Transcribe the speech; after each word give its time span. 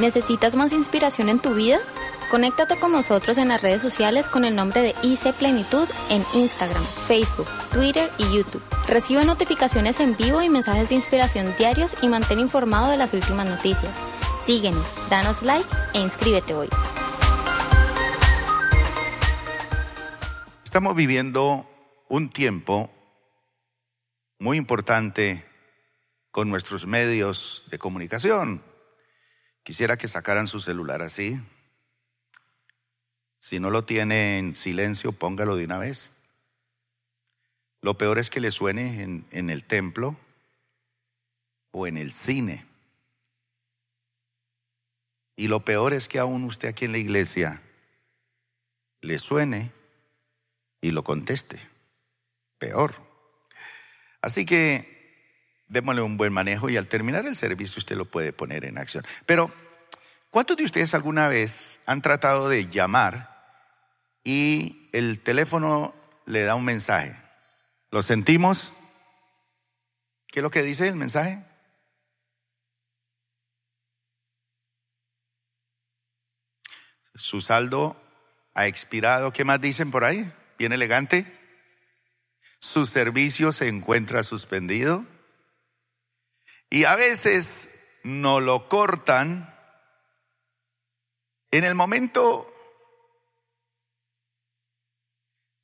¿Necesitas 0.00 0.56
más 0.56 0.72
inspiración 0.72 1.28
en 1.28 1.40
tu 1.40 1.52
vida? 1.52 1.78
Conéctate 2.30 2.78
con 2.78 2.90
nosotros 2.90 3.36
en 3.36 3.48
las 3.48 3.60
redes 3.60 3.82
sociales 3.82 4.30
con 4.30 4.46
el 4.46 4.56
nombre 4.56 4.80
de 4.80 4.94
IC 5.02 5.34
Plenitud 5.34 5.86
en 6.08 6.22
Instagram, 6.32 6.82
Facebook, 7.06 7.46
Twitter 7.70 8.10
y 8.16 8.34
YouTube. 8.34 8.62
Recibe 8.88 9.26
notificaciones 9.26 10.00
en 10.00 10.16
vivo 10.16 10.40
y 10.40 10.48
mensajes 10.48 10.88
de 10.88 10.94
inspiración 10.94 11.54
diarios 11.58 11.96
y 12.00 12.08
mantén 12.08 12.38
informado 12.38 12.90
de 12.90 12.96
las 12.96 13.12
últimas 13.12 13.46
noticias. 13.46 13.94
Síguenos, 14.42 14.82
danos 15.10 15.42
like 15.42 15.68
e 15.92 16.00
inscríbete 16.00 16.54
hoy. 16.54 16.68
Estamos 20.64 20.96
viviendo 20.96 21.68
un 22.08 22.30
tiempo 22.30 22.90
muy 24.38 24.56
importante 24.56 25.44
con 26.30 26.48
nuestros 26.48 26.86
medios 26.86 27.64
de 27.70 27.78
comunicación. 27.78 28.69
Quisiera 29.62 29.96
que 29.96 30.08
sacaran 30.08 30.48
su 30.48 30.60
celular 30.60 31.02
así. 31.02 31.40
Si 33.38 33.58
no 33.60 33.70
lo 33.70 33.84
tiene 33.84 34.38
en 34.38 34.54
silencio, 34.54 35.12
póngalo 35.12 35.56
de 35.56 35.64
una 35.64 35.78
vez. 35.78 36.10
Lo 37.82 37.96
peor 37.96 38.18
es 38.18 38.30
que 38.30 38.40
le 38.40 38.50
suene 38.50 39.02
en, 39.02 39.26
en 39.30 39.50
el 39.50 39.64
templo 39.64 40.16
o 41.70 41.86
en 41.86 41.96
el 41.96 42.12
cine. 42.12 42.66
Y 45.36 45.48
lo 45.48 45.64
peor 45.64 45.94
es 45.94 46.06
que 46.08 46.18
aún 46.18 46.44
usted 46.44 46.68
aquí 46.68 46.84
en 46.84 46.92
la 46.92 46.98
iglesia 46.98 47.62
le 49.00 49.18
suene 49.18 49.72
y 50.80 50.90
lo 50.90 51.02
conteste. 51.02 51.58
Peor. 52.58 52.94
Así 54.20 54.44
que 54.44 54.89
démosle 55.70 56.02
un 56.02 56.16
buen 56.16 56.32
manejo 56.32 56.68
y 56.68 56.76
al 56.76 56.88
terminar 56.88 57.24
el 57.26 57.36
servicio 57.36 57.78
usted 57.78 57.96
lo 57.96 58.04
puede 58.04 58.32
poner 58.32 58.66
en 58.66 58.76
acción. 58.76 59.04
Pero, 59.24 59.50
¿cuántos 60.28 60.56
de 60.56 60.64
ustedes 60.64 60.94
alguna 60.94 61.28
vez 61.28 61.80
han 61.86 62.02
tratado 62.02 62.48
de 62.48 62.68
llamar 62.68 63.30
y 64.22 64.90
el 64.92 65.20
teléfono 65.20 65.94
le 66.26 66.42
da 66.42 66.56
un 66.56 66.64
mensaje? 66.64 67.16
¿Lo 67.90 68.02
sentimos? 68.02 68.72
¿Qué 70.26 70.40
es 70.40 70.42
lo 70.42 70.50
que 70.50 70.62
dice 70.62 70.88
el 70.88 70.96
mensaje? 70.96 71.44
Su 77.14 77.40
saldo 77.40 77.96
ha 78.54 78.66
expirado. 78.66 79.32
¿Qué 79.32 79.44
más 79.44 79.60
dicen 79.60 79.90
por 79.90 80.04
ahí? 80.04 80.32
Bien 80.58 80.72
elegante. 80.72 81.26
Su 82.58 82.86
servicio 82.86 83.52
se 83.52 83.68
encuentra 83.68 84.22
suspendido. 84.22 85.04
Y 86.70 86.84
a 86.84 86.94
veces 86.94 87.98
no 88.04 88.40
lo 88.40 88.68
cortan 88.68 89.52
en 91.50 91.64
el 91.64 91.74
momento. 91.74 92.46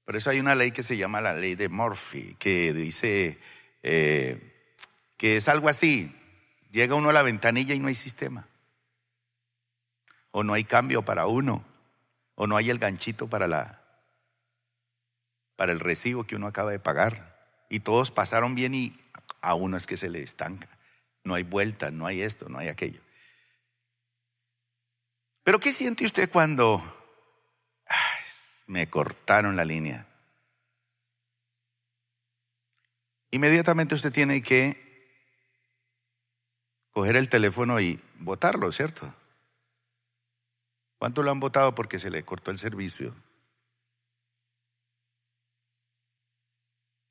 Por 0.05 0.17
eso 0.17 0.31
hay 0.31 0.41
una 0.41 0.57
ley 0.57 0.73
que 0.73 0.83
se 0.83 0.97
llama 0.97 1.21
la 1.21 1.35
ley 1.35 1.55
de 1.55 1.69
Murphy, 1.69 2.35
que 2.41 2.73
dice 2.73 3.39
eh, 3.85 4.75
que 5.17 5.37
es 5.37 5.49
algo 5.49 5.69
así. 5.69 6.13
Llega 6.73 6.97
uno 6.97 7.11
a 7.11 7.13
la 7.13 7.23
ventanilla 7.23 7.75
y 7.75 7.79
no 7.79 7.87
hay 7.87 7.95
sistema. 7.95 8.49
O 10.33 10.43
no 10.43 10.55
hay 10.55 10.65
cambio 10.65 11.03
para 11.03 11.29
uno. 11.29 11.65
O 12.35 12.49
no 12.49 12.57
hay 12.57 12.69
el 12.69 12.81
ganchito 12.81 13.29
para 13.29 13.47
la 13.47 13.83
para 15.55 15.73
el 15.73 15.81
recibo 15.81 16.25
que 16.27 16.37
uno 16.37 16.49
acaba 16.49 16.73
de 16.73 16.81
pagar. 16.81 17.65
Y 17.71 17.81
todos 17.81 18.11
pasaron 18.11 18.57
bien 18.57 18.75
y 18.75 18.93
a 19.41 19.55
uno 19.55 19.77
es 19.77 19.87
que 19.87 19.97
se 19.97 20.11
le 20.11 20.23
estanca 20.23 20.76
no 21.27 21.35
hay 21.35 21.43
vuelta, 21.43 21.91
no 21.91 22.07
hay 22.07 22.23
esto, 22.23 22.49
no 22.49 22.59
hay 22.59 22.69
aquello. 22.69 23.01
Pero 25.43 25.59
¿qué 25.59 25.73
siente 25.73 26.07
usted 26.07 26.31
cuando 26.31 26.83
me 28.67 28.89
cortaron 28.89 29.57
la 29.57 29.65
línea? 29.65 30.07
Inmediatamente 33.33 33.97
usted 33.97 34.13
tiene 34.13 34.41
que 34.41 34.85
coger 36.93 37.17
el 37.17 37.29
teléfono 37.29 37.81
y 37.81 38.01
votarlo, 38.21 38.71
¿cierto? 38.71 39.13
¿Cuánto 40.99 41.23
lo 41.23 41.31
han 41.33 41.41
votado 41.41 41.75
porque 41.75 41.99
se 41.99 42.09
le 42.09 42.25
cortó 42.25 42.51
el 42.51 42.59
servicio? 42.59 43.15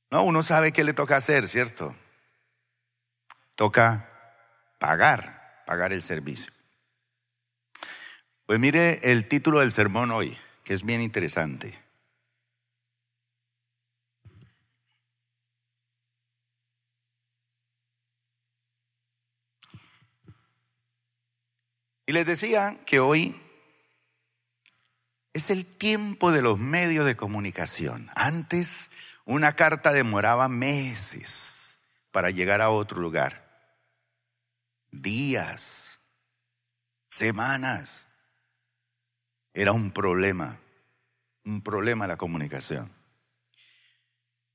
No, 0.09 0.23
uno 0.23 0.41
sabe 0.41 0.71
qué 0.71 0.83
le 0.83 0.93
toca 0.93 1.17
hacer, 1.17 1.47
¿cierto? 1.47 1.95
Toca 3.55 4.09
pagar, 4.79 5.63
pagar 5.65 5.93
el 5.93 6.01
servicio. 6.01 6.51
Pues 8.45 8.59
mire 8.59 9.11
el 9.11 9.27
título 9.27 9.61
del 9.61 9.71
sermón 9.71 10.11
hoy, 10.11 10.37
que 10.63 10.73
es 10.73 10.83
bien 10.83 11.01
interesante. 11.01 11.81
Y 22.07 22.11
les 22.11 22.27
decía 22.27 22.77
que 22.85 22.99
hoy 22.99 23.41
es 25.33 25.49
el 25.49 25.65
tiempo 25.65 26.31
de 26.31 26.43
los 26.43 26.59
medios 26.59 27.05
de 27.07 27.15
comunicación. 27.15 28.09
Antes 28.15 28.91
una 29.25 29.55
carta 29.55 29.91
demoraba 29.91 30.47
meses 30.47 31.79
para 32.11 32.29
llegar 32.29 32.61
a 32.61 32.69
otro 32.69 33.01
lugar 33.01 33.44
días, 35.01 35.99
semanas. 37.09 38.07
Era 39.53 39.71
un 39.71 39.91
problema, 39.91 40.59
un 41.45 41.61
problema 41.61 42.07
la 42.07 42.17
comunicación. 42.17 42.91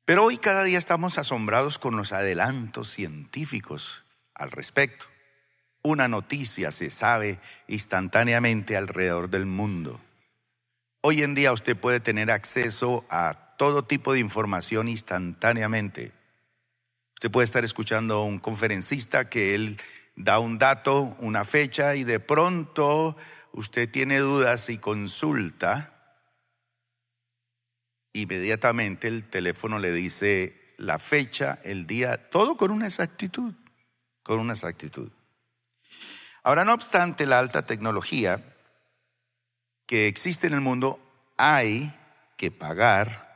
Pero 0.04 0.24
hoy 0.24 0.38
cada 0.38 0.64
día 0.64 0.78
estamos 0.78 1.18
asombrados 1.18 1.78
con 1.78 1.96
los 1.96 2.12
adelantos 2.12 2.90
científicos 2.90 4.04
al 4.34 4.50
respecto. 4.50 5.06
Una 5.82 6.08
noticia 6.08 6.70
se 6.70 6.90
sabe 6.90 7.38
instantáneamente 7.68 8.76
alrededor 8.76 9.30
del 9.30 9.46
mundo. 9.46 10.00
Hoy 11.00 11.22
en 11.22 11.34
día 11.34 11.52
usted 11.52 11.76
puede 11.76 12.00
tener 12.00 12.30
acceso 12.30 13.06
a 13.08 13.54
todo 13.56 13.84
tipo 13.84 14.12
de 14.12 14.20
información 14.20 14.88
instantáneamente. 14.88 16.12
Usted 17.14 17.30
puede 17.30 17.44
estar 17.44 17.64
escuchando 17.64 18.16
a 18.16 18.24
un 18.24 18.38
conferencista 18.38 19.28
que 19.30 19.54
él 19.54 19.80
da 20.24 20.38
un 20.38 20.58
dato, 20.58 21.16
una 21.18 21.44
fecha 21.44 21.96
y 21.96 22.04
de 22.04 22.20
pronto 22.20 23.16
usted 23.52 23.90
tiene 23.90 24.18
dudas 24.18 24.68
y 24.68 24.78
consulta, 24.78 26.16
inmediatamente 28.12 29.08
el 29.08 29.28
teléfono 29.28 29.78
le 29.78 29.92
dice 29.92 30.74
la 30.76 30.98
fecha, 30.98 31.58
el 31.64 31.86
día, 31.86 32.30
todo 32.30 32.56
con 32.56 32.70
una 32.70 32.86
exactitud, 32.86 33.54
con 34.22 34.40
una 34.40 34.54
exactitud. 34.54 35.10
Ahora, 36.42 36.64
no 36.64 36.72
obstante 36.72 37.26
la 37.26 37.38
alta 37.38 37.66
tecnología 37.66 38.42
que 39.86 40.06
existe 40.08 40.46
en 40.46 40.54
el 40.54 40.60
mundo, 40.60 41.00
hay 41.36 41.94
que 42.36 42.50
pagar 42.50 43.28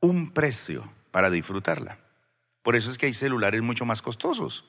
un 0.00 0.32
precio 0.32 0.88
para 1.10 1.30
disfrutarla. 1.30 1.98
Por 2.62 2.76
eso 2.76 2.90
es 2.90 2.98
que 2.98 3.06
hay 3.06 3.14
celulares 3.14 3.62
mucho 3.62 3.84
más 3.84 4.02
costosos. 4.02 4.64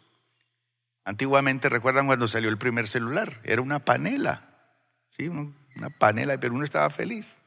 Antiguamente, 1.05 1.69
¿recuerdan 1.69 2.07
cuando 2.07 2.27
salió 2.27 2.49
el 2.49 2.57
primer 2.57 2.87
celular? 2.87 3.39
Era 3.43 3.61
una 3.61 3.85
panela, 3.85 4.49
¿sí? 5.11 5.27
Una 5.27 5.89
panela, 5.99 6.39
pero 6.39 6.55
uno 6.55 6.63
estaba 6.63 6.89
feliz. 6.89 7.37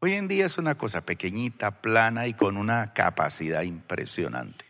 Hoy 0.00 0.12
en 0.12 0.28
día 0.28 0.44
es 0.44 0.58
una 0.58 0.76
cosa 0.76 1.00
pequeñita, 1.00 1.80
plana 1.80 2.26
y 2.26 2.34
con 2.34 2.58
una 2.58 2.92
capacidad 2.92 3.62
impresionante. 3.62 4.66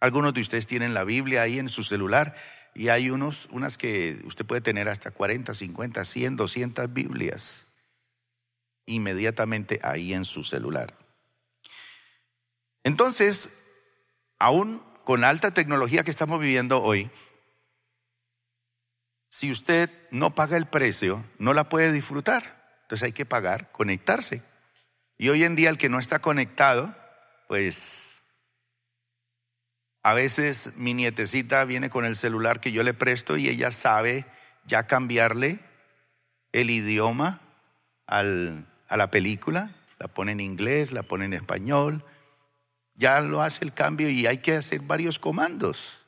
Algunos 0.00 0.32
de 0.32 0.40
ustedes 0.40 0.66
tienen 0.66 0.94
la 0.94 1.04
Biblia 1.04 1.42
ahí 1.42 1.58
en 1.58 1.68
su 1.68 1.84
celular 1.84 2.34
y 2.74 2.88
hay 2.88 3.10
unos, 3.10 3.46
unas 3.52 3.76
que 3.76 4.20
usted 4.24 4.46
puede 4.46 4.62
tener 4.62 4.88
hasta 4.88 5.10
40, 5.10 5.52
50, 5.52 6.04
100, 6.04 6.36
200 6.36 6.92
Biblias 6.92 7.66
inmediatamente 8.86 9.80
ahí 9.84 10.14
en 10.14 10.24
su 10.24 10.44
celular. 10.44 10.96
Entonces, 12.82 13.62
aún 14.38 14.82
con 15.04 15.24
alta 15.24 15.52
tecnología 15.52 16.04
que 16.04 16.10
estamos 16.10 16.40
viviendo 16.40 16.82
hoy, 16.82 17.10
si 19.28 19.50
usted 19.50 19.90
no 20.10 20.34
paga 20.34 20.56
el 20.56 20.66
precio, 20.66 21.24
no 21.38 21.54
la 21.54 21.68
puede 21.68 21.90
disfrutar. 21.90 22.62
Entonces 22.82 23.06
hay 23.06 23.12
que 23.12 23.24
pagar, 23.24 23.72
conectarse. 23.72 24.42
Y 25.16 25.30
hoy 25.30 25.44
en 25.44 25.56
día 25.56 25.70
el 25.70 25.78
que 25.78 25.88
no 25.88 25.98
está 25.98 26.18
conectado, 26.18 26.94
pues 27.48 28.22
a 30.02 30.14
veces 30.14 30.76
mi 30.76 30.94
nietecita 30.94 31.64
viene 31.64 31.88
con 31.88 32.04
el 32.04 32.16
celular 32.16 32.60
que 32.60 32.72
yo 32.72 32.82
le 32.82 32.92
presto 32.92 33.36
y 33.36 33.48
ella 33.48 33.70
sabe 33.70 34.26
ya 34.66 34.86
cambiarle 34.86 35.60
el 36.52 36.70
idioma 36.70 37.40
a 38.06 38.22
la 38.22 39.10
película, 39.10 39.70
la 39.98 40.08
pone 40.08 40.32
en 40.32 40.40
inglés, 40.40 40.92
la 40.92 41.04
pone 41.04 41.24
en 41.24 41.32
español, 41.32 42.04
ya 43.02 43.20
lo 43.20 43.42
hace 43.42 43.64
el 43.64 43.72
cambio 43.72 44.08
y 44.08 44.28
hay 44.28 44.38
que 44.38 44.54
hacer 44.54 44.78
varios 44.78 45.18
comandos 45.18 45.98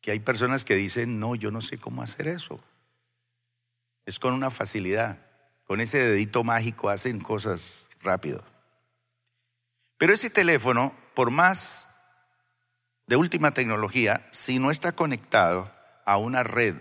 que 0.00 0.10
hay 0.10 0.18
personas 0.18 0.64
que 0.64 0.74
dicen, 0.74 1.20
no, 1.20 1.36
yo 1.36 1.52
no 1.52 1.60
sé 1.60 1.78
cómo 1.78 2.02
hacer 2.02 2.26
eso. 2.26 2.58
Es 4.04 4.18
con 4.18 4.34
una 4.34 4.50
facilidad. 4.50 5.18
Con 5.68 5.80
ese 5.80 5.98
dedito 5.98 6.42
mágico 6.42 6.88
hacen 6.90 7.20
cosas 7.20 7.86
rápido. 8.02 8.44
Pero 9.96 10.12
ese 10.12 10.30
teléfono, 10.30 10.92
por 11.14 11.30
más 11.30 11.88
de 13.06 13.14
última 13.14 13.52
tecnología, 13.52 14.26
si 14.32 14.58
no 14.58 14.72
está 14.72 14.90
conectado 14.90 15.72
a 16.04 16.16
una 16.16 16.42
red, 16.42 16.74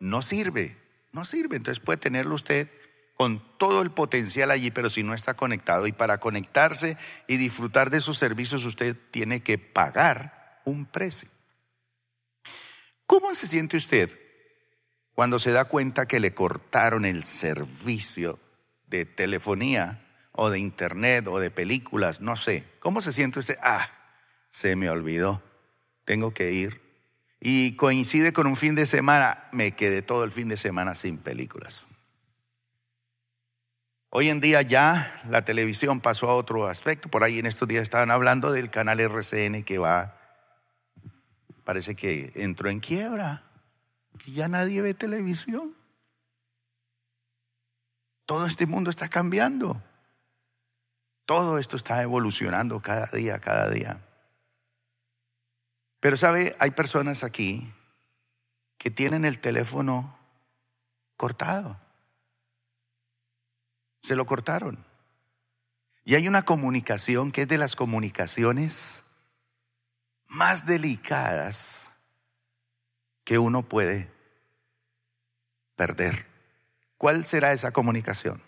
no 0.00 0.20
sirve, 0.20 0.76
no 1.12 1.24
sirve. 1.24 1.58
Entonces 1.58 1.82
puede 1.82 1.98
tenerlo 1.98 2.34
usted 2.34 2.68
con 3.22 3.40
todo 3.56 3.82
el 3.82 3.92
potencial 3.92 4.50
allí, 4.50 4.72
pero 4.72 4.90
si 4.90 5.04
no 5.04 5.14
está 5.14 5.34
conectado. 5.34 5.86
Y 5.86 5.92
para 5.92 6.18
conectarse 6.18 6.96
y 7.28 7.36
disfrutar 7.36 7.88
de 7.88 7.98
esos 7.98 8.18
servicios, 8.18 8.64
usted 8.64 8.96
tiene 9.12 9.44
que 9.44 9.58
pagar 9.58 10.60
un 10.64 10.86
precio. 10.86 11.28
¿Cómo 13.06 13.32
se 13.32 13.46
siente 13.46 13.76
usted 13.76 14.18
cuando 15.14 15.38
se 15.38 15.52
da 15.52 15.66
cuenta 15.66 16.06
que 16.06 16.18
le 16.18 16.34
cortaron 16.34 17.04
el 17.04 17.22
servicio 17.22 18.40
de 18.88 19.04
telefonía 19.04 20.04
o 20.32 20.50
de 20.50 20.58
internet 20.58 21.28
o 21.28 21.38
de 21.38 21.52
películas, 21.52 22.20
no 22.20 22.34
sé. 22.34 22.64
¿Cómo 22.80 23.00
se 23.00 23.12
siente 23.12 23.38
usted? 23.38 23.56
Ah, 23.62 23.88
se 24.50 24.74
me 24.74 24.90
olvidó, 24.90 25.44
tengo 26.04 26.34
que 26.34 26.50
ir. 26.50 26.80
Y 27.38 27.76
coincide 27.76 28.32
con 28.32 28.48
un 28.48 28.56
fin 28.56 28.74
de 28.74 28.84
semana, 28.84 29.44
me 29.52 29.76
quedé 29.76 30.02
todo 30.02 30.24
el 30.24 30.32
fin 30.32 30.48
de 30.48 30.56
semana 30.56 30.96
sin 30.96 31.18
películas. 31.18 31.86
Hoy 34.14 34.28
en 34.28 34.40
día 34.40 34.60
ya 34.60 35.22
la 35.30 35.42
televisión 35.42 36.02
pasó 36.02 36.28
a 36.28 36.34
otro 36.34 36.66
aspecto. 36.66 37.08
Por 37.08 37.24
ahí 37.24 37.38
en 37.38 37.46
estos 37.46 37.66
días 37.66 37.82
estaban 37.82 38.10
hablando 38.10 38.52
del 38.52 38.68
canal 38.68 39.00
RCN 39.00 39.64
que 39.64 39.78
va, 39.78 40.18
parece 41.64 41.96
que 41.96 42.30
entró 42.34 42.68
en 42.68 42.80
quiebra, 42.80 43.42
que 44.22 44.32
ya 44.32 44.48
nadie 44.48 44.82
ve 44.82 44.92
televisión. 44.92 45.74
Todo 48.26 48.44
este 48.44 48.66
mundo 48.66 48.90
está 48.90 49.08
cambiando. 49.08 49.82
Todo 51.24 51.56
esto 51.56 51.76
está 51.76 52.02
evolucionando 52.02 52.80
cada 52.80 53.06
día, 53.06 53.38
cada 53.38 53.70
día. 53.70 54.02
Pero 56.00 56.18
sabe, 56.18 56.54
hay 56.58 56.72
personas 56.72 57.24
aquí 57.24 57.72
que 58.76 58.90
tienen 58.90 59.24
el 59.24 59.38
teléfono 59.38 60.18
cortado. 61.16 61.81
Se 64.02 64.16
lo 64.16 64.26
cortaron. 64.26 64.84
Y 66.04 66.16
hay 66.16 66.28
una 66.28 66.44
comunicación 66.44 67.30
que 67.30 67.42
es 67.42 67.48
de 67.48 67.58
las 67.58 67.76
comunicaciones 67.76 69.02
más 70.26 70.66
delicadas 70.66 71.90
que 73.24 73.38
uno 73.38 73.62
puede 73.62 74.10
perder. 75.76 76.26
¿Cuál 76.98 77.24
será 77.24 77.52
esa 77.52 77.70
comunicación? 77.70 78.42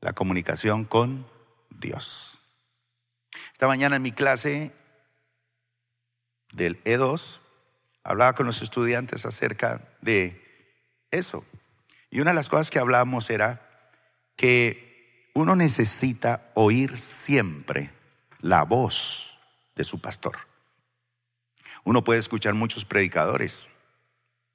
La 0.00 0.12
comunicación 0.12 0.84
con 0.84 1.26
Dios. 1.70 2.38
Esta 3.52 3.66
mañana 3.66 3.96
en 3.96 4.02
mi 4.02 4.12
clase 4.12 4.72
del 6.52 6.82
E2 6.84 7.40
hablaba 8.02 8.34
con 8.34 8.46
los 8.46 8.62
estudiantes 8.62 9.26
acerca 9.26 9.88
de 10.00 10.76
eso. 11.10 11.44
Y 12.10 12.20
una 12.20 12.30
de 12.30 12.36
las 12.36 12.48
cosas 12.48 12.70
que 12.70 12.78
hablábamos 12.78 13.30
era 13.30 13.69
que 14.40 15.28
uno 15.34 15.54
necesita 15.54 16.50
oír 16.54 16.96
siempre 16.96 17.90
la 18.40 18.62
voz 18.62 19.38
de 19.76 19.84
su 19.84 20.00
pastor. 20.00 20.38
Uno 21.84 22.02
puede 22.04 22.20
escuchar 22.20 22.54
muchos 22.54 22.86
predicadores 22.86 23.68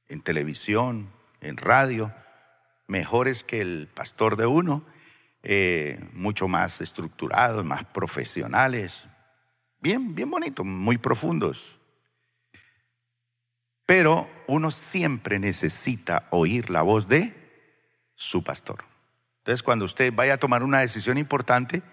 en 0.07 0.21
televisión, 0.21 1.11
en 1.39 1.57
radio, 1.57 2.11
mejores 2.87 3.43
que 3.43 3.61
el 3.61 3.87
pastor 3.93 4.37
de 4.37 4.47
uno, 4.47 4.83
eh, 5.43 6.03
mucho 6.13 6.47
más 6.47 6.81
estructurados, 6.81 7.63
más 7.63 7.83
profesionales, 7.83 9.05
bien, 9.81 10.15
bien 10.15 10.31
bonitos, 10.31 10.65
muy 10.65 10.97
profundos. 10.97 11.77
Pero 13.85 14.27
uno 14.47 14.71
siempre 14.71 15.37
necesita 15.37 16.27
oír 16.31 16.71
la 16.71 16.81
voz 16.81 17.07
de 17.07 17.35
su 18.15 18.43
pastor. 18.43 18.94
Entonces, 19.45 19.61
cuando 19.61 19.85
usted 19.85 20.11
vaya 20.11 20.33
a 20.33 20.37
tomar 20.37 20.63
una 20.63 20.79
decisión 20.79 21.19
importante, 21.19 21.83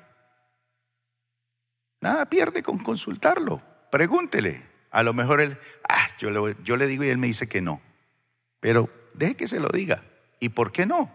nada 2.01 2.25
pierde 2.25 2.63
con 2.63 2.79
consultarlo. 2.79 3.61
Pregúntele. 3.91 4.63
A 4.91 5.03
lo 5.03 5.13
mejor 5.13 5.43
él, 5.43 5.59
ah, 5.87 6.07
yo 6.19 6.31
le, 6.31 6.57
yo 6.65 6.79
le 6.79 6.87
digo 6.87 7.05
y 7.05 7.11
él 7.11 7.19
me 7.19 7.27
dice 7.27 7.51
que 7.51 7.61
no. 7.61 7.83
Pero 8.59 8.89
deje 9.13 9.37
que 9.37 9.49
se 9.49 9.61
lo 9.61 9.69
diga. 9.69 10.03
¿Y 10.41 10.49
por 10.49 10.73
qué 10.73 10.87
no? 10.87 11.13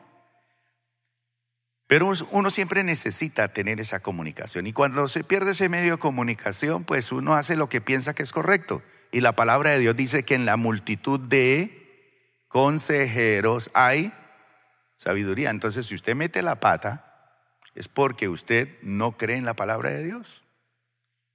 Pero 1.88 2.12
uno 2.30 2.51
siempre 2.51 2.84
necesita 2.84 3.48
tener 3.48 3.80
esa 3.80 4.01
comunicación. 4.01 4.68
Y 4.68 4.74
cuando 4.74 5.07
se 5.07 5.24
pierde 5.24 5.54
ese 5.54 5.69
medio 5.69 5.94
de 5.94 5.98
comunicación, 6.00 6.84
pues 6.84 7.12
uno 7.12 7.34
hace 7.34 7.56
lo 7.56 7.68
que 7.68 7.81
piensa 7.81 8.13
que 8.13 8.22
es 8.22 8.31
correcto. 8.31 8.84
Y 9.12 9.22
la 9.22 9.36
palabra 9.36 9.72
de 9.72 9.80
Dios 9.80 9.95
dice 9.95 10.22
que 10.22 10.36
en 10.36 10.45
la 10.45 10.56
multitud 10.56 11.19
de 11.19 12.13
consejeros 12.48 13.72
hay 13.74 14.13
sabiduría. 14.98 15.50
Entonces, 15.50 15.86
si 15.86 15.96
usted 15.96 16.16
mete 16.16 16.42
la 16.42 16.60
pata, 16.60 17.06
es 17.74 17.88
porque 17.88 18.28
usted 18.28 18.78
no 18.82 19.16
cree 19.16 19.38
en 19.38 19.46
la 19.46 19.56
palabra 19.56 19.92
de 19.92 20.04
Dios. 20.04 20.42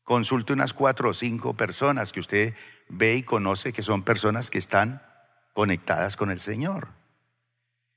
Consulte 0.03 0.53
unas 0.53 0.75
cuatro 0.75 1.11
o 1.11 1.15
cinco 1.15 1.55
personas 1.55 2.13
que 2.13 2.21
usted 2.21 2.55
ve 2.89 3.15
y 3.15 3.23
conoce 3.23 3.73
que 3.73 3.83
son 3.83 4.03
personas 4.03 4.51
que 4.51 4.59
están 4.59 5.01
conectadas 5.55 6.17
con 6.17 6.31
el 6.31 6.41
Señor. 6.41 6.89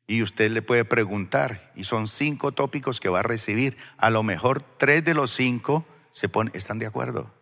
Y 0.08 0.22
usted 0.22 0.52
le 0.52 0.62
puede 0.62 0.86
preguntar, 0.86 1.72
y 1.76 1.86
son 1.86 2.08
cinco 2.08 2.52
tópicos 2.52 3.00
que 3.00 3.10
va 3.10 3.20
a 3.22 3.24
recibir. 3.24 3.76
A 3.98 4.12
lo 4.12 4.22
mejor 4.22 4.62
tres 4.62 5.04
de 5.04 5.16
los 5.16 5.32
cinco 5.32 5.86
se 6.12 6.30
están 6.54 6.78
de 6.78 6.86
acuerdo 6.86 7.34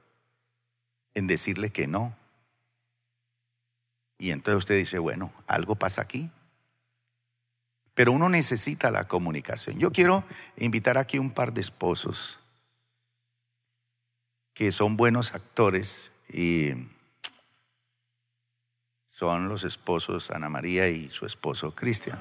en 1.13 1.27
decirle 1.27 1.71
que 1.71 1.87
no. 1.87 2.15
Y 4.17 4.31
entonces 4.31 4.59
usted 4.59 4.77
dice, 4.77 4.99
bueno, 4.99 5.33
algo 5.47 5.75
pasa 5.75 6.01
aquí. 6.01 6.31
Pero 7.93 8.11
uno 8.11 8.29
necesita 8.29 8.91
la 8.91 9.07
comunicación. 9.07 9.79
Yo 9.79 9.91
quiero 9.91 10.23
invitar 10.57 10.97
aquí 10.97 11.19
un 11.19 11.31
par 11.31 11.53
de 11.53 11.61
esposos 11.61 12.39
que 14.53 14.71
son 14.71 14.97
buenos 14.97 15.33
actores 15.33 16.11
y 16.29 16.71
son 19.09 19.47
los 19.47 19.63
esposos 19.63 20.31
Ana 20.31 20.49
María 20.49 20.89
y 20.89 21.09
su 21.09 21.25
esposo 21.25 21.73
Cristian. 21.75 22.19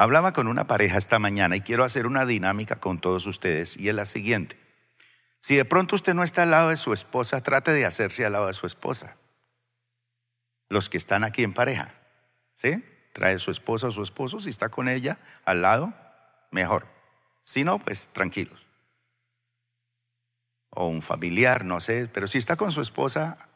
Hablaba 0.00 0.32
con 0.32 0.48
una 0.48 0.66
pareja 0.66 0.96
esta 0.96 1.18
mañana 1.18 1.56
y 1.56 1.60
quiero 1.60 1.84
hacer 1.84 2.06
una 2.06 2.24
dinámica 2.24 2.76
con 2.76 3.00
todos 3.00 3.26
ustedes 3.26 3.76
y 3.76 3.90
es 3.90 3.94
la 3.94 4.06
siguiente. 4.06 4.58
Si 5.40 5.56
de 5.56 5.66
pronto 5.66 5.94
usted 5.94 6.14
no 6.14 6.22
está 6.22 6.44
al 6.44 6.52
lado 6.52 6.70
de 6.70 6.78
su 6.78 6.94
esposa, 6.94 7.42
trate 7.42 7.70
de 7.72 7.84
hacerse 7.84 8.24
al 8.24 8.32
lado 8.32 8.46
de 8.46 8.54
su 8.54 8.66
esposa. 8.66 9.18
Los 10.70 10.88
que 10.88 10.96
están 10.96 11.22
aquí 11.22 11.44
en 11.44 11.52
pareja, 11.52 11.92
¿sí? 12.56 12.82
Trae 13.12 13.38
su 13.38 13.50
esposa 13.50 13.88
o 13.88 13.90
su 13.90 14.02
esposo, 14.02 14.40
si 14.40 14.48
está 14.48 14.70
con 14.70 14.88
ella 14.88 15.18
al 15.44 15.60
lado, 15.60 15.92
mejor. 16.50 16.86
Si 17.42 17.62
no, 17.62 17.78
pues 17.78 18.08
tranquilos. 18.08 18.64
O 20.70 20.86
un 20.86 21.02
familiar, 21.02 21.66
no 21.66 21.78
sé, 21.78 22.08
pero 22.10 22.26
si 22.26 22.38
está 22.38 22.56
con 22.56 22.72
su 22.72 22.80
esposa, 22.80 23.50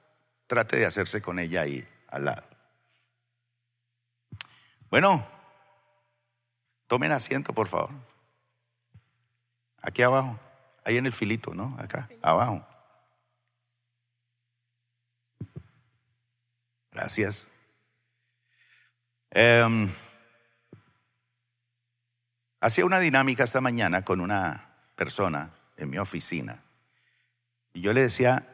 trate 0.46 0.76
de 0.76 0.84
hacerse 0.84 1.22
con 1.22 1.38
ella 1.38 1.62
ahí 1.62 1.88
al 2.08 2.26
lado. 2.26 2.44
Bueno, 4.90 5.33
Tomen 6.86 7.12
asiento, 7.12 7.52
por 7.52 7.68
favor. 7.68 7.90
Aquí 9.80 10.02
abajo, 10.02 10.38
ahí 10.84 10.96
en 10.96 11.06
el 11.06 11.12
filito, 11.12 11.54
¿no? 11.54 11.76
Acá, 11.78 12.08
abajo. 12.22 12.66
Gracias. 16.92 17.48
Em, 19.30 19.90
hacía 22.60 22.86
una 22.86 23.00
dinámica 23.00 23.42
esta 23.42 23.60
mañana 23.60 24.02
con 24.02 24.20
una 24.20 24.70
persona 24.94 25.50
en 25.76 25.90
mi 25.90 25.98
oficina. 25.98 26.62
Y 27.72 27.80
yo 27.80 27.92
le 27.92 28.02
decía, 28.02 28.46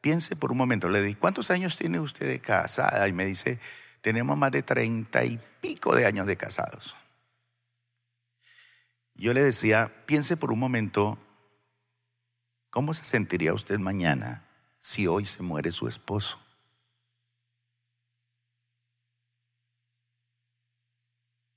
piense 0.00 0.34
por 0.34 0.50
un 0.50 0.58
momento, 0.58 0.88
le 0.88 1.02
dije, 1.02 1.18
¿cuántos 1.18 1.50
años 1.50 1.76
tiene 1.76 2.00
usted 2.00 2.26
de 2.26 2.40
casada? 2.40 3.06
Y 3.06 3.12
me 3.12 3.26
dice, 3.26 3.58
tenemos 4.00 4.36
más 4.38 4.50
de 4.50 4.62
treinta 4.62 5.24
y 5.24 5.38
pico 5.60 5.94
de 5.94 6.06
años 6.06 6.26
de 6.26 6.36
casados 6.36 6.96
yo 9.14 9.32
le 9.32 9.42
decía, 9.42 10.04
piense 10.06 10.36
por 10.36 10.52
un 10.52 10.58
momento, 10.58 11.18
¿cómo 12.70 12.94
se 12.94 13.04
sentiría 13.04 13.54
usted 13.54 13.78
mañana 13.78 14.48
si 14.80 15.06
hoy 15.06 15.24
se 15.24 15.42
muere 15.42 15.70
su 15.70 15.86
esposo? 15.86 16.40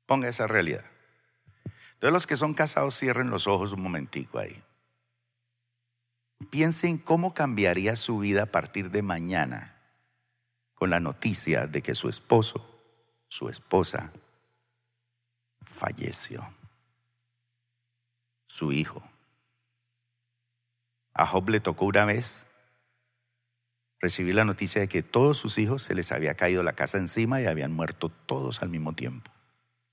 Ponga 0.06 0.30
esa 0.30 0.48
realidad. 0.48 0.86
Entonces 1.94 2.14
los 2.14 2.28
que 2.28 2.38
son 2.38 2.54
casados 2.54 2.98
cierren 2.98 3.32
los 3.32 3.48
ojos 3.48 3.74
un 3.74 3.82
momentico 3.82 4.38
ahí. 4.38 4.64
Piensen 6.52 7.00
cómo 7.00 7.34
cambiaría 7.34 7.96
su 7.96 8.20
vida 8.20 8.44
a 8.44 8.46
partir 8.46 8.92
de 8.92 9.02
mañana 9.02 9.82
con 10.76 10.92
la 10.92 11.00
noticia 11.00 11.66
de 11.66 11.82
que 11.82 11.96
su 11.96 12.08
esposo, 12.08 12.64
su 13.28 13.50
esposa, 13.50 14.14
falleció. 15.64 16.48
Su 18.48 18.72
hijo. 18.72 19.04
A 21.13 21.25
Job 21.25 21.50
le 21.50 21.60
tocó 21.60 21.86
una 21.86 22.06
vez 22.06 22.48
recibir 24.00 24.36
la 24.36 24.46
noticia 24.46 24.82
de 24.82 24.88
que 24.88 25.04
todos 25.04 25.38
sus 25.38 25.58
hijos 25.58 25.82
se 25.82 25.96
les 25.96 26.12
había 26.12 26.36
caído 26.36 26.63
la 26.63 26.74
casa 26.74 26.98
encima 26.98 27.42
y 27.42 27.46
habían 27.46 27.74
muerto 27.74 28.10
todos 28.10 28.62
al 28.62 28.70
mismo 28.70 28.94
tiempo. 28.94 29.32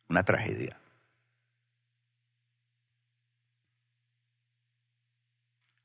Una 0.09 0.25
tragedia. 0.25 0.79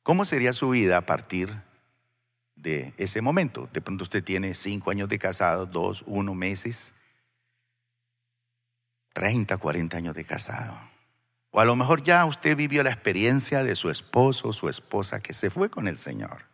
¿Cómo 0.03 0.25
sería 0.25 0.53
su 0.53 0.71
vida 0.71 0.97
a 0.97 1.05
partir 1.05 1.61
de 2.55 2.93
ese 2.97 3.21
momento? 3.21 3.69
De 3.71 3.79
pronto 3.79 4.03
usted 4.03 4.23
tiene 4.23 4.55
cinco 4.55 4.91
años 4.91 5.07
de 5.07 5.19
casado, 5.19 5.65
dos, 5.65 6.03
uno 6.07 6.33
meses, 6.33 6.93
treinta, 9.13 9.57
cuarenta 9.57 9.97
años 9.97 10.15
de 10.15 10.25
casado. 10.25 10.75
O 11.51 11.59
a 11.59 11.65
lo 11.65 11.75
mejor 11.75 12.03
ya 12.03 12.25
usted 12.25 12.55
vivió 12.55 12.83
la 12.83 12.91
experiencia 12.91 13.63
de 13.63 13.75
su 13.75 13.89
esposo 13.89 14.49
o 14.49 14.53
su 14.53 14.69
esposa 14.69 15.21
que 15.21 15.33
se 15.33 15.49
fue 15.49 15.69
con 15.69 15.87
el 15.87 15.97
Señor. 15.97 16.45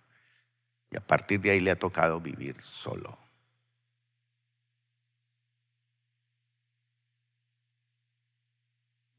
Y 0.90 0.98
a 0.98 1.02
partir 1.02 1.42
de 1.42 1.52
ahí 1.52 1.60
le 1.60 1.72
ha 1.72 1.80
tocado 1.80 2.22
vivir 2.22 2.62
solo. 2.62 3.18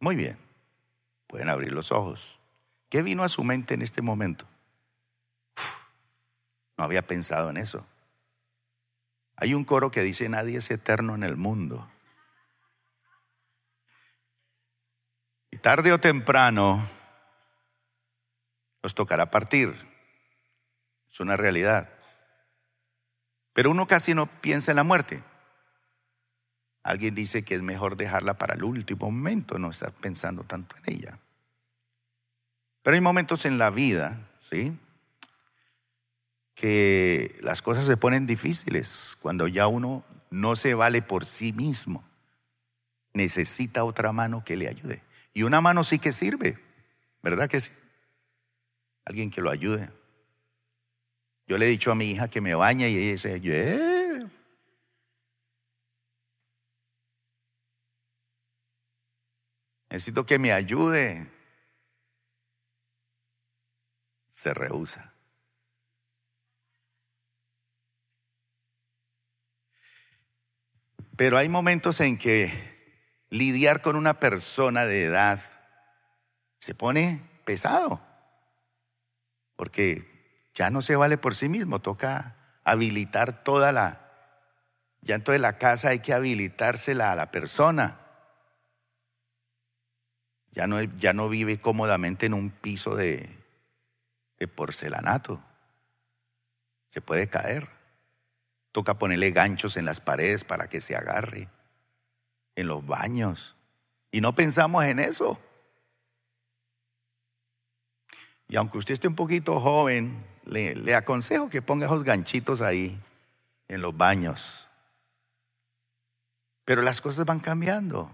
Muy 0.01 0.15
bien, 0.15 0.39
pueden 1.27 1.49
abrir 1.49 1.73
los 1.73 1.93
ojos. 1.93 2.39
¿Qué 2.89 3.03
vino 3.03 3.23
a 3.23 3.29
su 3.29 3.43
mente 3.45 3.75
en 3.75 3.83
este 3.83 4.03
momento? 4.03 4.47
no 6.79 6.85
había 6.85 7.07
pensado 7.07 7.51
en 7.51 7.57
eso. 7.57 7.87
Hay 9.37 9.55
un 9.55 9.65
coro 9.65 9.91
que 9.91 10.03
dice, 10.03 10.29
nadie 10.29 10.59
es 10.59 10.71
eterno 10.71 11.15
en 11.15 11.23
el 11.23 11.37
mundo. 11.37 11.89
Tarde 15.61 15.93
o 15.93 16.01
temprano 16.01 16.87
nos 18.83 18.95
tocará 18.95 19.31
partir. 19.31 19.75
Es 21.11 21.21
una 21.21 21.37
realidad. 21.37 21.91
Pero 23.53 23.71
uno 23.71 23.87
casi 23.87 24.15
no 24.15 24.27
piensa 24.27 24.71
en 24.73 24.77
la 24.77 24.85
muerte. 24.85 25.23
Alguien 26.83 27.15
dice 27.15 27.45
que 27.45 27.57
es 27.57 27.63
mejor 27.63 27.97
dejarla 27.97 28.35
para 28.35 28.55
el 28.55 28.63
último 28.63 29.11
momento, 29.11 29.59
no 29.59 29.71
estar 29.71 29.93
pensando 29.93 30.45
tanto 30.45 30.77
en 30.77 30.95
ella. 30.95 31.19
Pero 32.83 32.95
hay 32.95 33.01
momentos 33.01 33.45
en 33.45 33.59
la 33.59 33.71
vida, 33.71 34.29
¿sí? 34.49 34.79
Que 36.55 37.37
las 37.41 37.61
cosas 37.61 37.87
se 37.87 37.97
ponen 37.97 38.27
difíciles 38.27 39.17
cuando 39.21 39.49
ya 39.49 39.67
uno 39.67 40.05
no 40.31 40.55
se 40.55 40.75
vale 40.75 41.03
por 41.03 41.27
sí 41.27 41.53
mismo. 41.53 42.05
Necesita 43.15 43.83
otra 43.83 44.13
mano 44.13 44.45
que 44.45 44.57
le 44.57 44.69
ayude. 44.69 45.03
Y 45.37 45.43
una 45.43 45.61
mano 45.61 45.85
sí 45.85 45.99
que 45.99 46.13
sirve, 46.13 46.59
¿verdad 47.21 47.47
que 47.47 47.61
sí? 47.61 47.71
Alguien 49.05 49.31
que 49.31 49.43
lo 49.43 49.51
ayude. 49.51 49.91
Yo 51.47 51.59
le 51.59 51.67
he 51.67 51.69
dicho 51.69 51.93
a 51.93 51.95
mi 51.95 52.11
hija 52.11 52.31
que 52.31 52.41
me 52.41 52.55
bañe 52.55 52.89
y 52.89 52.97
ella 52.97 53.13
dice, 53.13 53.41
yeah. 53.43 54.31
Necesito 59.91 60.25
que 60.25 60.39
me 60.39 60.53
ayude. 60.53 61.27
se 64.33 64.55
rehúsa. 64.55 65.13
Pero 71.15 71.37
hay 71.37 71.51
momentos 71.51 72.01
en 72.01 72.17
que 72.17 72.76
lidiar 73.31 73.83
con 73.83 73.97
una 73.97 74.21
persona 74.21 74.87
de 74.87 75.05
edad 75.05 75.41
se 76.59 76.75
pone 76.75 77.23
pesado, 77.45 78.01
porque 79.57 80.51
ya 80.55 80.71
no 80.71 80.83
se 80.83 80.97
vale 80.97 81.19
por 81.19 81.35
sí 81.35 81.49
mismo, 81.49 81.81
toca 81.81 82.37
habilitar 82.65 83.45
toda 83.45 83.73
la, 83.73 84.07
ya 85.03 85.15
en 85.15 85.23
toda 85.23 85.39
la 85.39 85.59
casa 85.59 85.91
hay 85.91 86.01
que 86.01 86.13
habilitársela 86.13 87.13
a 87.13 87.17
la 87.17 87.31
persona. 87.31 88.01
Ya 90.51 90.67
no, 90.67 90.83
ya 90.83 91.13
no 91.13 91.29
vive 91.29 91.61
cómodamente 91.61 92.27
en 92.27 92.35
un 92.35 92.51
piso 92.51 92.97
de, 92.97 93.29
de 94.39 94.49
porcelanato. 94.49 95.41
Se 96.91 97.01
puede 97.01 97.29
caer. 97.29 97.69
Toca 98.73 98.99
ponerle 98.99 99.31
ganchos 99.31 99.77
en 99.77 99.85
las 99.85 100.01
paredes 100.01 100.45
para 100.45 100.69
que 100.69 100.81
se 100.81 100.97
agarre. 100.97 101.49
En 102.57 102.67
los 102.67 102.85
baños. 102.85 103.55
Y 104.11 104.21
no 104.21 104.35
pensamos 104.35 104.85
en 104.85 104.99
eso. 104.99 105.39
Y 108.49 108.57
aunque 108.57 108.79
usted 108.79 108.95
esté 108.95 109.07
un 109.07 109.15
poquito 109.15 109.61
joven, 109.61 110.25
le, 110.45 110.75
le, 110.75 110.95
aconsejo 110.95 111.49
que 111.49 111.63
ponga 111.63 111.87
esos 111.87 112.03
ganchitos 112.03 112.63
ahí, 112.63 112.99
en 113.69 113.81
los 113.81 113.97
baños. 113.97 114.69
Pero 116.65 116.83
las 116.83 117.01
cosas 117.01 117.25
van 117.25 117.39
cambiando. 117.39 118.11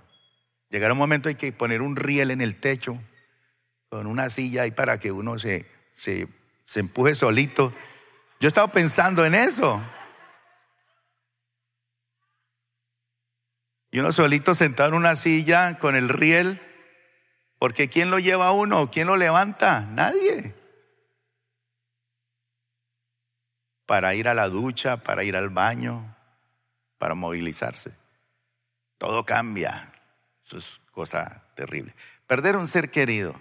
Llegará 0.68 0.92
un 0.92 0.98
momento 0.98 1.30
hay 1.30 1.36
que 1.36 1.52
poner 1.52 1.80
un 1.80 1.96
riel 1.96 2.30
en 2.30 2.42
el 2.42 2.60
techo, 2.60 2.98
con 3.88 4.06
una 4.06 4.28
silla 4.28 4.62
ahí 4.62 4.70
para 4.70 4.98
que 4.98 5.12
uno 5.12 5.38
se 5.38 5.66
se, 5.92 6.28
se 6.64 6.80
empuje 6.80 7.14
solito. 7.14 7.72
Yo 8.40 8.48
estaba 8.48 8.68
pensando 8.68 9.24
en 9.24 9.34
eso. 9.34 9.80
Y 13.92 14.00
uno 14.00 14.10
solito 14.10 14.54
sentado 14.54 14.88
en 14.88 14.94
una 14.94 15.14
silla 15.16 15.78
con 15.78 15.94
el 15.94 16.08
riel, 16.08 16.60
porque 17.58 17.90
¿quién 17.90 18.10
lo 18.10 18.18
lleva 18.18 18.46
a 18.46 18.52
uno? 18.52 18.90
¿Quién 18.90 19.06
lo 19.06 19.18
levanta? 19.18 19.82
Nadie. 19.82 20.54
Para 23.84 24.14
ir 24.14 24.28
a 24.28 24.34
la 24.34 24.48
ducha, 24.48 25.02
para 25.02 25.24
ir 25.24 25.36
al 25.36 25.50
baño, 25.50 26.16
para 26.96 27.14
movilizarse. 27.14 27.92
Todo 28.96 29.26
cambia. 29.26 29.92
Eso 30.46 30.56
es 30.56 30.80
cosa 30.90 31.44
terrible. 31.54 31.94
Perder 32.26 32.56
un 32.56 32.66
ser 32.66 32.90
querido 32.90 33.38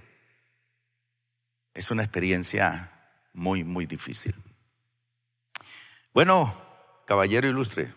es 1.74 1.92
una 1.92 2.04
experiencia 2.04 2.92
muy, 3.32 3.64
muy 3.64 3.86
difícil. 3.86 4.36
Bueno, 6.14 6.62
caballero 7.08 7.48
ilustre, 7.48 7.94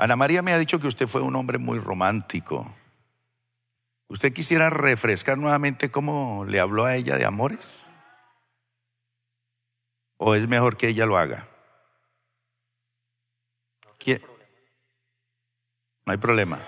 Ana 0.00 0.16
María 0.16 0.40
me 0.40 0.54
ha 0.54 0.58
dicho 0.58 0.80
que 0.80 0.86
usted 0.86 1.06
fue 1.06 1.20
un 1.20 1.36
hombre 1.36 1.58
muy 1.58 1.78
romántico. 1.78 2.74
¿Usted 4.08 4.32
quisiera 4.32 4.70
refrescar 4.70 5.36
nuevamente 5.36 5.90
cómo 5.90 6.46
le 6.46 6.58
habló 6.58 6.86
a 6.86 6.96
ella 6.96 7.16
de 7.16 7.26
amores? 7.26 7.84
¿O 10.16 10.34
es 10.34 10.48
mejor 10.48 10.78
que 10.78 10.88
ella 10.88 11.04
lo 11.04 11.18
haga? 11.18 11.46
No 16.06 16.12
hay 16.12 16.16
problema. 16.16 16.66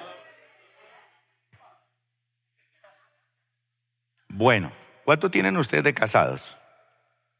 Bueno, 4.28 4.70
¿cuánto 5.06 5.30
tienen 5.30 5.56
ustedes 5.56 5.84
de 5.84 5.94
casados? 5.94 6.58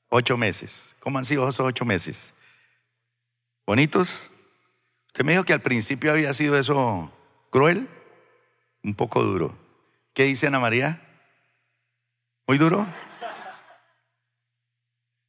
Ocho 0.08 0.38
meses. 0.38 0.96
¿Cómo 1.00 1.18
han 1.18 1.26
sido 1.26 1.46
esos 1.46 1.66
ocho 1.66 1.84
meses? 1.84 2.32
¿Bonitos? 3.66 4.31
Usted 5.12 5.26
me 5.26 5.32
dijo 5.32 5.44
que 5.44 5.52
al 5.52 5.60
principio 5.60 6.10
había 6.10 6.32
sido 6.32 6.58
eso 6.58 7.12
cruel, 7.50 7.86
un 8.82 8.94
poco 8.94 9.22
duro. 9.22 9.54
¿Qué 10.14 10.22
dice 10.22 10.46
Ana 10.46 10.58
María? 10.58 11.02
¿Muy 12.46 12.56
duro? 12.56 12.86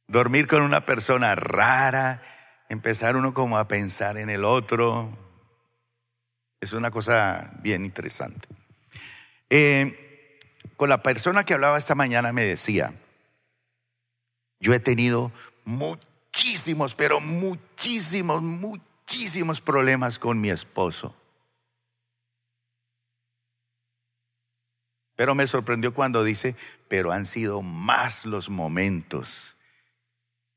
Dormir 0.06 0.46
con 0.46 0.62
una 0.62 0.86
persona 0.86 1.34
rara, 1.34 2.22
empezar 2.70 3.14
uno 3.14 3.34
como 3.34 3.58
a 3.58 3.68
pensar 3.68 4.16
en 4.16 4.30
el 4.30 4.46
otro. 4.46 5.10
Es 6.62 6.72
una 6.72 6.90
cosa 6.90 7.52
bien 7.60 7.84
interesante. 7.84 8.48
Eh, 9.50 10.40
con 10.78 10.88
la 10.88 11.02
persona 11.02 11.44
que 11.44 11.52
hablaba 11.52 11.76
esta 11.76 11.94
mañana 11.94 12.32
me 12.32 12.44
decía, 12.46 12.94
yo 14.60 14.72
he 14.72 14.80
tenido 14.80 15.30
muchísimos, 15.66 16.94
pero 16.94 17.20
muchísimos, 17.20 18.42
muchísimos 18.42 18.93
muchísimos 19.06 19.60
problemas 19.60 20.18
con 20.18 20.40
mi 20.40 20.50
esposo. 20.50 21.14
Pero 25.16 25.34
me 25.34 25.46
sorprendió 25.46 25.94
cuando 25.94 26.24
dice, 26.24 26.56
pero 26.88 27.12
han 27.12 27.24
sido 27.24 27.62
más 27.62 28.24
los 28.24 28.48
momentos 28.48 29.56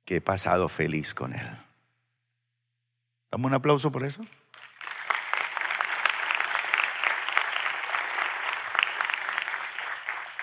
que 0.05 0.15
he 0.15 0.21
pasado 0.21 0.69
feliz 0.69 1.13
con 1.13 1.33
él. 1.33 1.47
Dame 3.29 3.45
un 3.45 3.53
aplauso 3.53 3.91
por 3.91 4.03
eso. 4.03 4.21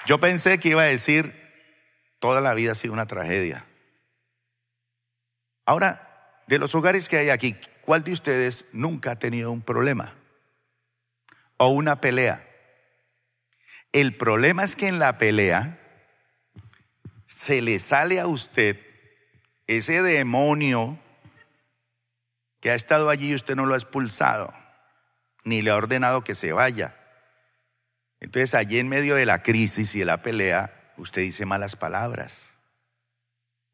Yo 0.06 0.20
pensé 0.20 0.60
que 0.60 0.68
iba 0.68 0.82
a 0.82 0.86
decir, 0.86 1.34
toda 2.18 2.42
la 2.42 2.52
vida 2.54 2.72
ha 2.72 2.74
sido 2.76 2.92
una 2.92 3.06
tragedia. 3.06 3.64
Ahora, 5.64 6.42
de 6.46 6.58
los 6.58 6.74
hogares 6.74 7.08
que 7.08 7.16
hay 7.16 7.30
aquí, 7.30 7.56
¿cuál 7.84 8.02
de 8.04 8.12
ustedes 8.12 8.64
nunca 8.72 9.12
ha 9.12 9.18
tenido 9.18 9.50
un 9.52 9.62
problema? 9.62 10.14
O 11.56 11.68
una 11.68 12.00
pelea. 12.00 12.46
El 13.92 14.16
problema 14.16 14.64
es 14.64 14.74
que 14.74 14.88
en 14.88 14.98
la 14.98 15.18
pelea 15.18 15.78
se 17.26 17.62
le 17.62 17.78
sale 17.78 18.18
a 18.20 18.26
usted 18.26 18.80
ese 19.66 20.02
demonio 20.02 20.98
que 22.60 22.70
ha 22.70 22.74
estado 22.74 23.10
allí 23.10 23.30
y 23.30 23.34
usted 23.34 23.56
no 23.56 23.66
lo 23.66 23.74
ha 23.74 23.76
expulsado, 23.76 24.52
ni 25.44 25.62
le 25.62 25.70
ha 25.70 25.76
ordenado 25.76 26.24
que 26.24 26.34
se 26.34 26.52
vaya. 26.52 26.96
Entonces 28.20 28.54
allí 28.54 28.78
en 28.78 28.88
medio 28.88 29.16
de 29.16 29.26
la 29.26 29.42
crisis 29.42 29.94
y 29.94 29.98
de 30.00 30.06
la 30.06 30.22
pelea, 30.22 30.92
usted 30.96 31.22
dice 31.22 31.44
malas 31.44 31.76
palabras. 31.76 32.58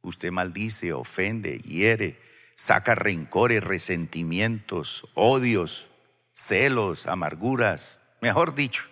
Usted 0.02 0.32
maldice, 0.32 0.92
ofende, 0.92 1.60
hiere, 1.60 2.18
saca 2.60 2.94
rencores, 2.94 3.64
resentimientos, 3.64 5.08
odios, 5.14 5.88
celos, 6.34 7.06
amarguras, 7.06 7.98
mejor 8.20 8.54
dicho. 8.54 8.84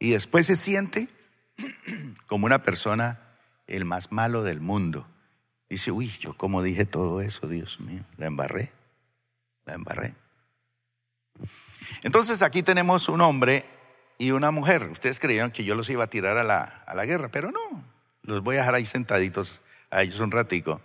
Y 0.00 0.10
después 0.10 0.46
se 0.46 0.56
siente 0.56 1.08
como 2.26 2.46
una 2.46 2.64
persona 2.64 3.20
el 3.68 3.84
más 3.84 4.10
malo 4.10 4.42
del 4.42 4.60
mundo. 4.60 5.06
Dice, 5.70 5.92
uy, 5.92 6.08
yo 6.18 6.36
como 6.36 6.60
dije 6.60 6.84
todo 6.84 7.20
eso, 7.20 7.46
Dios 7.46 7.78
mío, 7.78 8.02
la 8.16 8.26
embarré, 8.26 8.72
la 9.64 9.74
embarré. 9.74 10.16
Entonces 12.02 12.42
aquí 12.42 12.64
tenemos 12.64 13.08
un 13.08 13.20
hombre 13.20 13.64
y 14.18 14.32
una 14.32 14.50
mujer. 14.50 14.88
Ustedes 14.90 15.20
creyeron 15.20 15.52
que 15.52 15.62
yo 15.62 15.76
los 15.76 15.88
iba 15.88 16.02
a 16.02 16.10
tirar 16.10 16.36
a 16.36 16.42
la, 16.42 16.82
a 16.84 16.96
la 16.96 17.06
guerra, 17.06 17.28
pero 17.28 17.52
no, 17.52 17.84
los 18.22 18.42
voy 18.42 18.56
a 18.56 18.58
dejar 18.58 18.74
ahí 18.74 18.86
sentaditos 18.86 19.60
a 19.88 20.02
ellos 20.02 20.18
un 20.18 20.32
ratico. 20.32 20.80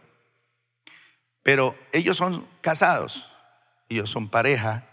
Pero 1.48 1.78
ellos 1.94 2.18
son 2.18 2.46
casados, 2.60 3.32
ellos 3.88 4.10
son 4.10 4.28
pareja, 4.28 4.84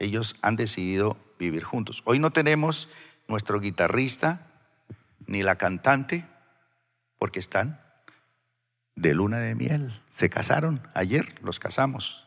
ellos 0.00 0.34
han 0.42 0.56
decidido 0.56 1.16
vivir 1.38 1.62
juntos. 1.62 2.02
Hoy 2.04 2.18
no 2.18 2.32
tenemos 2.32 2.88
nuestro 3.28 3.60
guitarrista 3.60 4.44
ni 5.28 5.44
la 5.44 5.54
cantante 5.54 6.24
porque 7.16 7.38
están 7.38 7.80
de 8.96 9.14
luna 9.14 9.38
de 9.38 9.54
miel. 9.54 10.02
Se 10.10 10.28
casaron 10.28 10.82
ayer, 10.94 11.40
los 11.44 11.60
casamos. 11.60 12.26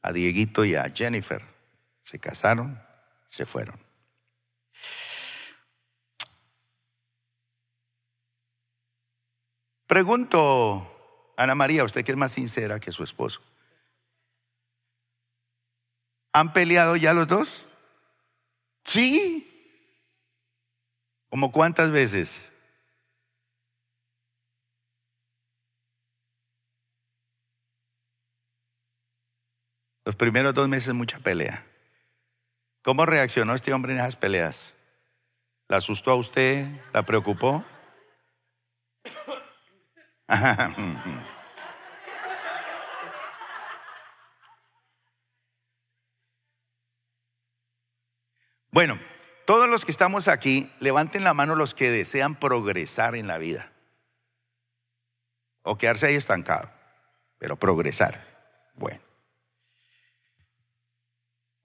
A 0.00 0.12
Dieguito 0.12 0.64
y 0.64 0.76
a 0.76 0.88
Jennifer. 0.88 1.42
Se 2.04 2.20
casaron, 2.20 2.80
se 3.28 3.44
fueron. 3.44 3.80
Pregunto, 9.88 10.93
Ana 11.36 11.54
María, 11.54 11.84
usted 11.84 12.04
que 12.04 12.12
es 12.12 12.18
más 12.18 12.32
sincera 12.32 12.80
que 12.80 12.92
su 12.92 13.02
esposo. 13.02 13.40
¿Han 16.32 16.52
peleado 16.52 16.96
ya 16.96 17.12
los 17.12 17.28
dos? 17.28 17.66
Sí. 18.84 19.50
¿Como 21.30 21.52
cuántas 21.52 21.90
veces? 21.90 22.50
Los 30.04 30.16
primeros 30.16 30.54
dos 30.54 30.68
meses 30.68 30.92
mucha 30.92 31.18
pelea. 31.18 31.64
¿Cómo 32.82 33.06
reaccionó 33.06 33.54
este 33.54 33.72
hombre 33.72 33.94
en 33.94 34.00
esas 34.00 34.16
peleas? 34.16 34.74
¿La 35.68 35.78
asustó 35.78 36.10
a 36.10 36.16
usted? 36.16 36.68
¿La 36.92 37.04
preocupó? 37.04 37.64
bueno, 48.70 48.98
todos 49.44 49.68
los 49.68 49.84
que 49.84 49.92
estamos 49.92 50.28
aquí, 50.28 50.72
levanten 50.80 51.24
la 51.24 51.34
mano 51.34 51.56
los 51.56 51.74
que 51.74 51.90
desean 51.90 52.36
progresar 52.36 53.14
en 53.14 53.26
la 53.26 53.36
vida. 53.38 53.70
O 55.62 55.76
quedarse 55.76 56.06
ahí 56.06 56.14
estancado, 56.14 56.70
pero 57.38 57.56
progresar. 57.56 58.24
Bueno. 58.74 59.00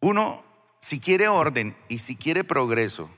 Uno, 0.01 0.43
si 0.81 0.99
quiere 0.99 1.27
orden 1.27 1.77
y 1.87 1.99
si 1.99 2.15
quiere 2.15 2.43
progreso 2.43 3.09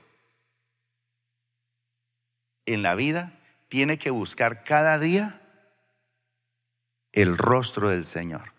en 2.65 2.83
la 2.83 2.95
vida, 2.95 3.40
tiene 3.71 3.97
que 3.97 4.09
buscar 4.09 4.65
cada 4.65 4.99
día 4.99 5.39
el 7.13 7.37
rostro 7.37 7.87
del 7.87 8.03
Señor. 8.03 8.51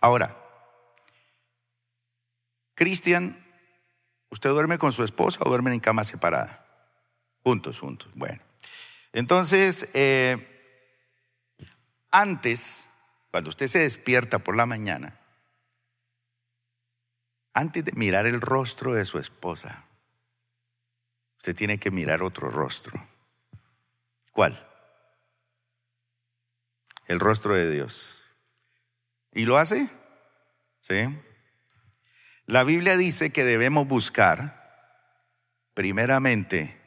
Ahora, 0.00 0.38
Cristian, 2.74 3.44
¿usted 4.30 4.50
duerme 4.50 4.78
con 4.78 4.92
su 4.92 5.02
esposa 5.02 5.40
o 5.42 5.48
duermen 5.48 5.72
en 5.72 5.80
cama 5.80 6.04
separada? 6.04 6.64
Juntos, 7.42 7.80
juntos. 7.80 8.08
Bueno, 8.14 8.40
entonces, 9.12 9.88
eh, 9.94 11.58
antes, 12.12 12.86
cuando 13.32 13.50
usted 13.50 13.66
se 13.66 13.80
despierta 13.80 14.38
por 14.38 14.54
la 14.54 14.64
mañana, 14.64 15.18
antes 17.52 17.84
de 17.84 17.90
mirar 17.96 18.26
el 18.26 18.40
rostro 18.40 18.94
de 18.94 19.04
su 19.04 19.18
esposa, 19.18 19.86
usted 21.38 21.56
tiene 21.56 21.80
que 21.80 21.90
mirar 21.90 22.22
otro 22.22 22.48
rostro. 22.48 23.10
¿Cuál? 24.32 24.68
El 27.06 27.20
rostro 27.20 27.54
de 27.54 27.70
Dios. 27.70 28.22
¿Y 29.32 29.44
lo 29.44 29.58
hace? 29.58 29.88
Sí. 30.80 31.08
La 32.46 32.64
Biblia 32.64 32.96
dice 32.96 33.30
que 33.30 33.44
debemos 33.44 33.86
buscar 33.86 34.60
primeramente 35.74 36.80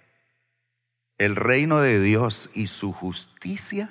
el 1.18 1.36
reino 1.36 1.80
de 1.80 2.02
Dios 2.02 2.50
y 2.54 2.68
su 2.68 2.92
justicia 2.92 3.90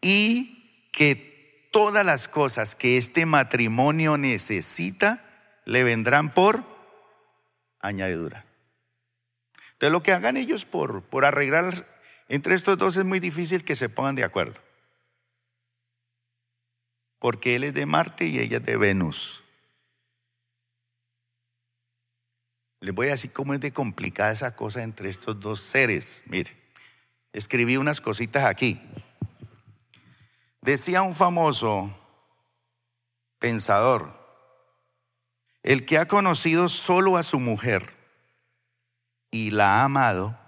y 0.00 0.90
que 0.92 1.68
todas 1.72 2.04
las 2.04 2.28
cosas 2.28 2.74
que 2.74 2.98
este 2.98 3.24
matrimonio 3.24 4.18
necesita 4.18 5.24
le 5.64 5.84
vendrán 5.84 6.34
por 6.34 6.64
añadidura. 7.80 8.44
Entonces 9.72 9.92
lo 9.92 10.02
que 10.02 10.12
hagan 10.12 10.36
ellos 10.36 10.64
por, 10.64 11.02
por 11.02 11.24
arreglar 11.24 11.86
entre 12.28 12.54
estos 12.54 12.78
dos 12.78 12.96
es 12.96 13.04
muy 13.04 13.20
difícil 13.20 13.64
que 13.64 13.76
se 13.76 13.88
pongan 13.88 14.14
de 14.14 14.24
acuerdo. 14.24 14.60
Porque 17.18 17.54
él 17.54 17.64
es 17.64 17.74
de 17.74 17.86
Marte 17.86 18.26
y 18.26 18.38
ella 18.38 18.58
es 18.58 18.64
de 18.64 18.76
Venus. 18.76 19.42
Les 22.80 22.92
voy 22.94 23.06
a 23.08 23.12
decir 23.12 23.32
cómo 23.32 23.54
es 23.54 23.60
de 23.60 23.72
complicada 23.72 24.32
esa 24.32 24.56
cosa 24.56 24.82
entre 24.82 25.08
estos 25.08 25.38
dos 25.38 25.60
seres. 25.60 26.22
Mire, 26.26 26.56
escribí 27.32 27.76
unas 27.76 28.00
cositas 28.00 28.44
aquí. 28.44 28.80
Decía 30.60 31.02
un 31.02 31.14
famoso 31.14 31.96
pensador, 33.38 34.12
el 35.62 35.86
que 35.86 35.98
ha 35.98 36.06
conocido 36.06 36.68
solo 36.68 37.16
a 37.16 37.22
su 37.22 37.38
mujer 37.38 37.92
y 39.30 39.50
la 39.50 39.80
ha 39.80 39.84
amado, 39.84 40.38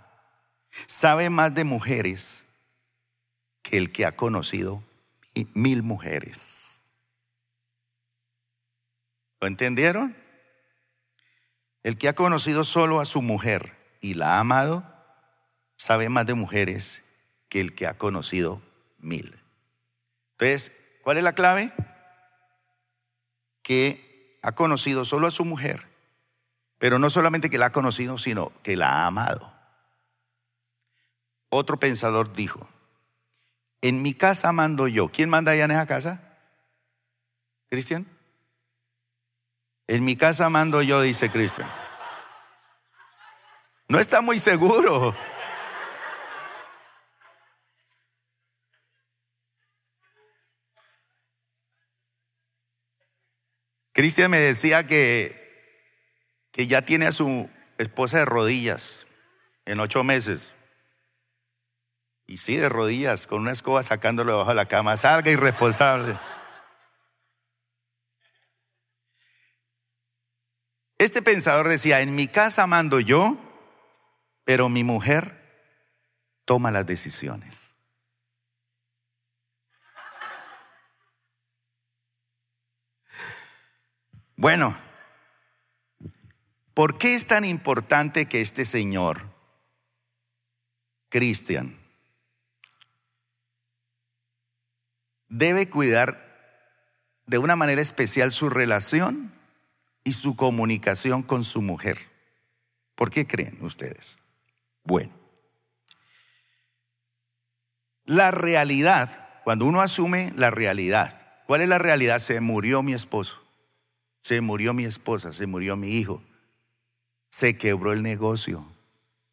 sabe 0.86 1.30
más 1.30 1.54
de 1.54 1.64
mujeres 1.64 2.44
que 3.62 3.78
el 3.78 3.92
que 3.92 4.06
ha 4.06 4.16
conocido 4.16 4.82
mil 5.54 5.82
mujeres. 5.82 6.80
¿Lo 9.40 9.48
entendieron? 9.48 10.16
El 11.82 11.98
que 11.98 12.08
ha 12.08 12.14
conocido 12.14 12.64
solo 12.64 13.00
a 13.00 13.04
su 13.04 13.20
mujer 13.20 13.76
y 14.00 14.14
la 14.14 14.36
ha 14.36 14.40
amado, 14.40 14.84
sabe 15.76 16.08
más 16.08 16.26
de 16.26 16.34
mujeres 16.34 17.02
que 17.48 17.60
el 17.60 17.74
que 17.74 17.86
ha 17.86 17.98
conocido 17.98 18.62
mil. 18.98 19.38
Entonces, 20.32 20.72
¿cuál 21.02 21.18
es 21.18 21.24
la 21.24 21.34
clave? 21.34 21.72
Que 23.62 24.38
ha 24.42 24.52
conocido 24.52 25.04
solo 25.04 25.26
a 25.26 25.30
su 25.30 25.44
mujer, 25.44 25.86
pero 26.78 26.98
no 26.98 27.10
solamente 27.10 27.50
que 27.50 27.58
la 27.58 27.66
ha 27.66 27.72
conocido, 27.72 28.18
sino 28.18 28.52
que 28.62 28.76
la 28.76 28.90
ha 28.90 29.06
amado. 29.06 29.53
Otro 31.56 31.78
pensador 31.78 32.32
dijo, 32.32 32.68
en 33.80 34.02
mi 34.02 34.12
casa 34.12 34.50
mando 34.50 34.88
yo. 34.88 35.08
¿Quién 35.12 35.30
manda 35.30 35.52
allá 35.52 35.66
en 35.66 35.70
esa 35.70 35.86
casa? 35.86 36.36
¿Cristian? 37.70 38.08
En 39.86 40.04
mi 40.04 40.16
casa 40.16 40.48
mando 40.48 40.82
yo, 40.82 41.00
dice 41.00 41.30
Cristian. 41.30 41.70
No 43.86 44.00
está 44.00 44.20
muy 44.20 44.40
seguro. 44.40 45.14
Cristian 53.92 54.28
me 54.28 54.38
decía 54.38 54.88
que, 54.88 55.70
que 56.50 56.66
ya 56.66 56.82
tiene 56.82 57.06
a 57.06 57.12
su 57.12 57.48
esposa 57.78 58.18
de 58.18 58.24
rodillas 58.24 59.06
en 59.66 59.78
ocho 59.78 60.02
meses. 60.02 60.52
Y 62.26 62.38
sí, 62.38 62.56
de 62.56 62.68
rodillas, 62.68 63.26
con 63.26 63.40
una 63.42 63.52
escoba 63.52 63.82
sacándolo 63.82 64.32
debajo 64.32 64.50
de 64.50 64.56
la 64.56 64.66
cama. 64.66 64.96
Salga 64.96 65.30
irresponsable. 65.30 66.18
Este 70.96 71.20
pensador 71.20 71.68
decía, 71.68 72.00
en 72.00 72.14
mi 72.16 72.28
casa 72.28 72.66
mando 72.66 72.98
yo, 73.00 73.36
pero 74.44 74.68
mi 74.68 74.84
mujer 74.84 75.42
toma 76.44 76.70
las 76.70 76.86
decisiones. 76.86 77.76
Bueno, 84.36 84.76
¿por 86.72 86.98
qué 86.98 87.14
es 87.14 87.26
tan 87.26 87.44
importante 87.44 88.26
que 88.26 88.40
este 88.40 88.64
señor, 88.64 89.22
Cristian, 91.08 91.83
debe 95.38 95.68
cuidar 95.68 96.22
de 97.26 97.38
una 97.38 97.56
manera 97.56 97.82
especial 97.82 98.30
su 98.30 98.50
relación 98.50 99.32
y 100.04 100.12
su 100.12 100.36
comunicación 100.36 101.22
con 101.22 101.42
su 101.42 101.60
mujer. 101.60 101.98
¿Por 102.94 103.10
qué 103.10 103.26
creen 103.26 103.58
ustedes? 103.62 104.18
Bueno, 104.84 105.10
la 108.04 108.30
realidad, 108.30 109.40
cuando 109.42 109.64
uno 109.64 109.80
asume 109.80 110.32
la 110.36 110.50
realidad, 110.50 111.42
¿cuál 111.46 111.62
es 111.62 111.68
la 111.68 111.78
realidad? 111.78 112.20
Se 112.20 112.40
murió 112.40 112.82
mi 112.82 112.92
esposo, 112.92 113.42
se 114.22 114.40
murió 114.40 114.72
mi 114.72 114.84
esposa, 114.84 115.32
se 115.32 115.46
murió 115.46 115.76
mi 115.76 115.96
hijo, 115.96 116.22
se 117.30 117.56
quebró 117.56 117.92
el 117.92 118.02
negocio, 118.02 118.64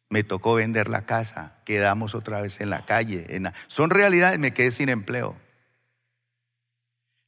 me 0.08 0.24
tocó 0.24 0.54
vender 0.54 0.88
la 0.88 1.06
casa, 1.06 1.60
quedamos 1.64 2.16
otra 2.16 2.40
vez 2.40 2.60
en 2.60 2.70
la 2.70 2.84
calle. 2.84 3.26
son 3.68 3.90
realidades, 3.90 4.40
me 4.40 4.52
quedé 4.52 4.72
sin 4.72 4.88
empleo. 4.88 5.41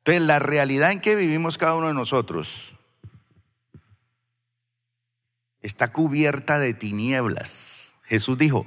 Entonces, 0.06 0.26
la 0.26 0.38
realidad 0.38 0.92
en 0.92 1.00
que 1.00 1.16
vivimos 1.16 1.56
cada 1.56 1.76
uno 1.76 1.88
de 1.88 1.94
nosotros 1.94 2.76
está 5.62 5.92
cubierta 5.92 6.58
de 6.58 6.74
tinieblas. 6.74 7.94
Jesús 8.02 8.36
dijo 8.36 8.66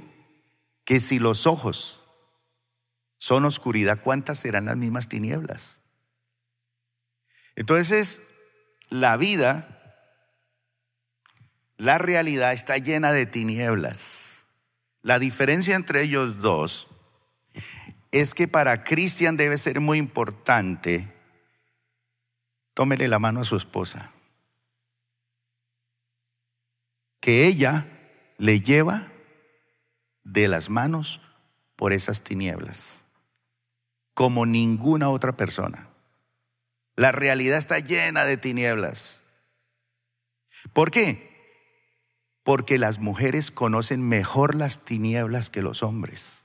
que 0.84 0.98
si 0.98 1.20
los 1.20 1.46
ojos 1.46 2.02
son 3.18 3.44
oscuridad, 3.44 4.00
¿cuántas 4.02 4.40
serán 4.40 4.64
las 4.64 4.76
mismas 4.76 5.08
tinieblas? 5.08 5.78
Entonces, 7.54 8.20
la 8.88 9.16
vida, 9.16 10.10
la 11.76 11.98
realidad 11.98 12.52
está 12.52 12.78
llena 12.78 13.12
de 13.12 13.26
tinieblas. 13.26 14.44
La 15.02 15.20
diferencia 15.20 15.76
entre 15.76 16.02
ellos 16.02 16.40
dos 16.40 16.88
es 18.10 18.34
que 18.34 18.48
para 18.48 18.82
Cristian 18.82 19.36
debe 19.36 19.56
ser 19.56 19.78
muy 19.78 19.98
importante 19.98 21.16
tómele 22.78 23.08
la 23.08 23.18
mano 23.18 23.40
a 23.40 23.44
su 23.44 23.56
esposa. 23.56 24.12
Que 27.18 27.48
ella 27.48 27.88
le 28.36 28.60
lleva 28.60 29.08
de 30.22 30.46
las 30.46 30.70
manos 30.70 31.20
por 31.74 31.92
esas 31.92 32.22
tinieblas, 32.22 33.00
como 34.14 34.46
ninguna 34.46 35.10
otra 35.10 35.36
persona. 35.36 35.88
La 36.94 37.10
realidad 37.10 37.58
está 37.58 37.80
llena 37.80 38.24
de 38.24 38.36
tinieblas. 38.36 39.24
¿Por 40.72 40.92
qué? 40.92 41.34
Porque 42.44 42.78
las 42.78 43.00
mujeres 43.00 43.50
conocen 43.50 44.08
mejor 44.08 44.54
las 44.54 44.84
tinieblas 44.84 45.50
que 45.50 45.62
los 45.62 45.82
hombres. 45.82 46.44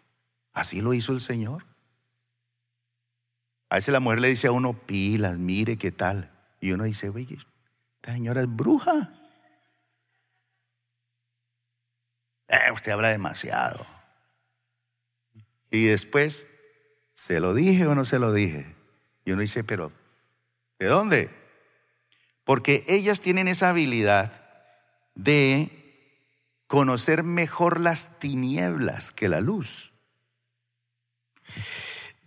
Así 0.51 0.81
lo 0.81 0.95
hizo 0.95 1.13
el 1.13 1.19
Señor. 1.19 1.72
A 3.73 3.77
veces 3.77 3.91
la 3.91 3.99
mujer 3.99 4.19
le 4.19 4.27
dice 4.27 4.45
a 4.45 4.51
uno, 4.51 4.73
pilas, 4.73 5.39
mire 5.39 5.79
qué 5.79 5.91
tal. 5.91 6.29
Y 6.61 6.73
uno 6.73 6.83
dice, 6.83 7.09
oye, 7.09 7.39
esta 7.95 8.13
señora 8.13 8.41
es 8.41 8.47
bruja. 8.47 9.11
Eh, 12.49 12.71
usted 12.71 12.91
habla 12.91 13.09
demasiado. 13.09 13.83
Y 15.71 15.85
después, 15.85 16.45
¿se 17.13 17.39
lo 17.39 17.55
dije 17.55 17.87
o 17.87 17.95
no 17.95 18.05
se 18.05 18.19
lo 18.19 18.31
dije? 18.31 18.75
Y 19.25 19.31
uno 19.31 19.41
dice, 19.41 19.63
pero, 19.63 19.91
¿de 20.77 20.85
dónde? 20.85 21.31
Porque 22.43 22.85
ellas 22.87 23.21
tienen 23.21 23.47
esa 23.47 23.69
habilidad 23.69 24.39
de 25.15 26.29
conocer 26.67 27.23
mejor 27.23 27.79
las 27.79 28.19
tinieblas 28.19 29.11
que 29.11 29.29
la 29.29 29.41
luz. 29.41 29.93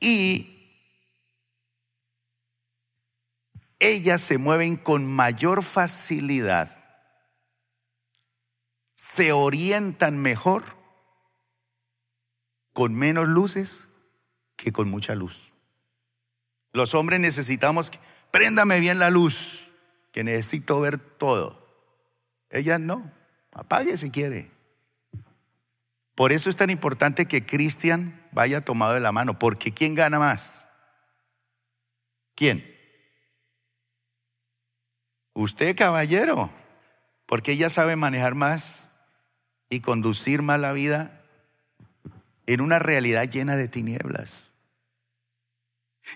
Y 0.01 0.56
ellas 3.79 4.21
se 4.21 4.39
mueven 4.39 4.77
con 4.77 5.07
mayor 5.07 5.63
facilidad, 5.63 6.77
se 8.95 9.33
orientan 9.33 10.19
mejor 10.19 10.77
con 12.73 12.95
menos 12.95 13.29
luces 13.29 13.89
que 14.57 14.73
con 14.73 14.91
mucha 14.91 15.15
luz. 15.15 15.53
Los 16.73 16.95
hombres 16.95 17.21
necesitamos, 17.21 17.91
préndame 18.31 18.81
bien 18.81 18.99
la 18.99 19.11
luz, 19.11 19.71
que 20.13 20.25
necesito 20.25 20.81
ver 20.81 20.99
todo. 20.99 21.67
Ellas 22.51 22.81
no, 22.81 23.11
apague 23.53 23.97
si 23.97 24.11
quiere. 24.11 24.51
Por 26.15 26.33
eso 26.33 26.49
es 26.49 26.57
tan 26.57 26.71
importante 26.71 27.27
que 27.27 27.45
Cristian 27.45 28.27
vaya 28.33 28.63
tomado 28.63 28.95
de 28.95 29.01
la 29.01 29.13
mano, 29.13 29.39
porque 29.39 29.73
¿quién 29.73 29.95
gana 29.95 30.19
más? 30.19 30.67
¿Quién? 32.35 32.76
Usted, 35.37 35.77
caballero, 35.77 36.51
porque 37.27 37.53
ella 37.53 37.69
sabe 37.69 37.95
manejar 37.95 38.35
más 38.35 38.87
y 39.69 39.81
conducir 39.81 40.41
más 40.41 40.59
la 40.59 40.73
vida 40.73 41.21
en 42.47 42.63
una 42.63 42.79
realidad 42.79 43.29
llena 43.29 43.55
de 43.55 43.69
tinieblas. 43.69 44.51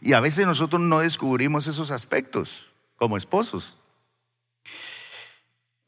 Y 0.00 0.14
a 0.14 0.20
veces 0.20 0.46
nosotros 0.46 0.80
no 0.80 1.00
descubrimos 1.00 1.66
esos 1.66 1.90
aspectos 1.90 2.72
como 2.96 3.18
esposos. 3.18 3.76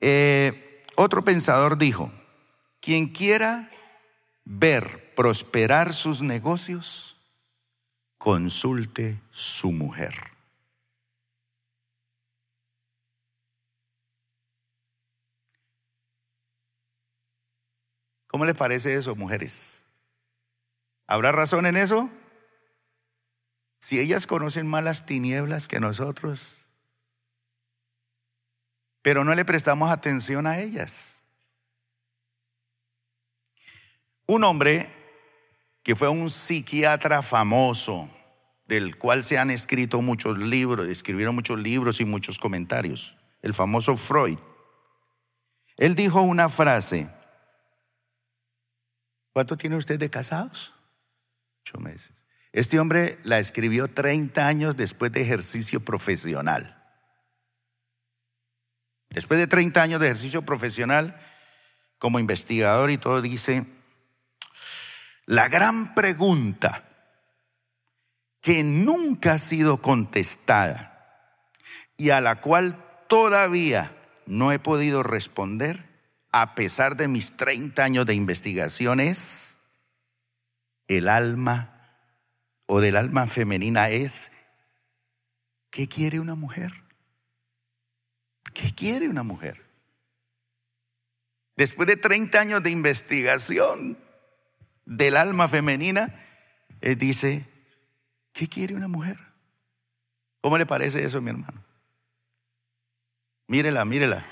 Eh, 0.01 0.85
otro 0.97 1.25
pensador 1.25 1.79
dijo, 1.79 2.13
quien 2.81 3.09
quiera 3.09 3.71
ver 4.45 5.15
prosperar 5.17 5.95
sus 5.95 6.21
negocios, 6.21 7.17
consulte 8.19 9.23
su 9.31 9.73
mujer. 9.73 10.32
¿Cómo 18.33 18.47
les 18.47 18.57
parece 18.57 18.95
eso, 18.95 19.15
mujeres? 19.15 19.83
¿Habrá 21.07 21.33
razón 21.33 21.67
en 21.67 21.77
eso? 21.77 22.09
Si 23.79 24.01
ellas 24.01 24.27
conocen 24.27 24.67
más 24.67 24.83
las 24.83 25.05
tinieblas 25.05 25.69
que 25.69 25.81
nosotros, 25.81 26.55
pero 29.03 29.23
no 29.23 29.35
le 29.35 29.45
prestamos 29.45 29.91
atención 29.91 30.47
a 30.47 30.61
ellas. 30.61 31.13
Un 34.27 34.45
hombre 34.45 34.91
que 35.83 35.95
fue 35.95 36.09
un 36.09 36.31
psiquiatra 36.31 37.21
famoso, 37.21 38.09
del 38.65 38.97
cual 38.97 39.25
se 39.25 39.37
han 39.37 39.51
escrito 39.51 40.01
muchos 40.01 40.39
libros, 40.39 40.89
escribieron 40.89 41.35
muchos 41.35 41.59
libros 41.59 42.01
y 42.01 42.07
muchos 42.07 42.39
comentarios, 42.39 43.15
el 43.43 43.53
famoso 43.53 43.99
Freud. 43.99 44.39
Él 45.77 45.95
dijo 45.95 46.23
una 46.23 46.49
frase, 46.49 47.11
¿Cuánto 49.33 49.57
tiene 49.57 49.77
usted 49.77 49.99
de 49.99 50.11
casados? 50.11 50.75
Ocho 51.63 51.79
meses. 51.79 52.13
Este 52.53 52.79
hombre 52.79 53.19
la 53.25 53.39
escribió 53.39 53.89
30 53.89 54.47
años 54.47 54.77
después 54.77 55.11
de 55.13 55.23
ejercicio 55.23 55.81
profesional. 55.81 56.79
Después 59.09 59.41
de 59.41 59.47
30 59.47 59.83
años 59.83 60.01
de 60.01 60.07
ejercicio 60.07 60.43
profesional, 60.43 61.19
como 61.99 62.19
investigador 62.19 62.91
y 62.91 62.99
todo, 62.99 63.23
dice, 63.23 63.67
la 65.27 65.49
gran 65.49 65.95
pregunta 65.95 66.85
que 68.41 68.65
nunca 68.65 69.35
ha 69.35 69.39
sido 69.39 69.81
contestada 69.81 71.39
y 71.97 72.11
a 72.11 72.21
la 72.21 72.41
cual 72.41 72.85
todavía 73.09 73.97
no 74.27 74.53
he 74.53 74.59
podido 74.59 75.03
responder 75.03 75.92
a 76.33 76.55
pesar 76.55 76.97
de 76.97 77.09
mis 77.09 77.37
30 77.37 77.85
años 77.85 78.07
de 78.07 78.15
investigación, 78.15 79.01
es 79.01 79.59
el 80.89 81.09
alma 81.09 81.69
o 82.67 82.81
del 82.81 82.97
alma 82.97 83.27
femenina 83.27 83.91
es, 83.91 84.33
¿qué 85.71 85.89
quiere 85.89 86.21
una 86.21 86.35
mujer? 86.35 86.73
¿Qué 88.55 88.75
quiere 88.75 89.09
una 89.09 89.23
mujer? 89.23 89.63
Después 91.57 91.87
de 91.87 91.97
30 91.97 92.41
años 92.41 92.63
de 92.63 92.71
investigación 92.71 93.99
del 94.87 95.17
alma 95.17 95.49
femenina, 95.49 96.15
él 96.81 96.97
dice, 96.97 97.47
¿qué 98.33 98.49
quiere 98.49 98.75
una 98.75 98.89
mujer? 98.89 99.19
¿Cómo 100.41 100.57
le 100.57 100.67
parece 100.67 101.05
eso, 101.05 101.21
mi 101.21 101.31
hermano? 101.31 101.63
Mírela, 103.49 103.85
mírela. 103.85 104.27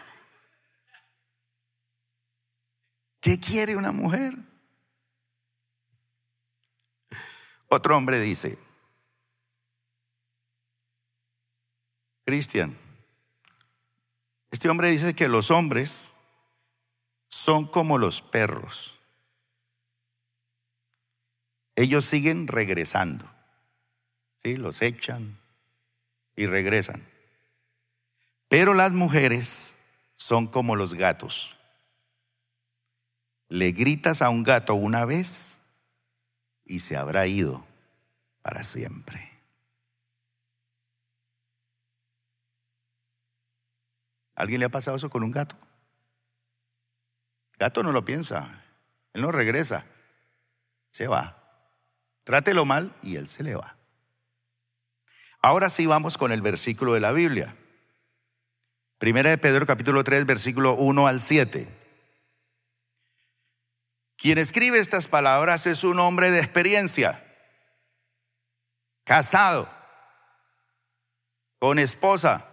¿Qué 3.20 3.38
quiere 3.38 3.76
una 3.76 3.92
mujer? 3.92 4.34
Otro 7.68 7.96
hombre 7.96 8.18
dice, 8.20 8.58
Cristian, 12.24 12.76
este 14.50 14.68
hombre 14.68 14.88
dice 14.90 15.14
que 15.14 15.28
los 15.28 15.50
hombres 15.50 16.08
son 17.28 17.66
como 17.66 17.98
los 17.98 18.22
perros. 18.22 18.98
Ellos 21.76 22.04
siguen 22.04 22.48
regresando. 22.48 23.24
¿Sí? 24.42 24.56
Los 24.56 24.82
echan 24.82 25.38
y 26.34 26.46
regresan. 26.46 27.06
Pero 28.48 28.74
las 28.74 28.92
mujeres 28.92 29.74
son 30.16 30.46
como 30.46 30.76
los 30.76 30.94
gatos. 30.94 31.56
Le 33.50 33.72
gritas 33.72 34.22
a 34.22 34.30
un 34.30 34.42
gato 34.42 34.74
una 34.74 35.04
vez 35.04 35.60
y 36.64 36.80
se 36.80 36.96
habrá 36.96 37.26
ido 37.26 37.66
para 38.42 38.62
siempre. 38.62 39.28
¿Alguien 44.36 44.60
le 44.60 44.66
ha 44.66 44.70
pasado 44.70 44.96
eso 44.96 45.10
con 45.10 45.22
un 45.22 45.32
gato? 45.32 45.56
gato 47.58 47.82
no 47.82 47.92
lo 47.92 48.06
piensa, 48.06 48.62
él 49.12 49.20
no 49.20 49.32
regresa, 49.32 49.84
se 50.92 51.08
va. 51.08 51.36
Trátelo 52.24 52.64
mal 52.64 52.94
y 53.02 53.16
él 53.16 53.28
se 53.28 53.42
le 53.42 53.54
va. 53.54 53.76
Ahora 55.42 55.68
sí 55.68 55.86
vamos 55.86 56.16
con 56.16 56.32
el 56.32 56.40
versículo 56.40 56.94
de 56.94 57.00
la 57.00 57.12
Biblia. 57.12 57.56
Primera 58.98 59.28
de 59.28 59.38
Pedro 59.38 59.66
capítulo 59.66 60.04
3 60.04 60.24
versículo 60.24 60.74
1 60.74 61.06
al 61.06 61.18
7. 61.18 61.79
Quien 64.20 64.38
escribe 64.38 64.78
estas 64.78 65.08
palabras 65.08 65.66
es 65.66 65.82
un 65.82 65.98
hombre 65.98 66.30
de 66.30 66.38
experiencia, 66.38 67.24
casado, 69.04 69.68
con 71.58 71.78
esposa 71.78 72.46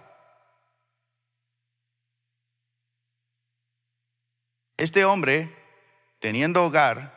Este 4.78 5.04
hombre, 5.06 5.52
teniendo 6.20 6.64
hogar, 6.64 7.12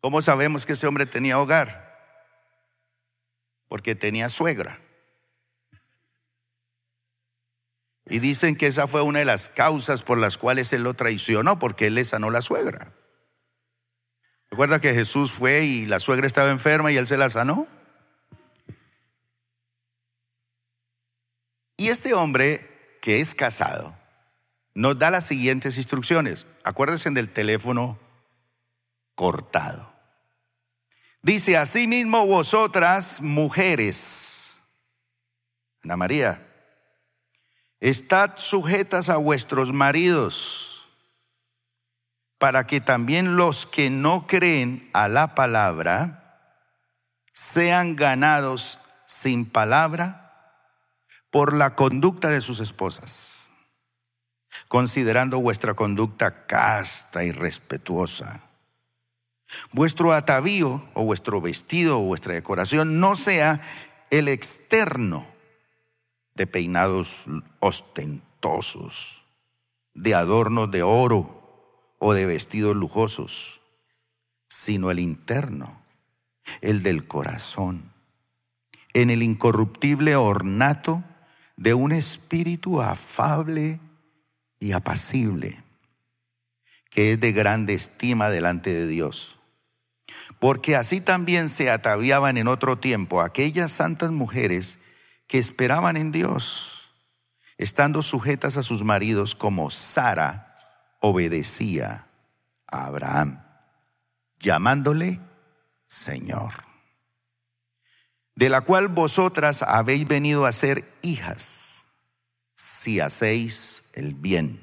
¿cómo 0.00 0.20
sabemos 0.20 0.66
que 0.66 0.72
este 0.72 0.88
hombre 0.88 1.06
tenía 1.06 1.38
hogar? 1.38 1.94
Porque 3.68 3.94
tenía 3.94 4.28
suegra. 4.28 4.83
Y 8.06 8.18
dicen 8.18 8.56
que 8.56 8.66
esa 8.66 8.86
fue 8.86 9.02
una 9.02 9.20
de 9.20 9.24
las 9.24 9.48
causas 9.48 10.02
por 10.02 10.18
las 10.18 10.36
cuales 10.36 10.72
él 10.72 10.82
lo 10.82 10.94
traicionó, 10.94 11.58
porque 11.58 11.86
él 11.86 11.94
le 11.94 12.04
sanó 12.04 12.30
la 12.30 12.42
suegra. 12.42 12.92
¿Recuerda 14.50 14.80
que 14.80 14.94
Jesús 14.94 15.32
fue 15.32 15.64
y 15.64 15.86
la 15.86 16.00
suegra 16.00 16.26
estaba 16.26 16.50
enferma 16.50 16.92
y 16.92 16.96
él 16.96 17.06
se 17.06 17.16
la 17.16 17.30
sanó? 17.30 17.66
Y 21.76 21.88
este 21.88 22.14
hombre 22.14 22.98
que 23.00 23.20
es 23.20 23.34
casado, 23.34 23.94
nos 24.74 24.98
da 24.98 25.10
las 25.10 25.26
siguientes 25.26 25.76
instrucciones. 25.76 26.46
Acuérdense 26.62 27.10
del 27.10 27.30
teléfono 27.30 27.98
cortado. 29.14 29.92
Dice, 31.20 31.56
asimismo 31.56 32.26
vosotras, 32.26 33.20
mujeres, 33.20 34.56
Ana 35.82 35.96
María, 35.96 36.53
estad 37.84 38.38
sujetas 38.38 39.10
a 39.10 39.18
vuestros 39.18 39.74
maridos, 39.74 40.88
para 42.38 42.66
que 42.66 42.80
también 42.80 43.36
los 43.36 43.66
que 43.66 43.90
no 43.90 44.26
creen 44.26 44.88
a 44.94 45.06
la 45.06 45.34
palabra 45.34 46.62
sean 47.34 47.94
ganados 47.94 48.78
sin 49.04 49.44
palabra 49.44 50.56
por 51.30 51.52
la 51.52 51.74
conducta 51.74 52.30
de 52.30 52.40
sus 52.40 52.60
esposas, 52.60 53.50
considerando 54.68 55.40
vuestra 55.40 55.74
conducta 55.74 56.46
casta 56.46 57.22
y 57.22 57.32
respetuosa. 57.32 58.44
Vuestro 59.72 60.14
atavío 60.14 60.88
o 60.94 61.04
vuestro 61.04 61.42
vestido 61.42 62.00
o 62.00 62.04
vuestra 62.04 62.32
decoración 62.32 62.98
no 62.98 63.14
sea 63.14 63.60
el 64.08 64.28
externo 64.28 65.33
de 66.34 66.46
peinados 66.46 67.24
ostentosos, 67.60 69.22
de 69.94 70.14
adornos 70.14 70.70
de 70.70 70.82
oro 70.82 71.94
o 71.98 72.12
de 72.12 72.26
vestidos 72.26 72.74
lujosos, 72.76 73.60
sino 74.48 74.90
el 74.90 74.98
interno, 74.98 75.80
el 76.60 76.82
del 76.82 77.06
corazón, 77.06 77.92
en 78.92 79.10
el 79.10 79.22
incorruptible 79.22 80.16
ornato 80.16 81.02
de 81.56 81.74
un 81.74 81.92
espíritu 81.92 82.80
afable 82.82 83.80
y 84.58 84.72
apacible, 84.72 85.62
que 86.90 87.12
es 87.12 87.20
de 87.20 87.32
grande 87.32 87.74
estima 87.74 88.30
delante 88.30 88.72
de 88.72 88.86
Dios. 88.86 89.38
Porque 90.38 90.76
así 90.76 91.00
también 91.00 91.48
se 91.48 91.70
ataviaban 91.70 92.36
en 92.36 92.48
otro 92.48 92.78
tiempo 92.78 93.20
aquellas 93.20 93.72
santas 93.72 94.10
mujeres 94.10 94.78
que 95.26 95.38
esperaban 95.38 95.96
en 95.96 96.12
Dios, 96.12 96.90
estando 97.56 98.02
sujetas 98.02 98.56
a 98.56 98.62
sus 98.62 98.84
maridos 98.84 99.34
como 99.34 99.70
Sara 99.70 100.56
obedecía 101.00 102.06
a 102.66 102.86
Abraham, 102.86 103.42
llamándole 104.38 105.20
Señor 105.86 106.74
de 108.34 108.48
la 108.48 108.62
cual 108.62 108.88
vosotras 108.88 109.62
habéis 109.62 110.06
venido 110.06 110.46
a 110.46 110.52
ser 110.52 110.84
hijas, 111.02 111.84
si 112.54 113.00
hacéis 113.00 113.84
el 113.92 114.14
bien, 114.14 114.60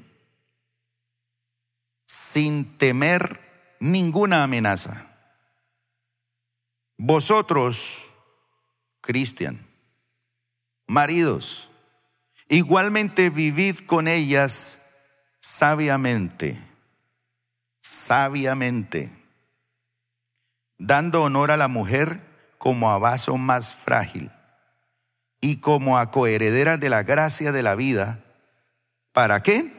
sin 2.04 2.76
temer 2.76 3.40
ninguna 3.80 4.44
amenaza. 4.44 5.08
Vosotros, 6.98 8.10
Cristian, 9.00 9.66
maridos, 10.92 11.70
igualmente 12.50 13.30
vivid 13.30 13.78
con 13.86 14.08
ellas 14.08 14.78
sabiamente, 15.40 16.58
sabiamente, 17.80 19.10
dando 20.76 21.22
honor 21.22 21.50
a 21.50 21.56
la 21.56 21.68
mujer, 21.68 22.20
como 22.58 22.90
a 22.90 22.98
vaso 22.98 23.38
más 23.38 23.74
frágil 23.74 24.30
y 25.40 25.60
como 25.60 25.96
a 25.98 26.10
coheredera 26.10 26.76
de 26.76 26.90
la 26.90 27.04
gracia 27.04 27.52
de 27.52 27.62
la 27.62 27.74
vida. 27.74 28.22
¿Para 29.12 29.42
qué? 29.42 29.72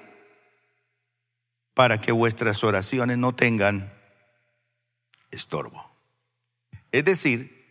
Para 1.75 2.01
que 2.01 2.11
vuestras 2.11 2.63
oraciones 2.63 3.19
no 3.19 3.35
tengan 3.35 3.93
estorbo. 5.29 5.95
Es 6.91 7.05
decir, 7.05 7.62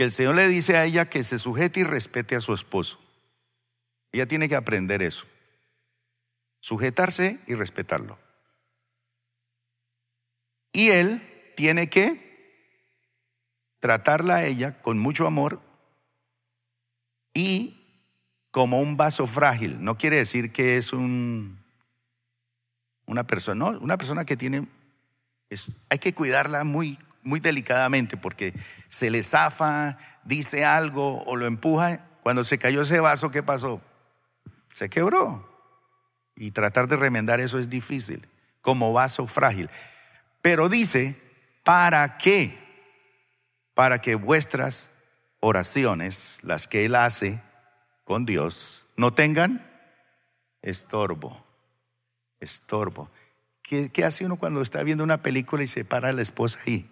que 0.00 0.04
el 0.04 0.12
Señor 0.12 0.34
le 0.34 0.48
dice 0.48 0.78
a 0.78 0.86
ella 0.86 1.10
que 1.10 1.22
se 1.24 1.38
sujete 1.38 1.80
y 1.80 1.84
respete 1.84 2.34
a 2.34 2.40
su 2.40 2.54
esposo. 2.54 2.98
Ella 4.12 4.24
tiene 4.24 4.48
que 4.48 4.56
aprender 4.56 5.02
eso. 5.02 5.26
Sujetarse 6.60 7.38
y 7.46 7.52
respetarlo. 7.52 8.18
Y 10.72 10.88
él 10.88 11.20
tiene 11.54 11.90
que 11.90 12.72
tratarla 13.78 14.36
a 14.36 14.46
ella 14.46 14.80
con 14.80 14.98
mucho 14.98 15.26
amor 15.26 15.60
y 17.34 17.76
como 18.50 18.80
un 18.80 18.96
vaso 18.96 19.26
frágil. 19.26 19.84
No 19.84 19.98
quiere 19.98 20.16
decir 20.16 20.50
que 20.50 20.78
es 20.78 20.94
un, 20.94 21.62
una 23.04 23.26
persona, 23.26 23.70
no, 23.70 23.78
una 23.78 23.98
persona 23.98 24.24
que 24.24 24.38
tiene, 24.38 24.66
es, 25.50 25.70
hay 25.90 25.98
que 25.98 26.14
cuidarla 26.14 26.64
muy, 26.64 26.98
muy 27.22 27.40
delicadamente 27.40 28.16
porque 28.16 28.54
se 28.88 29.10
le 29.10 29.22
zafa, 29.22 29.98
dice 30.24 30.64
algo 30.64 31.22
o 31.24 31.36
lo 31.36 31.46
empuja. 31.46 32.06
Cuando 32.22 32.44
se 32.44 32.58
cayó 32.58 32.82
ese 32.82 33.00
vaso, 33.00 33.30
¿qué 33.30 33.42
pasó? 33.42 33.80
Se 34.74 34.88
quebró. 34.88 35.48
Y 36.36 36.52
tratar 36.52 36.88
de 36.88 36.96
remendar 36.96 37.40
eso 37.40 37.58
es 37.58 37.68
difícil, 37.68 38.26
como 38.60 38.92
vaso 38.92 39.26
frágil. 39.26 39.68
Pero 40.42 40.68
dice, 40.68 41.16
¿para 41.64 42.16
qué? 42.18 42.60
para 43.80 44.02
que 44.02 44.14
vuestras 44.14 44.90
oraciones, 45.40 46.38
las 46.42 46.68
que 46.68 46.84
Él 46.84 46.94
hace 46.94 47.40
con 48.04 48.26
Dios, 48.26 48.84
no 48.94 49.14
tengan 49.14 49.66
Estorbo. 50.60 51.42
Estorbo. 52.40 53.10
¿Qué, 53.62 53.88
¿Qué, 53.90 54.04
hace 54.04 54.26
uno 54.26 54.36
cuando 54.36 54.60
está 54.60 54.82
viendo 54.82 55.02
una 55.02 55.22
película 55.22 55.62
y 55.62 55.66
se 55.66 55.86
para 55.86 56.12
la 56.12 56.20
esposa 56.20 56.58
ahí? 56.66 56.90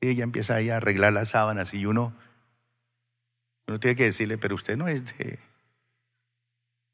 Y 0.00 0.08
ella 0.08 0.24
empieza 0.24 0.54
ahí 0.54 0.70
a 0.70 0.76
arreglar 0.76 1.12
las 1.12 1.30
sábanas 1.30 1.74
y 1.74 1.86
uno, 1.86 2.14
uno 3.66 3.80
tiene 3.80 3.96
que 3.96 4.04
decirle, 4.04 4.38
pero 4.38 4.54
usted 4.54 4.76
no 4.76 4.88
es 4.88 5.16
de, 5.18 5.38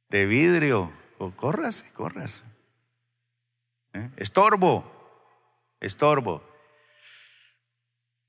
de 0.08 0.26
vidrio. 0.26 0.92
O 1.18 1.30
córrase, 1.30 1.84
córrase. 1.92 2.42
¿Eh? 3.92 4.10
Estorbo, 4.16 4.84
estorbo. 5.80 6.42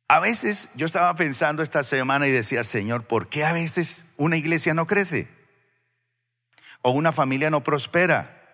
A 0.08 0.20
veces 0.20 0.70
yo 0.76 0.86
estaba 0.86 1.16
pensando 1.16 1.64
esta 1.64 1.84
semana 1.84 2.28
y 2.28 2.32
decía, 2.32 2.64
Señor, 2.64 3.06
¿por 3.06 3.28
qué 3.28 3.44
a 3.44 3.54
veces 3.54 4.06
una 4.18 4.38
iglesia 4.38 4.76
no 4.76 4.86
crece? 4.86 5.28
O 6.84 6.92
una 6.92 7.12
familia 7.12 7.50
no 7.50 7.64
prospera. 7.64 8.45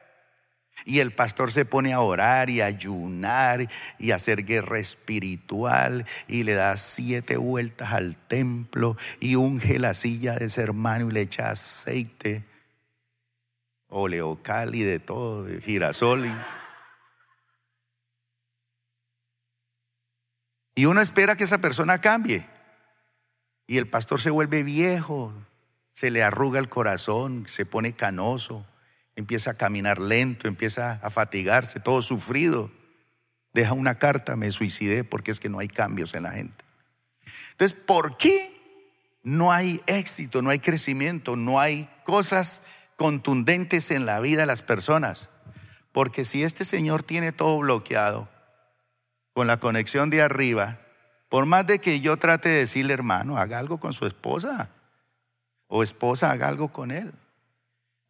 Y 0.85 0.99
el 0.99 1.11
pastor 1.11 1.51
se 1.51 1.65
pone 1.65 1.93
a 1.93 2.01
orar 2.01 2.49
y 2.49 2.61
a 2.61 2.65
ayunar 2.65 3.69
y 3.99 4.11
a 4.11 4.15
hacer 4.15 4.45
guerra 4.45 4.79
espiritual 4.79 6.05
y 6.27 6.43
le 6.43 6.55
da 6.55 6.75
siete 6.77 7.37
vueltas 7.37 7.93
al 7.93 8.15
templo 8.15 8.97
y 9.19 9.35
unge 9.35 9.79
la 9.79 9.93
silla 9.93 10.35
de 10.35 10.45
ese 10.45 10.61
hermano 10.61 11.09
y 11.09 11.13
le 11.13 11.21
echa 11.21 11.51
aceite, 11.51 12.43
oleocal 13.89 14.75
y 14.75 14.83
de 14.83 14.99
todo, 14.99 15.47
girasol. 15.61 16.25
Y... 16.25 16.33
Y 20.75 20.85
uno 20.85 21.01
espera 21.01 21.35
que 21.35 21.43
esa 21.43 21.59
persona 21.59 21.99
cambie. 22.01 22.45
Y 23.67 23.77
el 23.77 23.87
pastor 23.87 24.19
se 24.19 24.29
vuelve 24.29 24.63
viejo, 24.63 25.33
se 25.91 26.09
le 26.09 26.23
arruga 26.23 26.59
el 26.59 26.69
corazón, 26.69 27.45
se 27.47 27.65
pone 27.65 27.93
canoso, 27.93 28.65
empieza 29.15 29.51
a 29.51 29.57
caminar 29.57 29.99
lento, 29.99 30.47
empieza 30.47 30.93
a 31.01 31.09
fatigarse, 31.09 31.79
todo 31.79 32.01
sufrido. 32.01 32.71
Deja 33.53 33.73
una 33.73 33.95
carta, 33.95 34.35
me 34.35 34.51
suicidé 34.51 35.03
porque 35.03 35.31
es 35.31 35.39
que 35.39 35.49
no 35.49 35.59
hay 35.59 35.67
cambios 35.67 36.13
en 36.13 36.23
la 36.23 36.31
gente. 36.31 36.63
Entonces, 37.51 37.77
¿por 37.77 38.17
qué 38.17 38.55
no 39.23 39.51
hay 39.51 39.81
éxito, 39.87 40.41
no 40.41 40.49
hay 40.49 40.59
crecimiento, 40.59 41.35
no 41.35 41.59
hay 41.59 41.89
cosas 42.03 42.63
contundentes 42.95 43.91
en 43.91 44.05
la 44.05 44.19
vida 44.19 44.41
de 44.41 44.47
las 44.47 44.61
personas? 44.61 45.29
Porque 45.91 46.23
si 46.25 46.43
este 46.43 46.63
Señor 46.63 47.03
tiene 47.03 47.31
todo 47.31 47.59
bloqueado, 47.59 48.29
con 49.33 49.47
la 49.47 49.57
conexión 49.57 50.09
de 50.09 50.21
arriba, 50.21 50.79
por 51.29 51.45
más 51.45 51.65
de 51.65 51.79
que 51.79 52.01
yo 52.01 52.17
trate 52.17 52.49
de 52.49 52.57
decirle, 52.57 52.93
hermano, 52.93 53.37
haga 53.37 53.59
algo 53.59 53.79
con 53.79 53.93
su 53.93 54.05
esposa, 54.05 54.69
o 55.67 55.83
esposa, 55.83 56.31
haga 56.31 56.49
algo 56.49 56.73
con 56.73 56.91
él. 56.91 57.13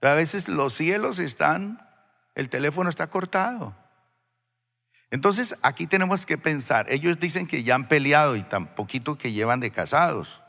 A 0.09 0.15
veces 0.15 0.47
los 0.47 0.73
cielos 0.73 1.19
están, 1.19 1.87
el 2.35 2.49
teléfono 2.49 2.89
está 2.89 3.07
cortado. 3.07 3.75
Entonces 5.09 5.55
aquí 5.61 5.87
tenemos 5.87 6.25
que 6.25 6.37
pensar, 6.37 6.91
ellos 6.91 7.19
dicen 7.19 7.47
que 7.47 7.63
ya 7.63 7.75
han 7.75 7.87
peleado 7.87 8.35
y 8.35 8.43
tan 8.43 8.75
poquito 8.75 9.17
que 9.17 9.31
llevan 9.31 9.59
de 9.59 9.71
casados. 9.71 10.41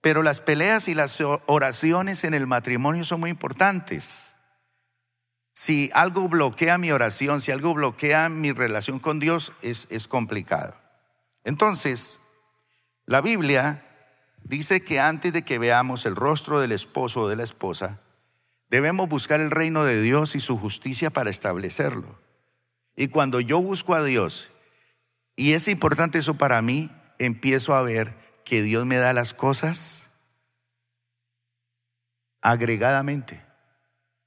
Pero 0.00 0.22
las 0.22 0.40
peleas 0.40 0.88
y 0.88 0.94
las 0.94 1.18
oraciones 1.46 2.24
en 2.24 2.34
el 2.34 2.46
matrimonio 2.46 3.04
son 3.04 3.20
muy 3.20 3.30
importantes 3.30 4.34
si 5.54 5.90
algo 5.94 6.28
bloquea 6.28 6.78
mi 6.78 6.90
oración, 6.90 7.40
si 7.40 7.52
algo 7.52 7.74
bloquea 7.74 8.28
mi 8.28 8.52
relación 8.52 8.98
con 8.98 9.20
Dios, 9.20 9.52
es, 9.62 9.86
es 9.88 10.08
complicado. 10.08 10.74
Entonces, 11.44 12.18
la 13.06 13.20
Biblia 13.20 13.84
dice 14.44 14.82
que 14.82 15.00
antes 15.00 15.32
de 15.32 15.42
que 15.42 15.58
veamos 15.58 16.06
el 16.06 16.14
rostro 16.14 16.60
del 16.60 16.72
esposo 16.72 17.22
o 17.22 17.28
de 17.28 17.36
la 17.36 17.42
esposa, 17.42 18.00
debemos 18.70 19.08
buscar 19.08 19.40
el 19.40 19.50
reino 19.50 19.84
de 19.84 20.00
Dios 20.00 20.36
y 20.36 20.40
su 20.40 20.58
justicia 20.58 21.10
para 21.10 21.30
establecerlo. 21.30 22.18
Y 22.94 23.08
cuando 23.08 23.40
yo 23.40 23.60
busco 23.60 23.94
a 23.94 24.04
Dios, 24.04 24.50
y 25.34 25.52
es 25.54 25.66
importante 25.66 26.18
eso 26.18 26.34
para 26.34 26.62
mí, 26.62 26.90
empiezo 27.18 27.74
a 27.74 27.82
ver 27.82 28.14
que 28.44 28.62
Dios 28.62 28.86
me 28.86 28.96
da 28.96 29.12
las 29.12 29.34
cosas 29.34 30.10
agregadamente. 32.40 33.42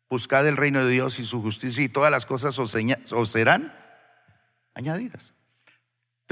Buscad 0.10 0.48
el 0.48 0.58
reino 0.58 0.84
de 0.84 0.92
Dios 0.92 1.20
y 1.20 1.26
su 1.26 1.42
justicia 1.42 1.84
y 1.84 1.90
todas 1.90 2.12
las 2.12 2.26
cosas 2.26 2.58
os, 2.60 2.72
serán 3.32 3.74
añadidas. 4.74 5.34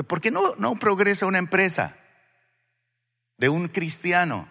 ¿Por 0.07 0.19
qué 0.19 0.31
no, 0.31 0.55
no 0.55 0.75
progresa 0.75 1.25
una 1.25 1.37
empresa 1.37 1.95
de 3.37 3.49
un 3.49 3.67
cristiano? 3.67 4.47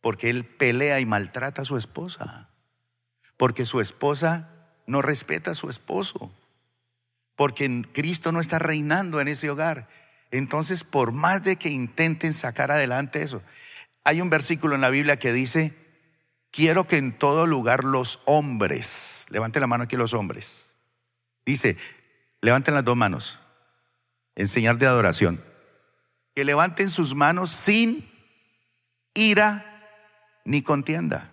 Porque 0.00 0.30
él 0.30 0.44
pelea 0.44 1.00
y 1.00 1.06
maltrata 1.06 1.62
a 1.62 1.64
su 1.64 1.76
esposa. 1.76 2.48
Porque 3.36 3.66
su 3.66 3.80
esposa 3.80 4.50
no 4.86 5.02
respeta 5.02 5.52
a 5.52 5.54
su 5.54 5.70
esposo. 5.70 6.32
Porque 7.36 7.84
Cristo 7.92 8.32
no 8.32 8.40
está 8.40 8.58
reinando 8.58 9.20
en 9.20 9.28
ese 9.28 9.50
hogar. 9.50 9.88
Entonces, 10.30 10.84
por 10.84 11.12
más 11.12 11.42
de 11.42 11.56
que 11.56 11.70
intenten 11.70 12.32
sacar 12.32 12.70
adelante 12.70 13.22
eso, 13.22 13.42
hay 14.04 14.20
un 14.20 14.30
versículo 14.30 14.74
en 14.74 14.80
la 14.80 14.90
Biblia 14.90 15.18
que 15.18 15.32
dice, 15.32 15.74
quiero 16.50 16.86
que 16.86 16.96
en 16.96 17.16
todo 17.16 17.46
lugar 17.46 17.84
los 17.84 18.20
hombres, 18.24 19.26
levanten 19.30 19.60
la 19.60 19.66
mano 19.66 19.84
aquí 19.84 19.96
los 19.96 20.14
hombres, 20.14 20.66
dice, 21.46 21.76
levanten 22.40 22.74
las 22.74 22.84
dos 22.84 22.96
manos, 22.96 23.38
enseñar 24.34 24.78
de 24.78 24.86
adoración, 24.86 25.42
que 26.38 26.44
levanten 26.44 26.88
sus 26.88 27.16
manos 27.16 27.50
sin 27.50 28.08
ira 29.12 29.64
ni 30.44 30.62
contienda. 30.62 31.32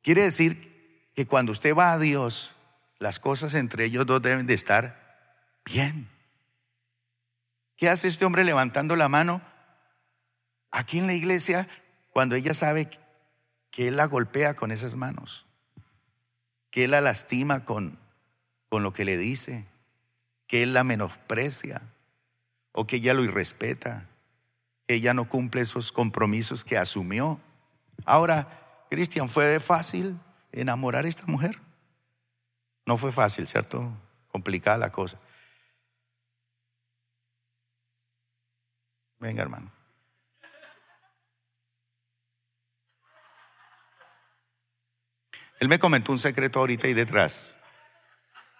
Quiere 0.00 0.22
decir 0.22 1.10
que 1.16 1.26
cuando 1.26 1.50
usted 1.50 1.74
va 1.74 1.90
a 1.90 1.98
Dios, 1.98 2.54
las 3.00 3.18
cosas 3.18 3.54
entre 3.54 3.86
ellos 3.86 4.06
dos 4.06 4.22
deben 4.22 4.46
de 4.46 4.54
estar 4.54 5.58
bien. 5.64 6.08
¿Qué 7.76 7.88
hace 7.88 8.06
este 8.06 8.24
hombre 8.24 8.44
levantando 8.44 8.94
la 8.94 9.08
mano? 9.08 9.42
aquí 10.70 10.98
en 10.98 11.08
la 11.08 11.14
iglesia 11.14 11.66
cuando 12.12 12.36
ella 12.36 12.54
sabe 12.54 12.90
que 13.72 13.88
él 13.88 13.96
la 13.96 14.06
golpea 14.06 14.54
con 14.54 14.70
esas 14.70 14.94
manos, 14.94 15.46
que 16.70 16.84
él 16.84 16.92
la 16.92 17.00
lastima 17.00 17.64
con, 17.64 17.98
con 18.68 18.84
lo 18.84 18.92
que 18.92 19.04
le 19.04 19.18
dice, 19.18 19.66
que 20.54 20.62
él 20.62 20.72
la 20.72 20.84
menosprecia 20.84 21.82
o 22.70 22.86
que 22.86 22.94
ella 22.94 23.12
lo 23.12 23.24
irrespeta, 23.24 24.06
que 24.86 24.94
ella 24.94 25.12
no 25.12 25.28
cumple 25.28 25.62
esos 25.62 25.90
compromisos 25.90 26.62
que 26.62 26.78
asumió. 26.78 27.40
Ahora, 28.04 28.86
Cristian, 28.88 29.28
¿fue 29.28 29.58
fácil 29.58 30.16
enamorar 30.52 31.06
a 31.06 31.08
esta 31.08 31.26
mujer? 31.26 31.58
No 32.86 32.96
fue 32.96 33.10
fácil, 33.10 33.48
¿cierto? 33.48 33.92
Complicada 34.30 34.78
la 34.78 34.92
cosa. 34.92 35.18
Venga, 39.18 39.42
hermano. 39.42 39.72
Él 45.58 45.66
me 45.66 45.80
comentó 45.80 46.12
un 46.12 46.20
secreto 46.20 46.60
ahorita 46.60 46.86
y 46.86 46.94
detrás. 46.94 47.52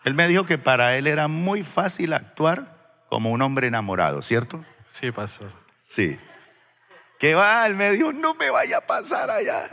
Él 0.05 0.15
me 0.15 0.29
dijo 0.29 0.45
que 0.45 0.59
para 0.59 0.97
él 0.97 1.07
era 1.07 1.29
muy 1.29 1.65
fácil 1.65 2.13
actuar 2.13 3.05
como 3.09 3.31
un 3.31 3.41
hombre 3.43 3.69
enamorado, 3.69 4.21
¿cierto? 4.23 4.65
Sí, 4.91 5.11
pastor. 5.11 5.51
Sí. 5.81 6.19
Que 7.19 7.35
va, 7.35 7.67
él 7.67 7.75
me 7.75 7.91
dijo, 7.91 8.13
no 8.13 8.35
me 8.35 8.51
vaya 8.51 8.79
a 8.79 8.87
pasar 8.87 9.31
allá. 9.31 9.71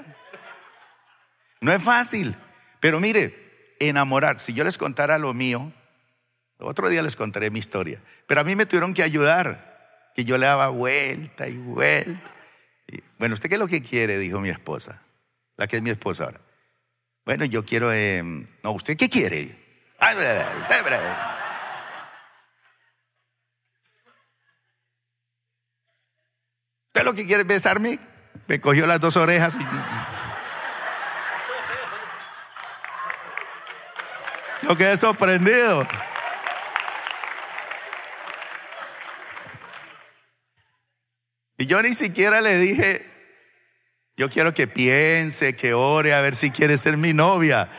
No 1.59 1.71
es 1.73 1.83
fácil. 1.83 2.35
Pero 2.79 2.99
mire, 2.99 3.75
enamorar, 3.79 4.39
si 4.39 4.53
yo 4.53 4.63
les 4.63 4.77
contara 4.77 5.17
lo 5.17 5.33
mío, 5.33 5.71
otro 6.59 6.87
día 6.87 7.01
les 7.01 7.15
contaré 7.15 7.51
mi 7.51 7.59
historia. 7.59 8.01
Pero 8.25 8.41
a 8.41 8.43
mí 8.43 8.55
me 8.55 8.65
tuvieron 8.65 8.93
que 8.93 9.03
ayudar, 9.03 10.11
que 10.15 10.23
yo 10.23 10.37
le 10.37 10.45
daba 10.45 10.69
vuelta 10.69 11.47
y 11.47 11.57
vuelta. 11.57 12.21
bueno, 13.17 13.33
¿usted 13.33 13.49
qué 13.49 13.55
es 13.55 13.59
lo 13.59 13.67
que 13.67 13.81
quiere? 13.81 14.17
Dijo 14.17 14.39
mi 14.39 14.49
esposa, 14.49 15.01
la 15.57 15.67
que 15.67 15.77
es 15.77 15.81
mi 15.81 15.89
esposa 15.89 16.25
ahora. 16.25 16.41
Bueno, 17.25 17.45
yo 17.45 17.65
quiero... 17.65 17.91
Eh, 17.91 18.23
no, 18.23 18.71
¿usted 18.71 18.95
qué 18.95 19.09
quiere? 19.09 19.55
¿Usted 26.87 27.03
lo 27.03 27.13
que 27.13 27.25
quiere 27.25 27.43
es 27.43 27.47
besarme? 27.47 27.99
Me 28.47 28.59
cogió 28.59 28.87
las 28.87 28.99
dos 28.99 29.15
orejas 29.15 29.55
y... 29.55 29.65
Yo 34.67 34.77
quedé 34.77 34.97
sorprendido. 34.97 35.87
Y 41.57 41.67
yo 41.67 41.81
ni 41.81 41.93
siquiera 41.93 42.41
le 42.41 42.57
dije, 42.57 43.05
yo 44.17 44.29
quiero 44.29 44.53
que 44.53 44.67
piense, 44.67 45.55
que 45.55 45.73
ore 45.73 46.13
a 46.13 46.21
ver 46.21 46.35
si 46.35 46.49
quiere 46.51 46.77
ser 46.77 46.97
mi 46.97 47.13
novia. 47.13 47.69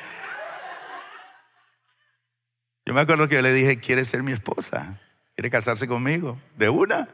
Yo 2.84 2.94
me 2.94 3.00
acuerdo 3.00 3.28
que 3.28 3.36
yo 3.36 3.42
le 3.42 3.52
dije, 3.52 3.78
¿quiere 3.78 4.04
ser 4.04 4.22
mi 4.22 4.32
esposa? 4.32 5.00
¿Quiere 5.34 5.50
casarse 5.50 5.86
conmigo? 5.86 6.40
De 6.56 6.68
una. 6.68 7.08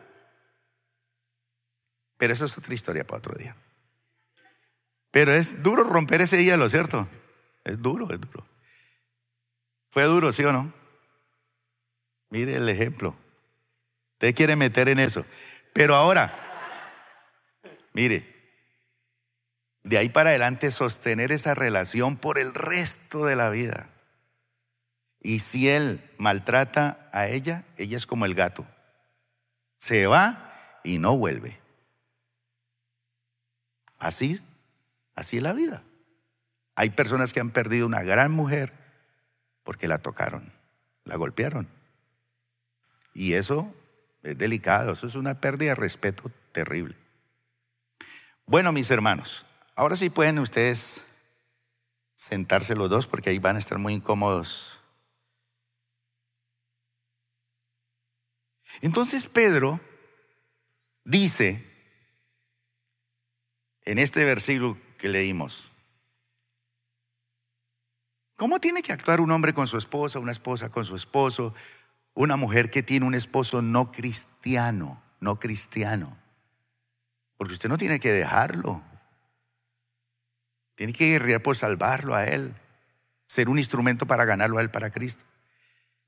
Pero 2.16 2.32
eso 2.32 2.46
es 2.46 2.56
otra 2.58 2.74
historia 2.74 3.06
para 3.06 3.18
otro 3.18 3.34
día. 3.34 3.56
Pero 5.10 5.32
es 5.32 5.62
duro 5.62 5.84
romper 5.84 6.22
ese 6.22 6.42
hielo, 6.42 6.68
¿cierto? 6.68 7.08
Es 7.64 7.80
duro, 7.80 8.12
es 8.12 8.20
duro. 8.20 8.46
Fue 9.90 10.04
duro, 10.04 10.32
¿sí 10.32 10.44
o 10.44 10.52
no? 10.52 10.72
Mire 12.30 12.56
el 12.56 12.68
ejemplo. 12.68 13.16
Usted 14.14 14.34
quiere 14.34 14.56
meter 14.56 14.88
en 14.88 14.98
eso. 14.98 15.24
Pero 15.72 15.94
ahora, 15.94 16.34
mire, 17.92 18.34
de 19.82 19.98
ahí 19.98 20.08
para 20.08 20.30
adelante 20.30 20.70
sostener 20.70 21.32
esa 21.32 21.54
relación 21.54 22.16
por 22.16 22.38
el 22.38 22.52
resto 22.52 23.24
de 23.24 23.36
la 23.36 23.48
vida. 23.48 23.88
Y 25.20 25.40
si 25.40 25.68
él 25.68 26.02
maltrata 26.18 27.08
a 27.12 27.28
ella, 27.28 27.64
ella 27.76 27.96
es 27.96 28.06
como 28.06 28.24
el 28.24 28.34
gato. 28.34 28.66
Se 29.78 30.06
va 30.06 30.80
y 30.84 30.98
no 30.98 31.16
vuelve. 31.16 31.58
Así, 33.98 34.40
así 35.14 35.38
es 35.38 35.42
la 35.42 35.52
vida. 35.52 35.82
Hay 36.76 36.90
personas 36.90 37.32
que 37.32 37.40
han 37.40 37.50
perdido 37.50 37.86
una 37.86 38.02
gran 38.02 38.30
mujer 38.30 38.72
porque 39.64 39.88
la 39.88 39.98
tocaron, 39.98 40.52
la 41.04 41.16
golpearon. 41.16 41.68
Y 43.12 43.34
eso 43.34 43.74
es 44.22 44.38
delicado, 44.38 44.92
eso 44.92 45.06
es 45.06 45.16
una 45.16 45.40
pérdida 45.40 45.70
de 45.70 45.74
respeto 45.74 46.30
terrible. 46.52 46.94
Bueno, 48.46 48.72
mis 48.72 48.90
hermanos, 48.90 49.44
ahora 49.74 49.96
sí 49.96 50.08
pueden 50.08 50.38
ustedes 50.38 51.04
sentarse 52.14 52.74
los 52.74 52.88
dos 52.88 53.06
porque 53.06 53.30
ahí 53.30 53.38
van 53.38 53.56
a 53.56 53.58
estar 53.58 53.78
muy 53.78 53.94
incómodos. 53.94 54.77
Entonces 58.80 59.26
Pedro 59.26 59.80
dice 61.04 61.64
en 63.84 63.98
este 63.98 64.24
versículo 64.24 64.76
que 64.98 65.08
leímos, 65.08 65.72
¿cómo 68.36 68.60
tiene 68.60 68.82
que 68.82 68.92
actuar 68.92 69.20
un 69.20 69.30
hombre 69.30 69.54
con 69.54 69.66
su 69.66 69.78
esposa, 69.78 70.18
una 70.18 70.32
esposa 70.32 70.70
con 70.70 70.84
su 70.84 70.94
esposo, 70.94 71.54
una 72.14 72.36
mujer 72.36 72.70
que 72.70 72.82
tiene 72.82 73.06
un 73.06 73.14
esposo 73.14 73.62
no 73.62 73.90
cristiano, 73.90 75.02
no 75.20 75.40
cristiano? 75.40 76.16
Porque 77.36 77.54
usted 77.54 77.68
no 77.68 77.78
tiene 77.78 78.00
que 78.00 78.12
dejarlo. 78.12 78.82
Tiene 80.74 80.92
que 80.92 81.08
guerrear 81.08 81.42
por 81.42 81.56
salvarlo 81.56 82.14
a 82.14 82.26
él, 82.26 82.54
ser 83.26 83.48
un 83.48 83.58
instrumento 83.58 84.06
para 84.06 84.24
ganarlo 84.24 84.58
a 84.58 84.60
él 84.60 84.70
para 84.70 84.90
Cristo. 84.90 85.24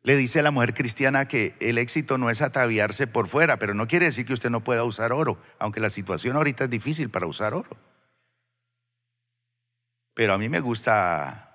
Le 0.03 0.16
dice 0.16 0.40
a 0.40 0.42
la 0.42 0.51
mujer 0.51 0.72
cristiana 0.72 1.28
que 1.28 1.55
el 1.61 1.76
éxito 1.76 2.16
no 2.16 2.30
es 2.30 2.40
ataviarse 2.40 3.07
por 3.07 3.28
fuera, 3.28 3.59
pero 3.59 3.74
no 3.74 3.86
quiere 3.86 4.07
decir 4.07 4.24
que 4.24 4.32
usted 4.32 4.51
no 4.51 4.64
pueda 4.64 4.84
usar 4.84 5.12
oro, 5.12 5.38
aunque 5.59 5.80
la 5.80 5.90
situación 5.90 6.36
ahorita 6.36 6.64
es 6.64 6.70
difícil 6.70 7.11
para 7.11 7.26
usar 7.26 7.53
oro. 7.53 7.76
Pero 10.14 10.32
a 10.32 10.38
mí 10.38 10.48
me 10.48 10.61
gusta 10.61 11.51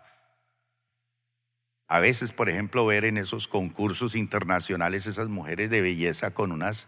a 1.87 1.99
veces, 1.99 2.31
por 2.31 2.49
ejemplo, 2.49 2.85
ver 2.85 3.05
en 3.05 3.17
esos 3.17 3.47
concursos 3.47 4.15
internacionales 4.15 5.05
esas 5.05 5.27
mujeres 5.27 5.69
de 5.69 5.81
belleza 5.81 6.33
con 6.33 6.51
unas 6.51 6.87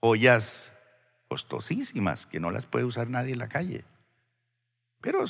joyas 0.00 0.72
costosísimas 1.28 2.26
que 2.26 2.40
no 2.40 2.50
las 2.50 2.66
puede 2.66 2.84
usar 2.84 3.08
nadie 3.08 3.32
en 3.32 3.38
la 3.38 3.48
calle. 3.48 3.84
Pero, 5.00 5.24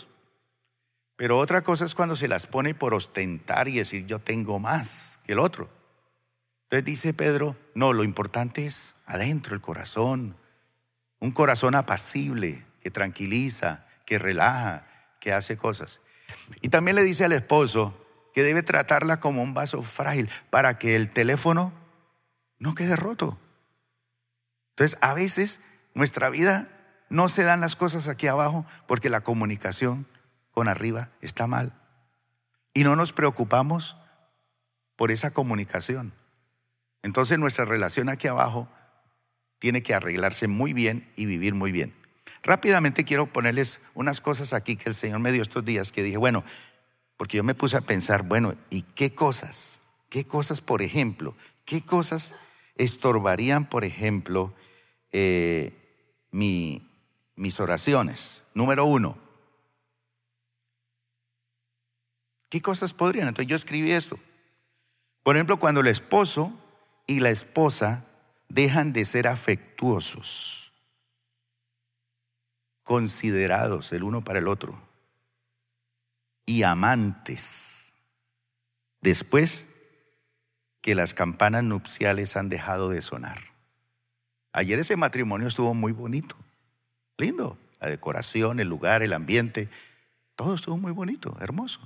pero 1.16 1.38
otra 1.38 1.62
cosa 1.62 1.84
es 1.84 1.94
cuando 1.94 2.14
se 2.14 2.28
las 2.28 2.46
pone 2.46 2.74
por 2.74 2.94
ostentar 2.94 3.68
y 3.68 3.78
decir 3.78 4.06
yo 4.06 4.20
tengo 4.20 4.58
más 4.58 5.11
que 5.24 5.32
el 5.32 5.38
otro. 5.38 5.68
Entonces 6.64 6.84
dice 6.84 7.14
Pedro, 7.14 7.56
no, 7.74 7.92
lo 7.92 8.04
importante 8.04 8.66
es 8.66 8.94
adentro 9.06 9.54
el 9.54 9.60
corazón, 9.60 10.36
un 11.20 11.32
corazón 11.32 11.74
apacible, 11.74 12.64
que 12.80 12.90
tranquiliza, 12.90 13.86
que 14.06 14.18
relaja, 14.18 14.86
que 15.20 15.32
hace 15.32 15.56
cosas. 15.56 16.00
Y 16.60 16.68
también 16.68 16.96
le 16.96 17.04
dice 17.04 17.24
al 17.24 17.32
esposo 17.32 17.94
que 18.34 18.42
debe 18.42 18.62
tratarla 18.62 19.20
como 19.20 19.42
un 19.42 19.54
vaso 19.54 19.82
frágil 19.82 20.30
para 20.50 20.78
que 20.78 20.96
el 20.96 21.10
teléfono 21.10 21.72
no 22.58 22.74
quede 22.74 22.96
roto. 22.96 23.38
Entonces, 24.70 24.98
a 25.00 25.14
veces 25.14 25.60
nuestra 25.94 26.30
vida 26.30 26.68
no 27.08 27.28
se 27.28 27.44
dan 27.44 27.60
las 27.60 27.76
cosas 27.76 28.08
aquí 28.08 28.26
abajo 28.26 28.64
porque 28.86 29.10
la 29.10 29.20
comunicación 29.20 30.06
con 30.50 30.68
arriba 30.68 31.10
está 31.20 31.46
mal. 31.46 31.74
Y 32.74 32.84
no 32.84 32.96
nos 32.96 33.12
preocupamos 33.12 33.96
por 35.02 35.10
esa 35.10 35.32
comunicación. 35.32 36.12
Entonces 37.02 37.36
nuestra 37.36 37.64
relación 37.64 38.08
aquí 38.08 38.28
abajo 38.28 38.68
tiene 39.58 39.82
que 39.82 39.94
arreglarse 39.94 40.46
muy 40.46 40.74
bien 40.74 41.10
y 41.16 41.26
vivir 41.26 41.54
muy 41.54 41.72
bien. 41.72 41.92
Rápidamente 42.44 43.02
quiero 43.02 43.26
ponerles 43.26 43.80
unas 43.94 44.20
cosas 44.20 44.52
aquí 44.52 44.76
que 44.76 44.88
el 44.88 44.94
Señor 44.94 45.18
me 45.18 45.32
dio 45.32 45.42
estos 45.42 45.64
días 45.64 45.90
que 45.90 46.04
dije, 46.04 46.18
bueno, 46.18 46.44
porque 47.16 47.38
yo 47.38 47.42
me 47.42 47.56
puse 47.56 47.76
a 47.76 47.80
pensar, 47.80 48.22
bueno, 48.22 48.54
¿y 48.70 48.82
qué 48.82 49.12
cosas? 49.12 49.80
¿Qué 50.08 50.24
cosas, 50.24 50.60
por 50.60 50.82
ejemplo? 50.82 51.34
¿Qué 51.64 51.82
cosas 51.82 52.36
estorbarían, 52.76 53.68
por 53.68 53.84
ejemplo, 53.84 54.54
eh, 55.10 55.72
mi, 56.30 56.88
mis 57.34 57.58
oraciones? 57.58 58.44
Número 58.54 58.84
uno, 58.84 59.18
¿qué 62.48 62.62
cosas 62.62 62.94
podrían? 62.94 63.26
Entonces 63.26 63.48
yo 63.48 63.56
escribí 63.56 63.90
esto. 63.90 64.16
Por 65.22 65.36
ejemplo, 65.36 65.58
cuando 65.58 65.80
el 65.80 65.86
esposo 65.86 66.52
y 67.06 67.20
la 67.20 67.30
esposa 67.30 68.04
dejan 68.48 68.92
de 68.92 69.04
ser 69.04 69.28
afectuosos, 69.28 70.72
considerados 72.82 73.92
el 73.92 74.02
uno 74.02 74.24
para 74.24 74.40
el 74.40 74.48
otro 74.48 74.78
y 76.44 76.64
amantes, 76.64 77.92
después 79.00 79.68
que 80.80 80.94
las 80.94 81.14
campanas 81.14 81.62
nupciales 81.62 82.36
han 82.36 82.48
dejado 82.48 82.90
de 82.90 83.00
sonar. 83.00 83.38
Ayer 84.52 84.78
ese 84.80 84.96
matrimonio 84.96 85.46
estuvo 85.46 85.72
muy 85.72 85.92
bonito, 85.92 86.36
lindo, 87.16 87.56
la 87.80 87.88
decoración, 87.88 88.60
el 88.60 88.68
lugar, 88.68 89.02
el 89.02 89.12
ambiente, 89.12 89.68
todo 90.34 90.54
estuvo 90.54 90.76
muy 90.76 90.92
bonito, 90.92 91.36
hermoso. 91.40 91.80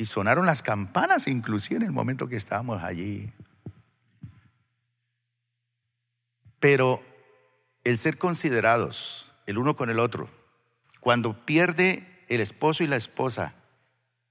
Y 0.00 0.06
sonaron 0.06 0.46
las 0.46 0.62
campanas 0.62 1.26
inclusive 1.26 1.76
en 1.76 1.82
el 1.82 1.92
momento 1.92 2.26
que 2.26 2.36
estábamos 2.36 2.82
allí. 2.82 3.30
Pero 6.58 7.02
el 7.84 7.98
ser 7.98 8.16
considerados 8.16 9.30
el 9.44 9.58
uno 9.58 9.76
con 9.76 9.90
el 9.90 9.98
otro, 9.98 10.30
cuando 11.00 11.44
pierde 11.44 12.24
el 12.28 12.40
esposo 12.40 12.82
y 12.82 12.86
la 12.86 12.96
esposa, 12.96 13.52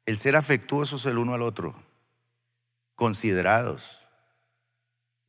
el 0.08 0.18
ser 0.18 0.38
afectuosos 0.38 1.06
el 1.06 1.20
uno 1.20 1.36
al 1.36 1.44
otro, 1.44 1.76
considerados 2.96 4.00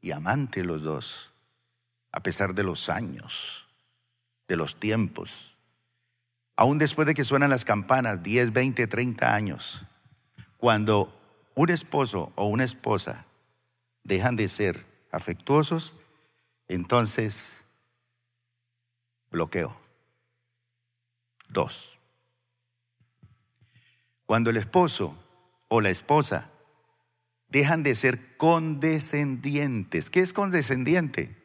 y 0.01 0.13
amantes 0.13 0.65
los 0.65 0.81
dos, 0.81 1.33
a 2.13 2.23
pesar 2.23 2.55
de 2.55 2.63
los 2.63 2.89
años, 2.89 3.67
de 4.49 4.57
los 4.57 4.81
tiempos, 4.81 5.55
aún 6.57 6.79
después 6.79 7.07
de 7.07 7.13
que 7.13 7.25
suenan 7.25 7.51
las 7.51 7.67
campanas, 7.67 8.23
10, 8.23 8.55
20, 8.55 8.87
30 8.87 9.35
años, 9.35 9.85
cuando 10.61 11.19
un 11.55 11.71
esposo 11.71 12.33
o 12.37 12.45
una 12.45 12.65
esposa 12.65 13.25
dejan 14.05 14.37
de 14.37 14.49
ser 14.49 14.87
afectuosos, 15.11 15.97
entonces 16.69 17.65
bloqueo. 19.31 19.77
Dos. 21.49 21.99
Cuando 24.27 24.51
el 24.51 24.59
esposo 24.59 25.17
o 25.69 25.81
la 25.81 25.91
esposa 25.91 26.51
dejan 27.49 27.83
de 27.83 27.95
ser 27.95 28.37
condescendientes. 28.37 30.11
¿Qué 30.11 30.21
es 30.21 30.33
condescendiente? 30.33 31.37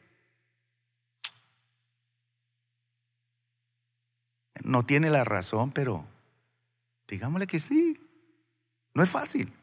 No 4.63 4.85
tiene 4.85 5.09
la 5.09 5.23
razón, 5.23 5.71
pero 5.71 6.05
digámosle 7.07 7.47
que 7.47 7.59
sí. 7.59 8.04
No 8.95 9.03
es 9.03 9.09
fácil. 9.09 9.53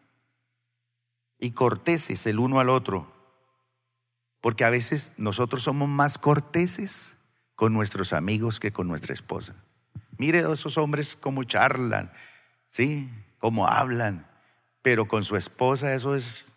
Y 1.41 1.51
corteses 1.51 2.25
el 2.27 2.39
uno 2.39 2.61
al 2.61 2.69
otro. 2.69 3.13
Porque 4.41 4.65
a 4.65 4.71
veces 4.71 5.15
nosotros 5.17 5.65
somos 5.65 5.89
más 5.89 6.19
corteses 6.19 7.17
con 7.57 7.73
nuestros 7.73 8.13
amigos 8.13 8.61
que 8.61 8.73
con 8.73 8.87
nuestra 8.87 9.15
esposa. 9.15 9.57
Mire 10.19 10.45
a 10.45 10.53
esos 10.53 10.79
hombres 10.79 11.17
cómo 11.17 11.43
charlan, 11.45 12.13
¿sí? 12.69 13.11
Cómo 13.39 13.67
hablan. 13.67 14.29
Pero 14.83 15.09
con 15.09 15.25
su 15.25 15.37
esposa 15.37 15.95
eso 15.95 16.15
es... 16.15 16.53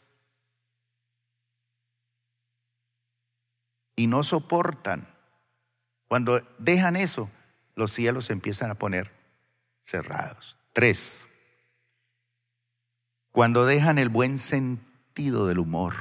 Y 3.96 4.08
no 4.08 4.24
soportan. 4.24 5.08
Cuando 6.10 6.42
dejan 6.58 6.98
eso, 6.98 7.30
los 7.76 7.92
cielos 7.92 8.30
empiezan 8.30 8.70
a 8.70 8.76
poner 8.76 9.12
cerrados. 9.84 10.58
Tres, 10.74 11.28
cuando 13.36 13.66
dejan 13.66 13.98
el 13.98 14.08
buen 14.08 14.40
sentido 14.40 15.46
del 15.46 15.60
humor. 15.60 15.94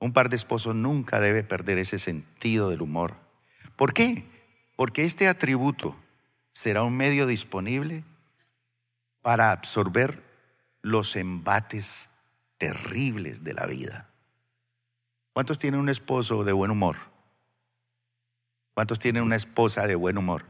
Un 0.00 0.12
par 0.12 0.28
de 0.28 0.34
esposos 0.34 0.74
nunca 0.74 1.20
debe 1.20 1.44
perder 1.44 1.78
ese 1.78 2.00
sentido 2.00 2.68
del 2.70 2.82
humor. 2.82 3.14
¿Por 3.76 3.94
qué? 3.94 4.24
Porque 4.74 5.04
este 5.04 5.28
atributo 5.28 5.94
será 6.50 6.82
un 6.82 6.96
medio 6.96 7.28
disponible 7.28 8.02
para 9.22 9.52
absorber 9.52 10.20
los 10.82 11.14
embates 11.14 12.10
terribles 12.58 13.44
de 13.44 13.54
la 13.54 13.66
vida. 13.66 14.10
¿Cuántos 15.32 15.60
tienen 15.60 15.78
un 15.78 15.88
esposo 15.88 16.42
de 16.42 16.52
buen 16.52 16.72
humor? 16.72 16.96
¿Cuántos 18.74 18.98
tienen 18.98 19.22
una 19.22 19.36
esposa 19.36 19.86
de 19.86 19.94
buen 19.94 20.18
humor? 20.18 20.44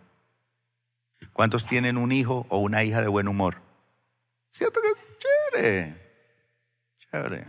¿Cuántos 1.35 1.67
tienen 1.67 1.99
un 1.99 2.13
hijo 2.13 2.47
o 2.49 2.61
una 2.61 2.83
hija 2.83 3.03
de 3.03 3.09
buen 3.09 3.29
humor? 3.29 3.63
¿Cierto 4.55 4.81
que 4.81 4.89
es 4.89 5.19
chévere? 5.19 5.95
Chévere. 6.99 7.47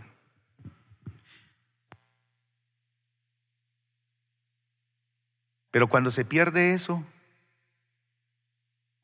Pero 5.70 5.88
cuando 5.88 6.10
se 6.10 6.24
pierde 6.24 6.72
eso, 6.72 7.04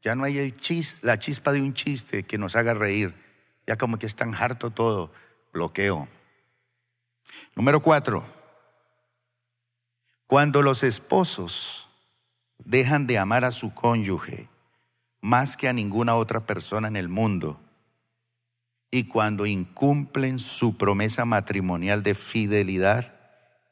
ya 0.00 0.16
no 0.16 0.24
hay 0.24 0.38
el 0.38 0.52
chis, 0.52 1.04
la 1.04 1.20
chispa 1.20 1.52
de 1.52 1.60
un 1.60 1.74
chiste 1.74 2.24
que 2.24 2.38
nos 2.38 2.56
haga 2.56 2.74
reír. 2.74 3.14
Ya 3.68 3.76
como 3.76 4.00
que 4.00 4.06
es 4.06 4.16
tan 4.16 4.34
harto 4.34 4.70
todo. 4.70 5.12
Bloqueo. 5.52 6.08
Número 7.54 7.80
cuatro. 7.84 8.26
Cuando 10.26 10.62
los 10.62 10.82
esposos 10.82 11.88
dejan 12.58 13.06
de 13.06 13.18
amar 13.18 13.44
a 13.44 13.52
su 13.52 13.72
cónyuge 13.72 14.48
más 15.20 15.56
que 15.56 15.68
a 15.68 15.72
ninguna 15.72 16.16
otra 16.16 16.40
persona 16.40 16.88
en 16.88 16.96
el 16.96 17.08
mundo 17.08 17.60
y 18.92 19.08
cuando 19.08 19.46
incumplen 19.46 20.38
su 20.38 20.76
promesa 20.76 21.24
matrimonial 21.24 22.04
de 22.04 22.14
fidelidad 22.14 23.12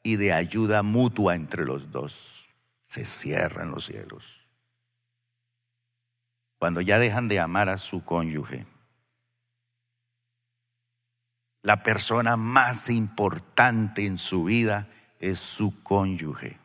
y 0.03 0.17
de 0.17 0.33
ayuda 0.33 0.83
mutua 0.83 1.35
entre 1.35 1.63
los 1.63 1.91
dos, 1.91 2.49
se 2.81 3.05
cierran 3.05 3.71
los 3.71 3.85
cielos 3.85 4.41
cuando 6.61 6.79
ya 6.79 6.99
dejan 6.99 7.27
de 7.27 7.39
amar 7.39 7.69
a 7.69 7.79
su 7.79 8.03
cónyuge. 8.03 8.67
La 11.63 11.81
persona 11.81 12.37
más 12.37 12.87
importante 12.91 14.05
en 14.05 14.19
su 14.19 14.43
vida 14.43 14.87
es 15.19 15.39
su 15.39 15.81
cónyuge. 15.81 16.59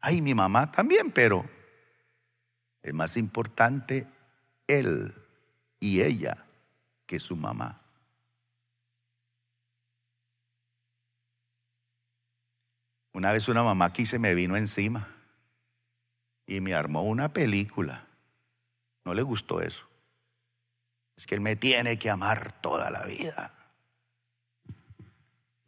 Ay, 0.00 0.20
mi 0.20 0.34
mamá 0.34 0.72
también, 0.72 1.12
pero 1.12 1.48
es 2.82 2.92
más 2.92 3.16
importante 3.16 4.08
él 4.66 5.14
y 5.78 6.00
ella 6.00 6.44
que 7.06 7.20
su 7.20 7.36
mamá. 7.36 7.80
Una 13.12 13.32
vez 13.32 13.48
una 13.48 13.62
mamá 13.62 13.86
aquí 13.86 14.06
se 14.06 14.18
me 14.18 14.34
vino 14.34 14.56
encima 14.56 15.08
y 16.46 16.60
me 16.60 16.74
armó 16.74 17.02
una 17.02 17.32
película. 17.32 18.06
No 19.04 19.14
le 19.14 19.22
gustó 19.22 19.60
eso. 19.60 19.88
Es 21.16 21.26
que 21.26 21.36
él 21.36 21.40
me 21.40 21.54
tiene 21.54 21.98
que 21.98 22.10
amar 22.10 22.60
toda 22.60 22.90
la 22.90 23.04
vida. 23.04 23.54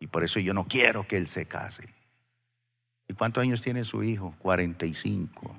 Y 0.01 0.09
por 0.09 0.25
eso 0.25 0.41
yo 0.41 0.55
no 0.55 0.67
quiero 0.67 1.07
que 1.07 1.17
él 1.17 1.29
se 1.29 1.47
case. 1.47 1.95
¿Y 3.09 3.15
cuántos 3.15 3.43
años 3.43 3.63
tiene 3.63 3.85
su 3.85 4.03
hijo? 4.03 4.35
45. 4.41 5.57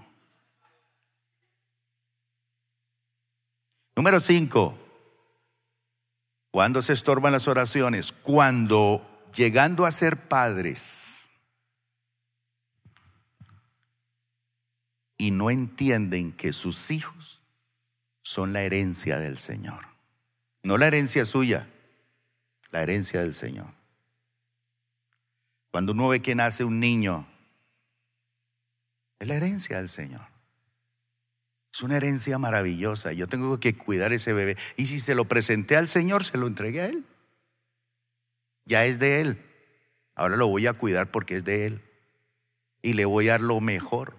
Número 3.95 4.19
5. 4.19 4.86
¿Cuándo 6.51 6.81
se 6.81 6.93
estorban 6.93 7.33
las 7.33 7.47
oraciones? 7.47 8.11
Cuando 8.11 9.29
llegando 9.33 9.85
a 9.85 9.91
ser 9.91 10.27
padres 10.27 11.17
y 15.17 15.31
no 15.31 15.49
entienden 15.49 16.31
que 16.31 16.53
sus 16.53 16.91
hijos 16.91 17.41
son 18.21 18.53
la 18.53 18.61
herencia 18.61 19.19
del 19.19 19.37
Señor. 19.37 19.85
No 20.63 20.77
la 20.77 20.87
herencia 20.87 21.25
suya, 21.25 21.69
la 22.71 22.83
herencia 22.83 23.21
del 23.21 23.33
Señor. 23.33 23.67
Cuando 25.71 25.93
uno 25.93 26.09
ve 26.09 26.21
que 26.21 26.35
nace 26.35 26.63
un 26.63 26.79
niño, 26.79 27.27
es 29.19 29.27
la 29.27 29.35
herencia 29.35 29.77
del 29.77 29.89
Señor. 29.89 30.36
Es 31.77 31.83
una 31.83 31.97
herencia 31.97 32.39
maravillosa. 32.39 33.13
Yo 33.13 33.27
tengo 33.27 33.59
que 33.59 33.77
cuidar 33.77 34.11
ese 34.11 34.33
bebé. 34.33 34.57
Y 34.77 34.87
si 34.87 34.97
se 34.97 35.13
lo 35.13 35.25
presenté 35.25 35.77
al 35.77 35.87
Señor, 35.87 36.23
se 36.23 36.39
lo 36.39 36.47
entregué 36.47 36.81
a 36.81 36.87
Él. 36.87 37.05
Ya 38.65 38.85
es 38.85 38.97
de 38.97 39.21
Él. 39.21 39.45
Ahora 40.15 40.37
lo 40.37 40.47
voy 40.47 40.65
a 40.65 40.73
cuidar 40.73 41.11
porque 41.11 41.35
es 41.35 41.45
de 41.45 41.67
Él. 41.67 41.81
Y 42.81 42.93
le 42.93 43.05
voy 43.05 43.29
a 43.29 43.33
dar 43.33 43.41
lo 43.41 43.61
mejor. 43.61 44.15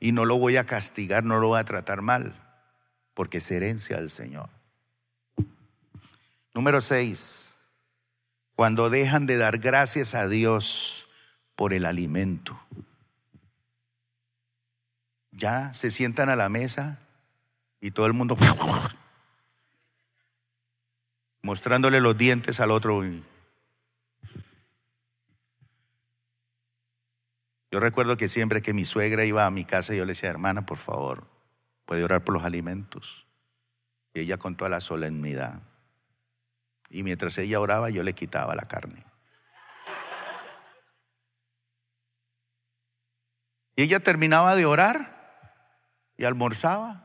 Y 0.00 0.12
no 0.12 0.24
lo 0.24 0.38
voy 0.38 0.56
a 0.56 0.64
castigar, 0.64 1.22
no 1.22 1.38
lo 1.38 1.48
voy 1.48 1.60
a 1.60 1.64
tratar 1.64 2.00
mal 2.00 2.32
porque 3.12 3.36
es 3.36 3.50
herencia 3.50 3.98
del 3.98 4.08
Señor. 4.08 4.48
Número 6.54 6.80
seis, 6.80 7.54
cuando 8.54 8.88
dejan 8.88 9.26
de 9.26 9.36
dar 9.36 9.58
gracias 9.58 10.14
a 10.14 10.26
Dios 10.28 11.08
por 11.56 11.74
el 11.74 11.84
alimento. 11.84 12.58
Ya 15.32 15.72
se 15.74 15.90
sientan 15.90 16.28
a 16.28 16.36
la 16.36 16.48
mesa 16.48 16.98
y 17.80 17.90
todo 17.90 18.06
el 18.06 18.12
mundo 18.12 18.36
mostrándole 21.42 22.00
los 22.00 22.16
dientes 22.16 22.60
al 22.60 22.70
otro. 22.70 23.02
Yo 27.70 27.80
recuerdo 27.80 28.16
que 28.16 28.28
siempre 28.28 28.62
que 28.62 28.72
mi 28.72 28.84
suegra 28.84 29.24
iba 29.24 29.46
a 29.46 29.50
mi 29.50 29.64
casa, 29.64 29.94
yo 29.94 30.04
le 30.04 30.12
decía, 30.12 30.30
hermana, 30.30 30.66
por 30.66 30.78
favor, 30.78 31.26
puede 31.84 32.04
orar 32.04 32.22
por 32.22 32.34
los 32.34 32.44
alimentos. 32.44 33.26
Y 34.14 34.20
ella 34.20 34.36
con 34.36 34.56
toda 34.56 34.68
la 34.68 34.80
solemnidad. 34.80 35.62
Y 36.90 37.02
mientras 37.02 37.36
ella 37.38 37.60
oraba, 37.60 37.88
yo 37.90 38.02
le 38.02 38.12
quitaba 38.12 38.54
la 38.54 38.68
carne. 38.68 39.04
Y 43.74 43.84
ella 43.84 44.00
terminaba 44.00 44.54
de 44.54 44.66
orar 44.66 45.21
y 46.22 46.24
almorzaba. 46.24 47.04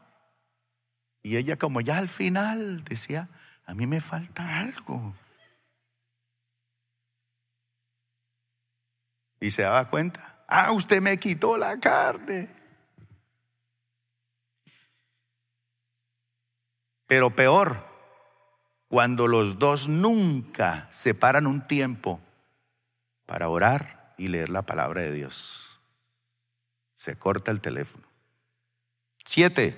Y 1.24 1.38
ella 1.38 1.58
como 1.58 1.82
ya 1.82 1.98
al 1.98 2.08
final 2.08 2.84
decía, 2.84 3.30
a 3.66 3.74
mí 3.74 3.88
me 3.88 4.00
falta 4.00 4.60
algo. 4.60 5.16
Y 9.40 9.50
se 9.50 9.64
daba 9.64 9.90
cuenta, 9.90 10.44
ah, 10.48 10.72
usted 10.72 11.02
me 11.02 11.18
quitó 11.18 11.58
la 11.58 11.80
carne. 11.80 12.48
Pero 17.08 17.36
peor, 17.36 17.88
cuando 18.88 19.28
los 19.28 19.58
dos 19.58 19.90
nunca 19.90 20.88
separan 20.92 21.48
un 21.48 21.66
tiempo 21.66 22.22
para 23.26 23.50
orar 23.50 24.14
y 24.20 24.28
leer 24.28 24.50
la 24.50 24.62
palabra 24.62 25.02
de 25.02 25.12
Dios. 25.12 25.82
Se 26.94 27.18
corta 27.18 27.50
el 27.50 27.62
teléfono. 27.62 28.07
Siete, 29.28 29.76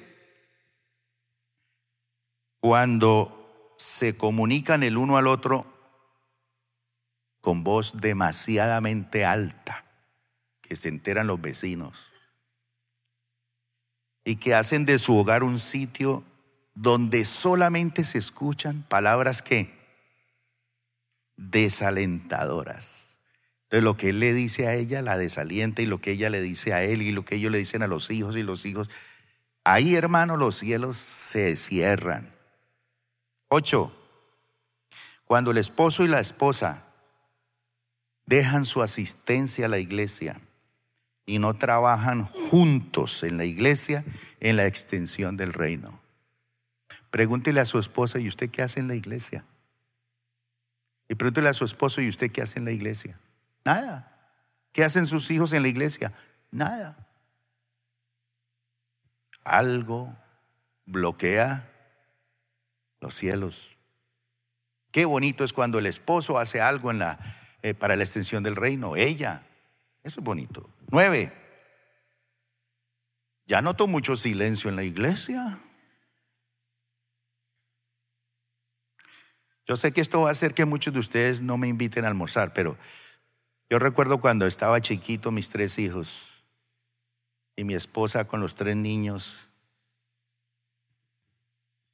cuando 2.59 3.73
se 3.79 4.15
comunican 4.15 4.83
el 4.83 4.95
uno 4.95 5.17
al 5.17 5.25
otro 5.25 5.65
con 7.41 7.63
voz 7.63 7.99
demasiadamente 7.99 9.25
alta, 9.25 9.85
que 10.61 10.75
se 10.75 10.89
enteran 10.89 11.25
los 11.25 11.41
vecinos, 11.41 12.11
y 14.23 14.35
que 14.35 14.53
hacen 14.53 14.85
de 14.85 14.99
su 14.99 15.17
hogar 15.17 15.41
un 15.41 15.57
sitio 15.57 16.23
donde 16.75 17.25
solamente 17.25 18.03
se 18.03 18.19
escuchan 18.19 18.83
palabras 18.83 19.41
que 19.41 19.73
desalentadoras. 21.37 23.17
Entonces 23.63 23.83
lo 23.83 23.97
que 23.97 24.09
él 24.09 24.19
le 24.19 24.31
dice 24.35 24.67
a 24.67 24.75
ella 24.75 25.01
la 25.01 25.17
desalienta 25.17 25.81
y 25.81 25.87
lo 25.87 26.01
que 26.01 26.11
ella 26.11 26.29
le 26.29 26.39
dice 26.39 26.73
a 26.73 26.83
él 26.83 27.01
y 27.01 27.11
lo 27.11 27.25
que 27.25 27.35
ellos 27.35 27.51
le 27.51 27.57
dicen 27.57 27.81
a 27.81 27.87
los 27.87 28.11
hijos 28.11 28.35
y 28.35 28.43
los 28.43 28.63
hijos. 28.67 28.91
Ahí, 29.71 29.93
hermano, 29.93 30.35
los 30.35 30.55
cielos 30.55 30.97
se 30.97 31.55
cierran. 31.55 32.33
Ocho, 33.49 33.95
cuando 35.25 35.51
el 35.51 35.59
esposo 35.59 36.03
y 36.03 36.07
la 36.07 36.19
esposa 36.19 36.85
dejan 38.25 38.65
su 38.65 38.81
asistencia 38.81 39.67
a 39.67 39.69
la 39.69 39.77
iglesia 39.77 40.41
y 41.27 41.37
no 41.37 41.53
trabajan 41.53 42.25
juntos 42.25 43.21
en 43.21 43.37
la 43.37 43.45
iglesia 43.45 44.03
en 44.39 44.55
la 44.55 44.65
extensión 44.65 45.37
del 45.37 45.53
reino. 45.53 45.99
Pregúntele 47.11 47.59
a 47.59 47.65
su 47.65 47.77
esposa, 47.77 48.17
¿y 48.17 48.27
usted 48.27 48.49
qué 48.49 48.63
hace 48.63 48.79
en 48.79 48.87
la 48.87 48.95
iglesia? 48.95 49.45
Y 51.07 51.13
pregúntele 51.13 51.49
a 51.49 51.53
su 51.53 51.65
esposo, 51.65 52.01
¿y 52.01 52.09
usted 52.09 52.31
qué 52.31 52.41
hace 52.41 52.57
en 52.57 52.65
la 52.65 52.71
iglesia? 52.71 53.19
Nada. 53.63 54.17
¿Qué 54.71 54.83
hacen 54.83 55.05
sus 55.05 55.29
hijos 55.29 55.53
en 55.53 55.61
la 55.61 55.69
iglesia? 55.69 56.11
Nada. 56.49 57.08
Algo 59.49 60.15
bloquea 60.85 61.69
los 62.99 63.15
cielos. 63.15 63.77
Qué 64.91 65.05
bonito 65.05 65.43
es 65.43 65.53
cuando 65.53 65.79
el 65.79 65.85
esposo 65.85 66.37
hace 66.37 66.61
algo 66.61 66.91
en 66.91 66.99
la, 66.99 67.19
eh, 67.61 67.73
para 67.73 67.95
la 67.95 68.03
extensión 68.03 68.43
del 68.43 68.55
reino, 68.55 68.95
ella. 68.95 69.43
Eso 70.03 70.19
es 70.19 70.23
bonito. 70.23 70.69
Nueve. 70.91 71.33
Ya 73.45 73.61
noto 73.61 73.87
mucho 73.87 74.15
silencio 74.15 74.69
en 74.69 74.75
la 74.75 74.83
iglesia. 74.83 75.59
Yo 79.67 79.75
sé 79.75 79.91
que 79.91 80.01
esto 80.01 80.21
va 80.21 80.29
a 80.29 80.31
hacer 80.31 80.53
que 80.53 80.65
muchos 80.65 80.93
de 80.93 80.99
ustedes 80.99 81.41
no 81.41 81.57
me 81.57 81.67
inviten 81.67 82.05
a 82.05 82.07
almorzar, 82.07 82.53
pero 82.53 82.77
yo 83.69 83.77
recuerdo 83.77 84.19
cuando 84.19 84.47
estaba 84.47 84.81
chiquito, 84.81 85.31
mis 85.31 85.49
tres 85.49 85.77
hijos 85.77 86.38
y 87.59 87.65
mi 87.65 87.73
esposa 87.73 88.25
con 88.25 88.39
los 88.39 88.55
tres 88.55 88.77
niños. 88.77 89.37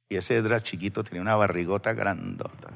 Y 0.08 0.14
ese 0.14 0.36
Edras 0.36 0.62
chiquito 0.62 1.02
tenía 1.02 1.20
una 1.20 1.34
barrigota 1.34 1.92
grandota. 1.92 2.70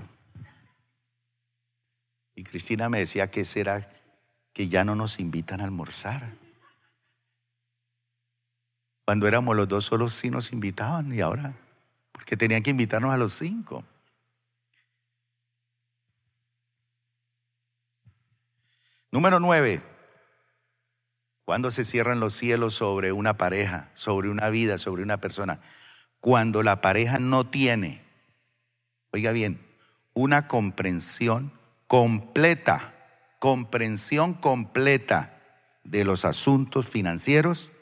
Y 2.34 2.42
Cristina 2.42 2.88
me 2.88 2.98
decía 2.98 3.30
que 3.30 3.44
será 3.44 3.88
que 4.52 4.66
ya 4.68 4.82
no 4.82 4.96
nos 4.96 5.20
invitan 5.20 5.60
a 5.60 5.64
almorzar. 5.64 6.32
Cuando 9.04 9.28
éramos 9.28 9.54
los 9.54 9.68
dos 9.68 9.84
solos 9.84 10.12
sí 10.12 10.28
nos 10.28 10.52
invitaban 10.52 11.12
y 11.12 11.20
ahora, 11.20 11.54
porque 12.10 12.36
tenían 12.36 12.64
que 12.64 12.70
invitarnos 12.70 13.14
a 13.14 13.16
los 13.16 13.34
cinco. 13.34 13.84
Número 19.12 19.38
nueve, 19.38 19.80
cuando 21.50 21.72
se 21.72 21.84
cierran 21.84 22.20
los 22.20 22.34
cielos 22.34 22.74
sobre 22.74 23.10
una 23.10 23.36
pareja, 23.36 23.90
sobre 23.94 24.28
una 24.28 24.50
vida, 24.50 24.78
sobre 24.78 25.02
una 25.02 25.16
persona. 25.16 25.58
Cuando 26.20 26.62
la 26.62 26.80
pareja 26.80 27.18
no 27.18 27.48
tiene, 27.48 28.04
oiga 29.10 29.32
bien, 29.32 29.60
una 30.14 30.46
comprensión 30.46 31.52
completa, 31.88 32.94
comprensión 33.40 34.34
completa 34.34 35.40
de 35.82 36.04
los 36.04 36.24
asuntos 36.24 36.88
financieros 36.88 37.72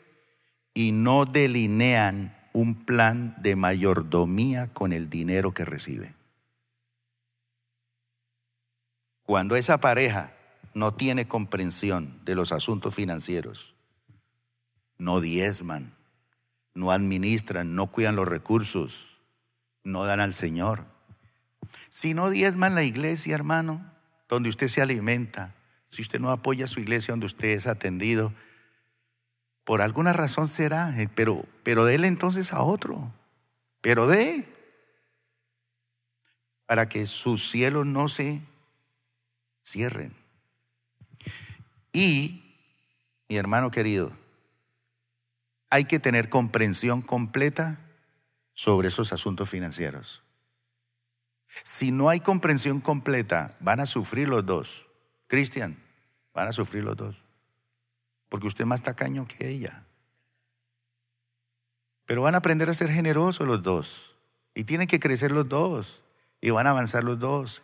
y 0.72 0.92
no 0.92 1.26
delinean 1.26 2.38
un 2.54 2.86
plan 2.86 3.34
de 3.36 3.54
mayordomía 3.54 4.72
con 4.72 4.94
el 4.94 5.10
dinero 5.10 5.52
que 5.52 5.66
recibe. 5.66 6.14
Cuando 9.24 9.56
esa 9.56 9.76
pareja 9.76 10.37
no 10.78 10.94
tiene 10.94 11.28
comprensión 11.28 12.20
de 12.24 12.34
los 12.34 12.52
asuntos 12.52 12.94
financieros, 12.94 13.74
no 14.96 15.20
diezman, 15.20 15.94
no 16.74 16.92
administran, 16.92 17.74
no 17.74 17.88
cuidan 17.88 18.16
los 18.16 18.28
recursos, 18.28 19.18
no 19.82 20.04
dan 20.04 20.20
al 20.20 20.32
Señor. 20.32 20.86
Si 21.88 22.14
no 22.14 22.30
diezman 22.30 22.74
la 22.74 22.84
iglesia, 22.84 23.34
hermano, 23.34 23.92
donde 24.28 24.48
usted 24.48 24.68
se 24.68 24.80
alimenta, 24.80 25.54
si 25.88 26.02
usted 26.02 26.20
no 26.20 26.30
apoya 26.30 26.66
su 26.66 26.80
iglesia 26.80 27.12
donde 27.12 27.26
usted 27.26 27.48
es 27.48 27.66
atendido, 27.66 28.32
por 29.64 29.82
alguna 29.82 30.12
razón 30.12 30.48
será, 30.48 30.94
eh, 31.00 31.08
pero, 31.14 31.44
pero 31.62 31.84
déle 31.84 32.08
entonces 32.08 32.52
a 32.52 32.62
otro, 32.62 33.12
pero 33.80 34.06
dé, 34.06 34.48
para 36.66 36.88
que 36.88 37.06
sus 37.06 37.50
cielos 37.50 37.86
no 37.86 38.08
se 38.08 38.42
cierren. 39.64 40.27
Y, 41.98 42.44
mi 43.28 43.34
hermano 43.34 43.72
querido, 43.72 44.12
hay 45.68 45.86
que 45.86 45.98
tener 45.98 46.28
comprensión 46.28 47.02
completa 47.02 47.80
sobre 48.54 48.86
esos 48.86 49.12
asuntos 49.12 49.50
financieros. 49.50 50.22
Si 51.64 51.90
no 51.90 52.08
hay 52.08 52.20
comprensión 52.20 52.80
completa, 52.80 53.56
van 53.58 53.80
a 53.80 53.86
sufrir 53.86 54.28
los 54.28 54.46
dos. 54.46 54.86
Cristian, 55.26 55.76
van 56.32 56.46
a 56.46 56.52
sufrir 56.52 56.84
los 56.84 56.96
dos. 56.96 57.16
Porque 58.28 58.46
usted 58.46 58.62
es 58.62 58.68
más 58.68 58.82
tacaño 58.82 59.26
que 59.26 59.48
ella. 59.48 59.82
Pero 62.06 62.22
van 62.22 62.36
a 62.36 62.38
aprender 62.38 62.70
a 62.70 62.74
ser 62.74 62.90
generosos 62.90 63.44
los 63.44 63.60
dos. 63.64 64.14
Y 64.54 64.62
tienen 64.62 64.86
que 64.86 65.00
crecer 65.00 65.32
los 65.32 65.48
dos. 65.48 66.04
Y 66.40 66.50
van 66.50 66.68
a 66.68 66.70
avanzar 66.70 67.02
los 67.02 67.18
dos 67.18 67.60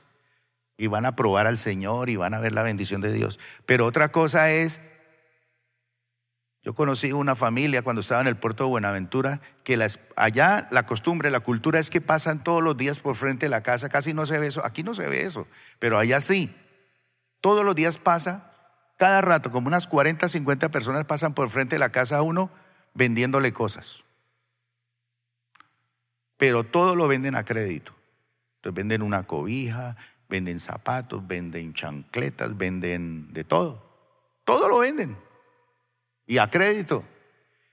y 0.77 0.87
van 0.89 1.07
a 1.07 1.17
probar 1.17 1.47
al 1.47 1.57
Señor 1.57 2.11
y 2.11 2.17
van 2.17 2.35
a 2.35 2.41
ver 2.41 2.53
la 2.53 2.63
bendición 2.63 3.01
de 3.01 3.13
Dios. 3.13 3.39
Pero 3.67 3.87
otra 3.87 4.11
cosa 4.11 4.51
es, 4.51 4.81
yo 6.63 6.75
conocí 6.75 7.13
una 7.13 7.37
familia 7.37 7.83
cuando 7.83 8.01
estaba 8.01 8.21
en 8.21 8.27
el 8.27 8.37
puerto 8.37 8.65
de 8.65 8.71
Buenaventura, 8.71 9.41
que 9.63 9.87
allá 10.17 10.69
la 10.71 10.87
costumbre, 10.87 11.31
la 11.31 11.41
cultura 11.41 11.79
es 11.79 11.91
que 11.91 12.01
pasan 12.01 12.43
todos 12.43 12.63
los 12.63 12.77
días 12.77 13.01
por 13.01 13.17
frente 13.17 13.47
de 13.47 13.51
la 13.51 13.63
casa, 13.63 13.89
casi 13.89 14.15
no 14.15 14.27
se 14.27 14.39
ve 14.39 14.47
eso, 14.47 14.65
aquí 14.65 14.83
no 14.83 14.95
se 14.95 15.07
ve 15.07 15.25
eso, 15.25 15.47
pero 15.79 15.99
allá 15.99 16.21
sí, 16.21 16.55
todos 17.41 17.65
los 17.65 17.75
días 17.75 17.99
pasa, 17.99 18.51
cada 18.97 19.21
rato, 19.21 19.51
como 19.51 19.69
unas 19.69 19.87
40, 19.87 20.29
50 20.29 20.71
personas 20.71 21.05
pasan 21.05 21.35
por 21.35 21.51
frente 21.51 21.75
de 21.75 21.81
la 21.81 21.93
casa 21.93 22.19
a 22.19 22.23
uno 22.23 22.51
vendiéndole 22.95 23.53
cosas. 23.53 24.05
Pero 26.37 26.65
todo 26.65 26.97
lo 26.97 27.07
venden 27.07 27.35
a 27.35 27.45
crédito. 27.45 27.95
Entonces 28.57 28.77
venden 28.77 29.03
una 29.03 29.25
cobija, 29.25 29.97
Venden 30.35 30.59
zapatos, 30.59 31.25
venden 31.29 31.75
chancletas, 31.75 32.57
venden 32.57 33.33
de 33.33 33.45
todo. 33.45 33.81
Todo 34.43 34.69
lo 34.69 34.79
venden. 34.79 35.17
Y 36.27 36.39
a 36.39 36.51
crédito. 36.51 37.05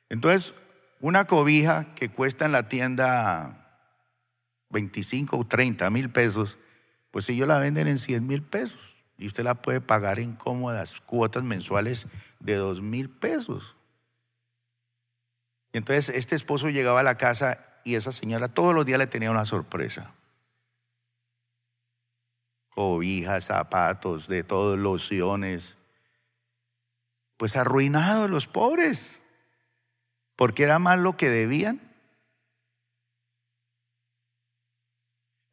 Entonces, 0.10 0.54
una 1.00 1.26
cobija 1.26 1.96
que 1.96 2.10
cuesta 2.10 2.46
en 2.46 2.52
la 2.52 2.70
tienda 2.70 3.80
25 4.70 5.38
o 5.40 5.44
30 5.44 5.90
mil 5.90 6.12
pesos, 6.12 6.60
pues 7.10 7.28
ellos 7.30 7.48
la 7.48 7.58
venden 7.58 7.88
en 7.88 7.98
100 7.98 8.28
mil 8.28 8.44
pesos. 8.44 9.04
Y 9.18 9.26
usted 9.26 9.44
la 9.44 9.56
puede 9.56 9.82
pagar 9.82 10.20
en 10.20 10.36
cómodas 10.36 11.02
cuotas 11.02 11.42
mensuales 11.42 12.06
de 12.40 12.58
2 12.58 12.84
mil 12.84 13.10
pesos. 13.10 13.76
Y 15.74 15.80
entonces 15.80 16.16
este 16.16 16.36
esposo 16.36 16.70
llegaba 16.70 17.00
a 17.00 17.04
la 17.04 17.18
casa 17.18 17.82
y 17.84 17.96
esa 17.96 18.12
señora 18.12 18.50
todos 18.50 18.76
los 18.76 18.86
días 18.86 19.00
le 19.00 19.08
tenía 19.08 19.32
una 19.32 19.46
sorpresa 19.46 20.14
cobijas, 22.72 23.46
zapatos, 23.46 24.28
de 24.28 24.44
todos, 24.44 24.78
lociones. 24.78 25.78
Pues 27.38 27.56
arruinados 27.56 28.30
los 28.30 28.48
pobres, 28.48 29.22
porque 30.36 30.64
era 30.64 30.80
más 30.80 31.00
lo 31.00 31.18
que 31.18 31.30
debían. 31.30 31.82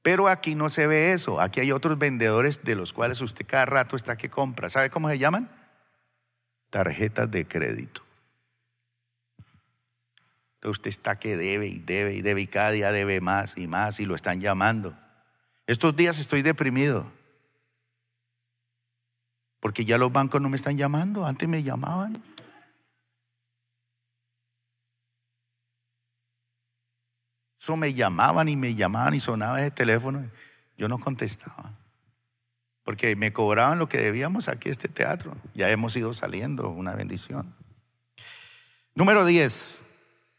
Pero 0.03 0.29
aquí 0.29 0.55
no 0.55 0.71
se 0.71 0.87
ve 0.87 1.13
eso. 1.13 1.41
Aquí 1.41 1.61
hay 1.61 1.73
otros 1.73 1.99
vendedores 1.99 2.65
de 2.65 2.75
los 2.75 2.93
cuales 2.93 3.21
usted 3.21 3.45
cada 3.47 3.67
rato 3.67 3.97
está 3.97 4.17
que 4.17 4.31
compra. 4.31 4.71
¿Sabe 4.71 4.91
cómo 4.91 5.09
se 5.09 5.19
llaman? 5.19 5.51
Tarjetas 6.71 7.31
de 7.31 7.47
crédito. 7.47 8.03
Entonces 10.55 10.79
usted 10.79 10.89
está 10.89 11.19
que 11.19 11.37
debe 11.37 11.67
y 11.67 11.79
debe 11.79 12.15
y 12.15 12.23
debe 12.23 12.41
y 12.41 12.47
cada 12.47 12.71
día 12.71 12.91
debe 12.91 13.21
más 13.21 13.57
y 13.59 13.67
más 13.67 14.01
y 14.01 14.07
lo 14.07 14.15
están 14.15 14.41
llamando. 14.41 14.97
Estos 15.69 15.95
días 15.95 16.19
estoy 16.19 16.41
deprimido. 16.41 17.05
Porque 19.61 19.85
ya 19.85 19.99
los 19.99 20.11
bancos 20.11 20.41
no 20.41 20.49
me 20.49 20.57
están 20.57 20.79
llamando, 20.79 21.27
antes 21.27 21.47
me 21.47 21.63
llamaban. 21.63 22.23
Eso 27.61 27.77
me 27.77 27.93
llamaban 27.93 28.49
y 28.49 28.57
me 28.57 28.75
llamaban 28.75 29.13
y 29.13 29.21
sonaba 29.21 29.61
ese 29.61 29.71
teléfono. 29.71 30.31
Yo 30.79 30.89
no 30.89 30.99
contestaba. 30.99 31.75
Porque 32.83 33.15
me 33.15 33.35
cobraban 33.35 33.79
lo 33.79 33.91
que 33.91 33.99
debíamos 33.99 34.49
aquí 34.49 34.71
este 34.71 34.89
teatro. 34.89 35.37
Ya 35.53 35.69
hemos 35.69 35.95
ido 35.97 36.15
saliendo, 36.15 36.71
una 36.71 36.95
bendición. 36.95 37.55
Número 38.95 39.27
10. 39.27 39.83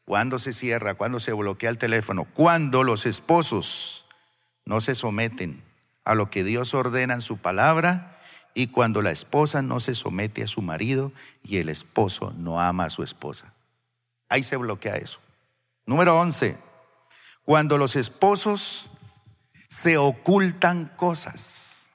¿Cuándo 0.06 0.40
se 0.40 0.54
cierra? 0.54 0.96
¿Cuándo 0.96 1.20
se 1.20 1.34
bloquea 1.34 1.70
el 1.70 1.78
teléfono? 1.78 2.26
Cuando 2.26 2.84
los 2.84 3.06
esposos 3.06 3.99
no 4.70 4.82
se 4.82 4.94
someten 4.94 5.64
a 6.06 6.14
lo 6.14 6.30
que 6.30 6.44
Dios 6.44 6.76
ordena 6.76 7.16
en 7.16 7.24
su 7.24 7.40
palabra 7.40 8.22
y 8.54 8.68
cuando 8.68 9.02
la 9.02 9.10
esposa 9.10 9.64
no 9.64 9.80
se 9.80 9.96
somete 9.96 10.44
a 10.44 10.48
su 10.48 10.62
marido 10.62 11.12
y 11.44 11.58
el 11.58 11.70
esposo 11.70 12.36
no 12.38 12.62
ama 12.62 12.86
a 12.86 12.90
su 12.92 13.02
esposa. 13.02 13.52
Ahí 14.30 14.44
se 14.44 14.58
bloquea 14.58 14.98
eso. 14.98 15.22
Número 15.88 16.20
11. 16.20 16.56
Cuando 17.46 17.80
los 17.80 17.96
esposos 17.96 18.92
se 19.70 19.98
ocultan 19.98 20.92
cosas 20.96 21.90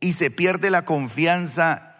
y 0.00 0.14
se 0.14 0.32
pierde 0.32 0.70
la 0.70 0.84
confianza 0.84 1.94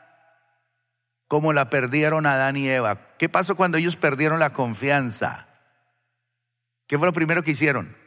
como 1.29 1.53
la 1.53 1.71
perdieron 1.71 2.27
Adán 2.27 2.57
y 2.57 2.69
Eva. 2.69 3.15
¿Qué 3.17 3.29
pasó 3.29 3.55
cuando 3.55 3.79
ellos 3.79 3.95
perdieron 3.95 4.41
la 4.41 4.53
confianza? 4.53 5.47
¿Qué 6.89 6.99
fue 6.99 7.07
lo 7.07 7.13
primero 7.13 7.45
que 7.45 7.53
hicieron? 7.53 8.00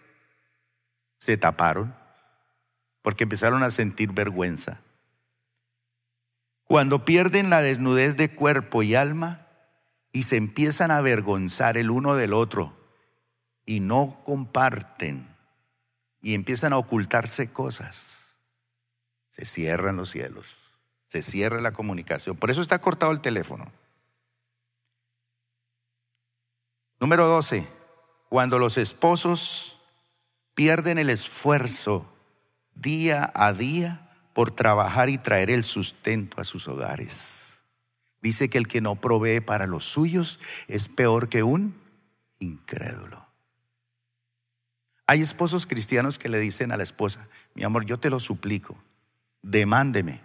Se 1.23 1.37
taparon 1.37 1.95
porque 3.01 3.23
empezaron 3.23 3.63
a 3.63 3.71
sentir 3.71 4.11
vergüenza. 4.11 4.81
Cuando 6.65 7.05
pierden 7.05 7.49
la 7.49 7.61
desnudez 7.61 8.17
de 8.17 8.35
cuerpo 8.35 8.83
y 8.83 8.95
alma 8.95 9.47
y 10.11 10.23
se 10.23 10.35
empiezan 10.35 10.91
a 10.91 10.97
avergonzar 10.97 11.77
el 11.77 11.91
uno 11.91 12.17
del 12.17 12.33
otro 12.33 12.75
y 13.65 13.79
no 13.79 14.21
comparten 14.25 15.33
y 16.21 16.33
empiezan 16.33 16.73
a 16.73 16.77
ocultarse 16.77 17.53
cosas, 17.53 18.35
Se 19.29 19.45
cierran 19.45 19.95
los 19.95 20.09
cielos, 20.09 20.57
se 21.07 21.21
cierra 21.21 21.61
la 21.61 21.71
comunicación. 21.71 22.35
Por 22.35 22.51
eso 22.51 22.61
está 22.61 22.81
cortado 22.81 23.13
el 23.13 23.21
teléfono. 23.21 23.71
Número 26.99 27.27
12. 27.27 27.65
Cuando 28.27 28.59
los 28.59 28.77
esposos 28.77 29.72
pierden 30.55 30.97
el 30.97 31.09
esfuerzo 31.09 32.11
día 32.75 33.31
a 33.33 33.53
día 33.53 34.09
por 34.33 34.51
trabajar 34.51 35.09
y 35.09 35.17
traer 35.17 35.49
el 35.49 35.63
sustento 35.63 36.41
a 36.41 36.43
sus 36.43 36.67
hogares. 36.67 37.61
Dice 38.21 38.49
que 38.49 38.57
el 38.57 38.67
que 38.67 38.81
no 38.81 38.95
provee 38.95 39.41
para 39.41 39.67
los 39.67 39.85
suyos 39.85 40.39
es 40.67 40.87
peor 40.87 41.29
que 41.29 41.43
un 41.43 41.75
incrédulo. 42.39 43.25
Hay 45.05 45.21
esposos 45.21 45.67
cristianos 45.67 46.17
que 46.17 46.29
le 46.29 46.39
dicen 46.39 46.71
a 46.71 46.77
la 46.77 46.83
esposa, 46.83 47.27
mi 47.53 47.63
amor, 47.63 47.85
yo 47.85 47.99
te 47.99 48.09
lo 48.09 48.19
suplico, 48.19 48.77
demándeme 49.41 50.21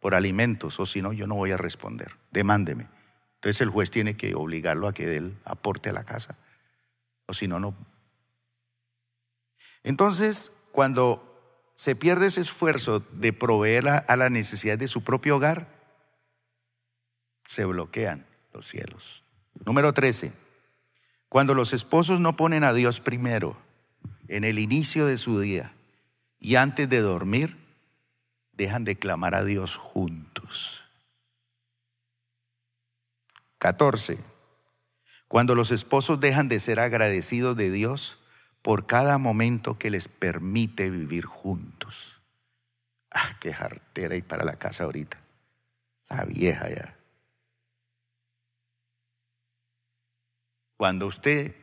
por 0.00 0.14
alimentos 0.14 0.80
o 0.80 0.86
si 0.86 1.02
no, 1.02 1.12
yo 1.12 1.26
no 1.26 1.34
voy 1.34 1.52
a 1.52 1.58
responder, 1.58 2.16
demándeme. 2.30 2.88
Entonces 3.34 3.60
el 3.60 3.68
juez 3.68 3.90
tiene 3.90 4.16
que 4.16 4.34
obligarlo 4.34 4.88
a 4.88 4.94
que 4.94 5.16
él 5.16 5.36
aporte 5.44 5.90
a 5.90 5.92
la 5.92 6.04
casa, 6.04 6.36
o 7.26 7.34
si 7.34 7.46
no, 7.46 7.60
no. 7.60 7.74
Entonces, 9.82 10.52
cuando 10.72 11.26
se 11.76 11.96
pierde 11.96 12.26
ese 12.26 12.42
esfuerzo 12.42 13.00
de 13.12 13.32
proveer 13.32 13.88
a, 13.88 14.16
la 14.16 14.28
necesidad 14.28 14.76
de 14.76 14.88
su 14.88 15.02
propio 15.02 15.36
hogar, 15.36 15.66
se 17.46 17.64
bloquean 17.64 18.26
los 18.52 18.68
cielos. 18.68 19.24
Número 19.64 19.92
13. 19.92 20.32
Cuando 21.30 21.54
los 21.54 21.72
esposos 21.72 22.20
no 22.20 22.36
ponen 22.36 22.64
a 22.64 22.74
Dios 22.74 23.00
primero 23.00 23.56
en 24.28 24.44
el 24.44 24.58
inicio 24.58 25.06
de 25.06 25.16
su 25.16 25.40
día 25.40 25.72
y 26.38 26.56
antes 26.56 26.88
de 26.88 27.00
dormir, 27.00 27.56
dejan 28.52 28.84
de 28.84 28.96
clamar 28.96 29.34
a 29.34 29.44
Dios 29.44 29.76
juntos. 29.76 30.82
14. 33.58 34.22
Cuando 35.28 35.54
los 35.54 35.70
esposos 35.70 36.20
dejan 36.20 36.48
de 36.48 36.60
ser 36.60 36.78
agradecidos 36.78 37.56
de 37.56 37.70
Dios 37.70 38.19
por 38.62 38.86
cada 38.86 39.18
momento 39.18 39.78
que 39.78 39.90
les 39.90 40.08
permite 40.08 40.90
vivir 40.90 41.24
juntos. 41.24 42.20
Ah, 43.10 43.36
qué 43.40 43.52
jartera 43.52 44.16
y 44.16 44.22
para 44.22 44.44
la 44.44 44.56
casa 44.56 44.84
ahorita. 44.84 45.18
La 46.08 46.24
vieja 46.24 46.68
ya. 46.68 46.96
Cuando 50.76 51.06
usted 51.06 51.54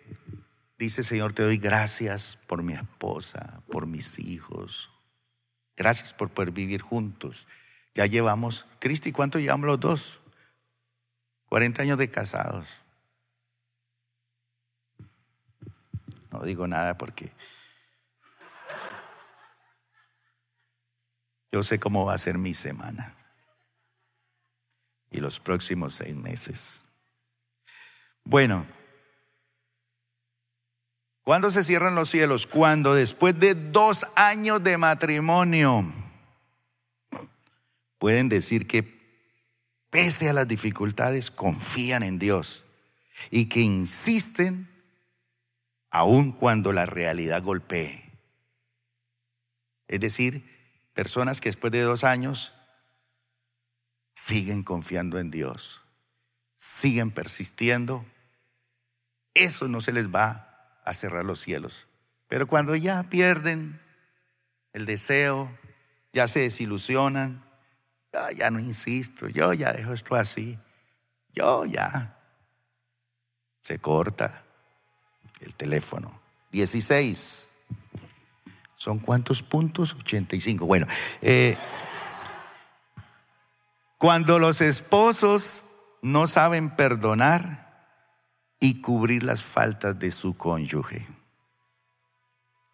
dice, 0.77 1.03
Señor, 1.03 1.33
te 1.33 1.43
doy 1.43 1.57
gracias 1.57 2.37
por 2.47 2.63
mi 2.63 2.73
esposa, 2.73 3.61
por 3.71 3.87
mis 3.87 4.19
hijos. 4.19 4.91
Gracias 5.75 6.13
por 6.13 6.29
poder 6.29 6.51
vivir 6.51 6.81
juntos. 6.81 7.47
Ya 7.95 8.05
llevamos, 8.05 8.65
Cristi, 8.79 9.11
¿cuánto 9.11 9.39
llevamos 9.39 9.67
los 9.67 9.79
dos? 9.79 10.19
40 11.49 11.81
años 11.81 11.97
de 11.97 12.09
casados. 12.09 12.67
No 16.37 16.45
digo 16.45 16.67
nada 16.67 16.99
porque 16.99 17.31
yo 21.51 21.63
sé 21.63 21.79
cómo 21.79 22.05
va 22.05 22.13
a 22.13 22.19
ser 22.19 22.37
mi 22.37 22.53
semana 22.53 23.15
y 25.09 25.19
los 25.19 25.39
próximos 25.39 25.95
seis 25.95 26.15
meses. 26.15 26.83
Bueno, 28.23 28.67
¿cuándo 31.23 31.49
se 31.49 31.63
cierran 31.63 31.95
los 31.95 32.09
cielos? 32.09 32.45
Cuando 32.45 32.93
después 32.93 33.39
de 33.39 33.55
dos 33.55 34.05
años 34.15 34.63
de 34.63 34.77
matrimonio 34.77 35.91
pueden 37.97 38.29
decir 38.29 38.67
que 38.67 38.83
pese 39.89 40.29
a 40.29 40.33
las 40.33 40.47
dificultades 40.47 41.31
confían 41.31 42.03
en 42.03 42.19
Dios 42.19 42.63
y 43.31 43.47
que 43.47 43.61
insisten 43.61 44.76
aun 45.89 46.31
cuando 46.31 46.73
la 46.73 46.85
realidad 46.85 47.43
golpee. 47.43 48.03
Es 49.87 49.99
decir, 49.99 50.43
personas 50.93 51.39
que 51.39 51.49
después 51.49 51.71
de 51.71 51.81
dos 51.81 52.03
años 52.03 52.53
siguen 54.13 54.63
confiando 54.63 55.19
en 55.19 55.31
Dios, 55.31 55.81
siguen 56.57 57.11
persistiendo, 57.11 58.05
eso 59.33 59.67
no 59.67 59.81
se 59.81 59.93
les 59.93 60.13
va 60.13 60.79
a 60.83 60.93
cerrar 60.93 61.23
los 61.23 61.39
cielos. 61.39 61.87
Pero 62.27 62.47
cuando 62.47 62.75
ya 62.75 63.03
pierden 63.03 63.79
el 64.73 64.85
deseo, 64.85 65.49
ya 66.11 66.27
se 66.27 66.41
desilusionan, 66.41 67.45
ya, 68.11 68.31
ya 68.31 68.51
no 68.51 68.59
insisto, 68.59 69.29
yo 69.29 69.53
ya 69.53 69.71
dejo 69.71 69.93
esto 69.93 70.15
así, 70.15 70.57
yo 71.33 71.65
ya, 71.65 72.17
se 73.61 73.79
corta 73.79 74.46
el 75.41 75.55
teléfono. 75.55 76.19
16. 76.51 77.47
¿Son 78.75 78.99
cuántos 78.99 79.43
puntos? 79.43 79.95
85. 79.95 80.65
Bueno, 80.65 80.87
eh, 81.21 81.57
cuando 83.97 84.39
los 84.39 84.61
esposos 84.61 85.63
no 86.01 86.27
saben 86.27 86.75
perdonar 86.75 87.87
y 88.59 88.81
cubrir 88.81 89.23
las 89.23 89.43
faltas 89.43 89.97
de 89.99 90.11
su 90.11 90.37
cónyuge, 90.37 91.07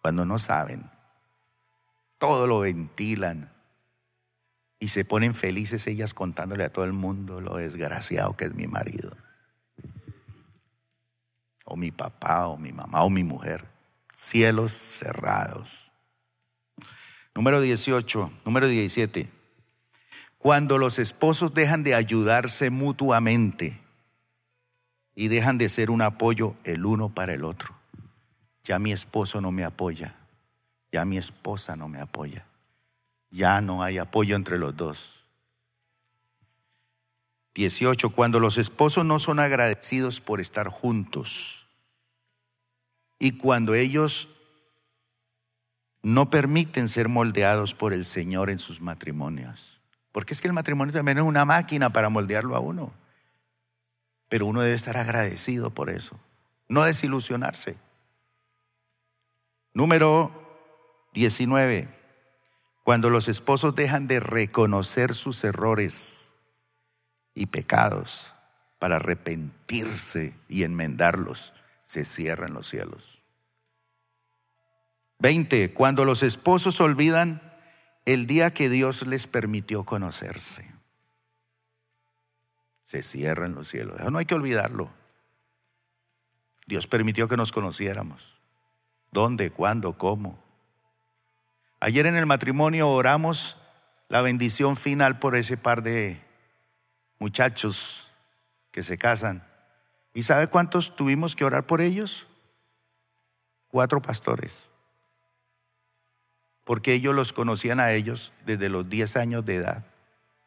cuando 0.02 0.24
no 0.24 0.38
saben, 0.38 0.90
todo 2.18 2.46
lo 2.46 2.60
ventilan 2.60 3.52
y 4.78 4.88
se 4.88 5.04
ponen 5.04 5.34
felices 5.34 5.86
ellas 5.86 6.12
contándole 6.12 6.64
a 6.64 6.72
todo 6.72 6.84
el 6.84 6.92
mundo 6.92 7.40
lo 7.40 7.56
desgraciado 7.56 8.36
que 8.36 8.44
es 8.44 8.54
mi 8.54 8.66
marido 8.66 9.16
o 11.64 11.76
mi 11.76 11.90
papá, 11.90 12.46
o 12.48 12.56
mi 12.56 12.72
mamá, 12.72 13.02
o 13.04 13.10
mi 13.10 13.24
mujer. 13.24 13.64
Cielos 14.12 14.72
cerrados. 14.72 15.90
Número 17.34 17.60
18, 17.60 18.30
número 18.44 18.68
17. 18.68 19.28
Cuando 20.38 20.78
los 20.78 20.98
esposos 20.98 21.54
dejan 21.54 21.82
de 21.82 21.94
ayudarse 21.94 22.70
mutuamente 22.70 23.80
y 25.14 25.28
dejan 25.28 25.58
de 25.58 25.68
ser 25.68 25.90
un 25.90 26.02
apoyo 26.02 26.54
el 26.64 26.84
uno 26.84 27.08
para 27.08 27.32
el 27.32 27.44
otro. 27.44 27.74
Ya 28.62 28.78
mi 28.78 28.92
esposo 28.92 29.40
no 29.40 29.52
me 29.52 29.64
apoya, 29.64 30.14
ya 30.92 31.04
mi 31.04 31.18
esposa 31.18 31.76
no 31.76 31.88
me 31.88 32.00
apoya, 32.00 32.46
ya 33.30 33.60
no 33.60 33.82
hay 33.82 33.98
apoyo 33.98 34.36
entre 34.36 34.58
los 34.58 34.76
dos. 34.76 35.23
18. 37.54 38.10
Cuando 38.10 38.40
los 38.40 38.58
esposos 38.58 39.04
no 39.04 39.18
son 39.18 39.38
agradecidos 39.38 40.20
por 40.20 40.40
estar 40.40 40.68
juntos 40.68 41.66
y 43.18 43.32
cuando 43.32 43.74
ellos 43.74 44.28
no 46.02 46.28
permiten 46.28 46.88
ser 46.88 47.08
moldeados 47.08 47.74
por 47.74 47.92
el 47.92 48.04
Señor 48.04 48.50
en 48.50 48.58
sus 48.58 48.80
matrimonios. 48.80 49.80
Porque 50.12 50.34
es 50.34 50.40
que 50.40 50.48
el 50.48 50.54
matrimonio 50.54 50.92
también 50.92 51.18
es 51.18 51.24
una 51.24 51.44
máquina 51.44 51.90
para 51.90 52.08
moldearlo 52.08 52.54
a 52.54 52.60
uno. 52.60 52.92
Pero 54.28 54.46
uno 54.46 54.60
debe 54.60 54.74
estar 54.74 54.96
agradecido 54.96 55.70
por 55.70 55.90
eso, 55.90 56.18
no 56.68 56.84
desilusionarse. 56.84 57.76
Número 59.72 60.30
19. 61.14 61.88
Cuando 62.84 63.10
los 63.10 63.28
esposos 63.28 63.74
dejan 63.74 64.06
de 64.06 64.20
reconocer 64.20 65.14
sus 65.14 65.42
errores 65.42 66.23
y 67.34 67.46
pecados 67.46 68.34
para 68.78 68.96
arrepentirse 68.96 70.34
y 70.48 70.64
enmendarlos, 70.64 71.54
se 71.84 72.04
cierran 72.04 72.54
los 72.54 72.68
cielos. 72.68 73.22
20. 75.20 75.72
Cuando 75.72 76.04
los 76.04 76.22
esposos 76.22 76.80
olvidan 76.80 77.40
el 78.04 78.26
día 78.26 78.52
que 78.52 78.68
Dios 78.68 79.06
les 79.06 79.26
permitió 79.26 79.84
conocerse, 79.84 80.70
se 82.84 83.02
cierran 83.02 83.54
los 83.54 83.68
cielos. 83.68 84.00
Eso 84.00 84.10
no 84.10 84.18
hay 84.18 84.26
que 84.26 84.34
olvidarlo. 84.34 84.90
Dios 86.66 86.86
permitió 86.86 87.28
que 87.28 87.36
nos 87.36 87.52
conociéramos. 87.52 88.36
¿Dónde? 89.10 89.50
¿Cuándo? 89.50 89.96
¿Cómo? 89.96 90.42
Ayer 91.80 92.06
en 92.06 92.16
el 92.16 92.26
matrimonio 92.26 92.88
oramos 92.88 93.58
la 94.08 94.22
bendición 94.22 94.76
final 94.76 95.18
por 95.18 95.36
ese 95.36 95.56
par 95.56 95.82
de 95.82 96.23
muchachos 97.18 98.10
que 98.70 98.82
se 98.82 98.98
casan. 98.98 99.46
¿Y 100.12 100.22
sabe 100.22 100.48
cuántos 100.48 100.94
tuvimos 100.96 101.34
que 101.34 101.44
orar 101.44 101.66
por 101.66 101.80
ellos? 101.80 102.26
Cuatro 103.68 104.00
pastores. 104.00 104.52
Porque 106.64 106.94
ellos 106.94 107.14
los 107.14 107.32
conocían 107.32 107.80
a 107.80 107.92
ellos 107.92 108.32
desde 108.46 108.68
los 108.68 108.88
10 108.88 109.16
años 109.16 109.44
de 109.44 109.56
edad. 109.56 109.84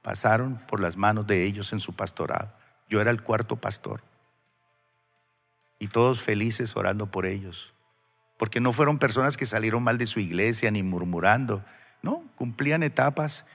Pasaron 0.01 0.57
por 0.67 0.79
las 0.79 0.97
manos 0.97 1.27
de 1.27 1.43
ellos 1.43 1.73
en 1.73 1.79
su 1.79 1.93
pastorado. 1.93 2.51
Yo 2.89 3.01
era 3.01 3.11
el 3.11 3.21
cuarto 3.21 3.57
pastor. 3.57 4.01
Y 5.79 5.89
todos 5.89 6.21
felices 6.21 6.75
orando 6.75 7.07
por 7.07 7.25
ellos. 7.25 7.73
Porque 8.37 8.59
no 8.59 8.73
fueron 8.73 8.99
personas 8.99 9.37
que 9.37 9.45
salieron 9.45 9.83
mal 9.83 9.97
de 9.97 10.07
su 10.07 10.19
iglesia 10.19 10.71
ni 10.71 10.81
murmurando. 10.81 11.63
No, 12.01 12.23
cumplían 12.35 12.83
etapas 12.83 13.45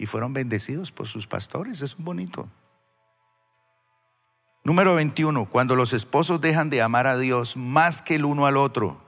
y 0.00 0.06
fueron 0.06 0.32
bendecidos 0.32 0.92
por 0.92 1.08
sus 1.08 1.26
pastores. 1.26 1.82
Es 1.82 1.94
bonito. 1.94 2.48
Número 4.64 4.94
21. 4.94 5.44
Cuando 5.44 5.76
los 5.76 5.92
esposos 5.92 6.40
dejan 6.40 6.70
de 6.70 6.80
amar 6.80 7.06
a 7.06 7.18
Dios 7.18 7.54
más 7.54 8.00
que 8.00 8.14
el 8.14 8.24
uno 8.24 8.46
al 8.46 8.56
otro 8.56 8.98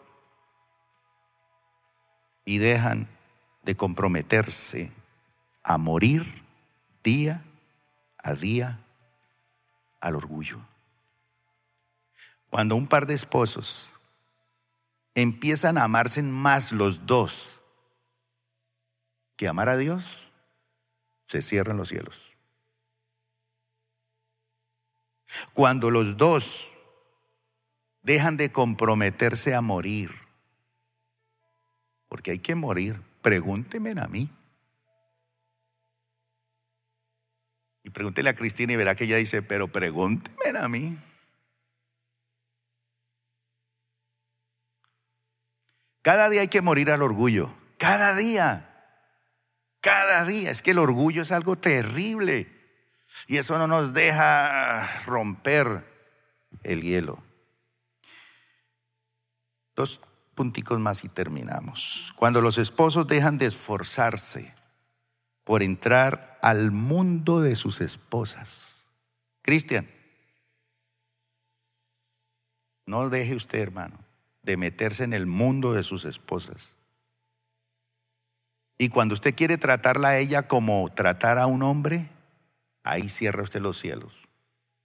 y 2.44 2.58
dejan 2.58 3.08
de 3.62 3.74
comprometerse 3.74 4.92
a 5.62 5.78
morir 5.78 6.44
día 7.02 7.42
a 8.18 8.34
día 8.34 8.78
al 9.98 10.14
orgullo. 10.14 10.58
Cuando 12.50 12.76
un 12.76 12.86
par 12.86 13.06
de 13.06 13.14
esposos 13.14 13.90
empiezan 15.14 15.78
a 15.78 15.84
amarse 15.84 16.22
más 16.22 16.70
los 16.70 17.06
dos 17.06 17.62
que 19.38 19.48
amar 19.48 19.70
a 19.70 19.78
Dios, 19.78 20.28
se 21.32 21.40
cierran 21.40 21.78
los 21.78 21.88
cielos. 21.88 22.30
Cuando 25.54 25.90
los 25.90 26.18
dos 26.18 26.76
dejan 28.02 28.36
de 28.36 28.52
comprometerse 28.52 29.54
a 29.54 29.62
morir, 29.62 30.10
porque 32.08 32.32
hay 32.32 32.38
que 32.38 32.54
morir, 32.54 33.00
pregúnteme 33.22 33.98
a 33.98 34.08
mí. 34.08 34.30
Y 37.82 37.88
pregúntele 37.88 38.28
a 38.28 38.34
Cristina 38.34 38.74
y 38.74 38.76
verá 38.76 38.94
que 38.94 39.04
ella 39.04 39.16
dice, 39.16 39.40
pero 39.40 39.68
pregúnteme 39.68 40.58
a 40.58 40.68
mí. 40.68 40.98
Cada 46.02 46.28
día 46.28 46.42
hay 46.42 46.48
que 46.48 46.60
morir 46.60 46.90
al 46.90 47.00
orgullo. 47.00 47.54
Cada 47.78 48.14
día. 48.14 48.71
Cada 49.82 50.24
día. 50.24 50.50
Es 50.50 50.62
que 50.62 50.70
el 50.70 50.78
orgullo 50.78 51.20
es 51.20 51.32
algo 51.32 51.56
terrible. 51.56 52.50
Y 53.26 53.36
eso 53.36 53.58
no 53.58 53.66
nos 53.66 53.92
deja 53.92 55.04
romper 55.04 55.84
el 56.62 56.80
hielo. 56.80 57.22
Dos 59.76 60.00
punticos 60.34 60.78
más 60.78 61.04
y 61.04 61.08
terminamos. 61.08 62.14
Cuando 62.16 62.40
los 62.40 62.58
esposos 62.58 63.06
dejan 63.06 63.36
de 63.38 63.46
esforzarse 63.46 64.54
por 65.44 65.62
entrar 65.62 66.38
al 66.42 66.70
mundo 66.70 67.40
de 67.40 67.56
sus 67.56 67.80
esposas. 67.80 68.86
Cristian, 69.42 69.90
no 72.86 73.10
deje 73.10 73.34
usted, 73.34 73.58
hermano, 73.58 73.98
de 74.42 74.56
meterse 74.56 75.02
en 75.02 75.12
el 75.12 75.26
mundo 75.26 75.72
de 75.72 75.82
sus 75.82 76.04
esposas. 76.04 76.76
Y 78.82 78.88
cuando 78.88 79.14
usted 79.14 79.36
quiere 79.36 79.58
tratarla 79.58 80.08
a 80.08 80.18
ella 80.18 80.48
como 80.48 80.90
tratar 80.92 81.38
a 81.38 81.46
un 81.46 81.62
hombre, 81.62 82.08
ahí 82.82 83.08
cierra 83.08 83.44
usted 83.44 83.60
los 83.60 83.78
cielos. 83.78 84.12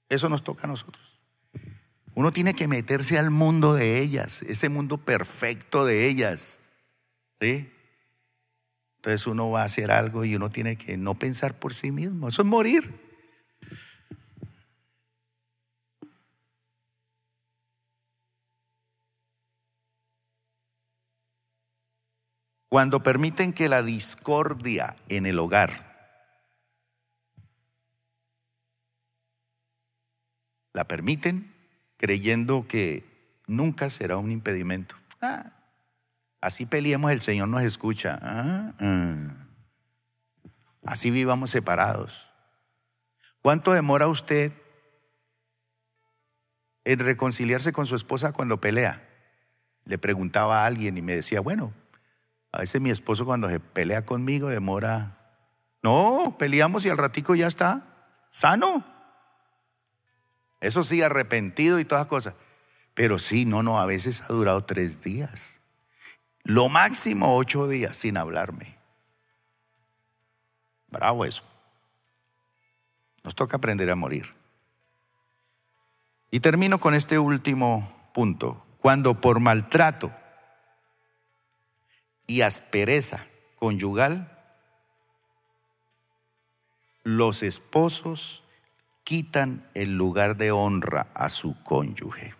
Eso 0.07 0.29
nos 0.29 0.43
toca 0.43 0.67
a 0.67 0.69
nosotros. 0.69 1.19
Uno 2.13 2.31
tiene 2.31 2.53
que 2.53 2.67
meterse 2.67 3.17
al 3.17 3.31
mundo 3.31 3.73
de 3.73 3.99
ellas, 3.99 4.43
ese 4.43 4.69
mundo 4.69 4.99
perfecto 4.99 5.83
de 5.83 6.07
ellas. 6.07 6.59
¿Sí? 7.41 7.71
Entonces 8.97 9.25
uno 9.25 9.49
va 9.49 9.63
a 9.63 9.65
hacer 9.65 9.89
algo 9.89 10.25
y 10.25 10.35
uno 10.35 10.51
tiene 10.51 10.75
que 10.75 10.95
no 10.95 11.15
pensar 11.15 11.55
por 11.55 11.73
sí 11.73 11.89
mismo. 11.89 12.27
Eso 12.27 12.43
es 12.43 12.47
morir. 12.47 12.93
Cuando 22.69 23.01
permiten 23.01 23.53
que 23.53 23.69
la 23.69 23.81
discordia 23.81 24.95
en 25.07 25.25
el 25.25 25.39
hogar 25.39 25.87
la 30.73 30.85
permiten 30.85 31.53
creyendo 31.97 32.67
que 32.67 33.03
nunca 33.47 33.89
será 33.89 34.17
un 34.17 34.31
impedimento. 34.31 34.95
Ah, 35.21 35.53
así 36.41 36.65
peleemos, 36.65 37.11
el 37.11 37.21
Señor 37.21 37.47
nos 37.47 37.63
escucha. 37.63 38.19
Ah, 38.21 38.73
ah. 38.79 39.47
Así 40.83 41.09
vivamos 41.09 41.49
separados. 41.49 42.29
¿Cuánto 43.41 43.71
demora 43.71 44.07
usted 44.07 44.51
en 46.83 46.99
reconciliarse 46.99 47.73
con 47.73 47.85
su 47.85 47.95
esposa 47.95 48.33
cuando 48.33 48.61
pelea? 48.61 49.07
Le 49.85 49.97
preguntaba 49.97 50.63
a 50.63 50.65
alguien 50.65 50.97
y 50.97 51.01
me 51.01 51.15
decía, 51.15 51.39
bueno, 51.39 51.73
a 52.57 52.61
veces 52.61 52.81
mi 52.81 52.89
esposo 52.89 53.23
cuando 53.23 53.47
se 53.49 53.59
pelea 53.59 54.03
conmigo 54.03 54.49
demora. 54.49 55.15
No, 55.83 56.37
peleamos 56.39 56.83
y 56.85 56.89
al 56.89 56.97
ratico 56.97 57.35
ya 57.35 57.45
está 57.45 57.83
sano. 58.31 58.83
Eso 60.59 60.81
sí, 60.81 61.03
arrepentido 61.03 61.79
y 61.79 61.85
todas 61.85 62.07
cosas. 62.07 62.33
Pero 62.95 63.19
sí, 63.19 63.45
no, 63.45 63.61
no, 63.61 63.79
a 63.79 63.85
veces 63.85 64.23
ha 64.23 64.33
durado 64.33 64.63
tres 64.63 65.03
días. 65.03 65.61
Lo 66.41 66.67
máximo 66.67 67.37
ocho 67.37 67.67
días 67.67 67.95
sin 67.95 68.17
hablarme. 68.17 68.79
Bravo 70.87 71.25
eso. 71.25 71.43
Nos 73.23 73.35
toca 73.35 73.57
aprender 73.57 73.91
a 73.91 73.95
morir. 73.95 74.33
Y 76.31 76.39
termino 76.39 76.79
con 76.79 76.95
este 76.95 77.19
último 77.19 78.09
punto. 78.15 78.65
Cuando 78.79 79.21
por 79.21 79.39
maltrato 79.39 80.11
y 82.27 82.41
aspereza 82.41 83.25
conyugal, 83.57 84.37
los 87.03 87.41
esposos 87.41 88.43
quitan 89.05 89.65
el 89.73 89.95
lugar 89.95 90.35
de 90.35 90.51
honra 90.51 91.07
a 91.13 91.29
su 91.29 91.61
cónyuge. 91.63 92.35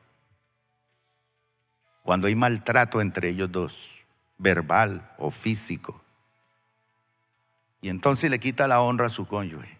Cuando 2.04 2.28
hay 2.28 2.36
maltrato 2.36 3.00
entre 3.00 3.30
ellos 3.30 3.52
dos, 3.52 4.06
verbal 4.38 5.10
o 5.18 5.32
físico, 5.32 6.02
y 7.82 7.90
entonces 7.90 8.30
le 8.30 8.40
quita 8.40 8.68
la 8.68 8.82
honra 8.82 9.06
a 9.06 9.10
su 9.10 9.28
cónyuge. 9.28 9.78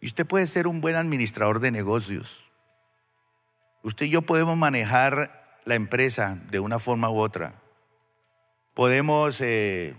Y 0.00 0.06
usted 0.06 0.26
puede 0.26 0.46
ser 0.46 0.66
un 0.66 0.80
buen 0.80 0.96
administrador 0.96 1.60
de 1.60 1.70
negocios. 1.70 2.44
Usted 3.82 4.06
y 4.06 4.10
yo 4.10 4.22
podemos 4.22 4.56
manejar 4.56 5.60
la 5.64 5.74
empresa 5.74 6.38
de 6.50 6.60
una 6.60 6.78
forma 6.78 7.08
u 7.08 7.18
otra. 7.18 7.54
Podemos 8.76 9.40
eh, 9.40 9.96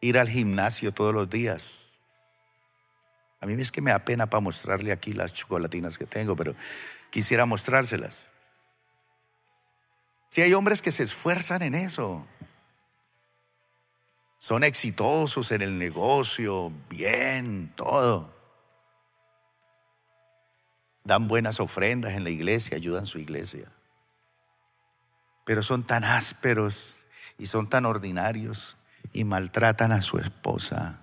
ir 0.00 0.16
al 0.16 0.26
gimnasio 0.26 0.90
todos 0.90 1.12
los 1.12 1.28
días. 1.28 1.80
A 3.42 3.46
mí 3.46 3.60
es 3.60 3.70
que 3.70 3.82
me 3.82 3.90
da 3.90 3.98
pena 4.06 4.24
para 4.24 4.40
mostrarle 4.40 4.90
aquí 4.90 5.12
las 5.12 5.34
chocolatinas 5.34 5.98
que 5.98 6.06
tengo, 6.06 6.34
pero 6.34 6.54
quisiera 7.10 7.44
mostrárselas. 7.44 8.22
Si 10.30 10.40
hay 10.40 10.54
hombres 10.54 10.80
que 10.80 10.92
se 10.92 11.02
esfuerzan 11.02 11.60
en 11.60 11.74
eso, 11.74 12.26
son 14.38 14.64
exitosos 14.64 15.52
en 15.52 15.60
el 15.60 15.78
negocio, 15.78 16.72
bien, 16.88 17.70
todo. 17.76 18.34
Dan 21.04 21.28
buenas 21.28 21.60
ofrendas 21.60 22.14
en 22.14 22.24
la 22.24 22.30
iglesia, 22.30 22.78
ayudan 22.78 23.02
a 23.02 23.06
su 23.06 23.18
iglesia. 23.18 23.70
Pero 25.44 25.62
son 25.62 25.86
tan 25.86 26.02
ásperos 26.02 26.99
y 27.40 27.46
son 27.46 27.68
tan 27.68 27.86
ordinarios 27.86 28.76
y 29.14 29.24
maltratan 29.24 29.92
a 29.92 30.02
su 30.02 30.18
esposa 30.18 31.00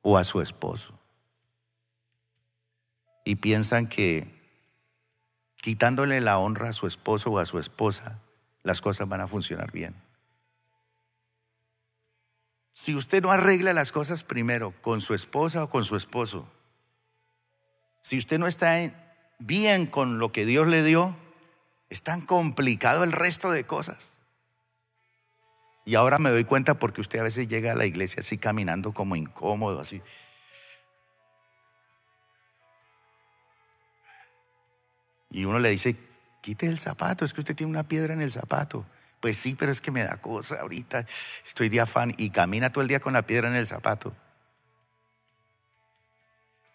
o 0.00 0.16
a 0.16 0.24
su 0.24 0.40
esposo. 0.40 0.98
Y 3.22 3.36
piensan 3.36 3.86
que 3.86 4.34
quitándole 5.56 6.22
la 6.22 6.38
honra 6.38 6.70
a 6.70 6.72
su 6.72 6.86
esposo 6.86 7.32
o 7.32 7.38
a 7.38 7.44
su 7.44 7.58
esposa, 7.58 8.18
las 8.62 8.80
cosas 8.80 9.10
van 9.10 9.20
a 9.20 9.28
funcionar 9.28 9.72
bien. 9.72 9.94
Si 12.72 12.94
usted 12.94 13.22
no 13.22 13.30
arregla 13.30 13.74
las 13.74 13.92
cosas 13.92 14.24
primero 14.24 14.72
con 14.80 15.02
su 15.02 15.12
esposa 15.12 15.64
o 15.64 15.68
con 15.68 15.84
su 15.84 15.96
esposo, 15.96 16.48
si 18.00 18.16
usted 18.16 18.38
no 18.38 18.46
está 18.46 19.34
bien 19.38 19.84
con 19.84 20.18
lo 20.18 20.32
que 20.32 20.46
Dios 20.46 20.66
le 20.66 20.82
dio, 20.82 21.14
es 21.90 22.02
tan 22.02 22.22
complicado 22.22 23.04
el 23.04 23.12
resto 23.12 23.50
de 23.50 23.66
cosas. 23.66 24.15
Y 25.86 25.94
ahora 25.94 26.18
me 26.18 26.30
doy 26.30 26.42
cuenta 26.44 26.74
porque 26.74 27.00
usted 27.00 27.20
a 27.20 27.22
veces 27.22 27.46
llega 27.46 27.70
a 27.70 27.76
la 27.76 27.86
iglesia 27.86 28.20
así 28.20 28.38
caminando 28.38 28.92
como 28.92 29.14
incómodo, 29.14 29.80
así. 29.80 30.02
Y 35.30 35.44
uno 35.44 35.60
le 35.60 35.70
dice, 35.70 35.96
quite 36.42 36.66
el 36.66 36.80
zapato, 36.80 37.24
es 37.24 37.32
que 37.32 37.40
usted 37.40 37.54
tiene 37.54 37.70
una 37.70 37.84
piedra 37.84 38.14
en 38.14 38.20
el 38.20 38.32
zapato. 38.32 38.84
Pues 39.20 39.38
sí, 39.38 39.54
pero 39.56 39.70
es 39.70 39.80
que 39.80 39.92
me 39.92 40.02
da 40.02 40.16
cosa 40.16 40.60
ahorita, 40.60 41.06
estoy 41.46 41.68
de 41.68 41.80
afán 41.80 42.12
y 42.16 42.30
camina 42.30 42.72
todo 42.72 42.82
el 42.82 42.88
día 42.88 42.98
con 42.98 43.12
la 43.12 43.22
piedra 43.22 43.48
en 43.48 43.54
el 43.54 43.68
zapato. 43.68 44.12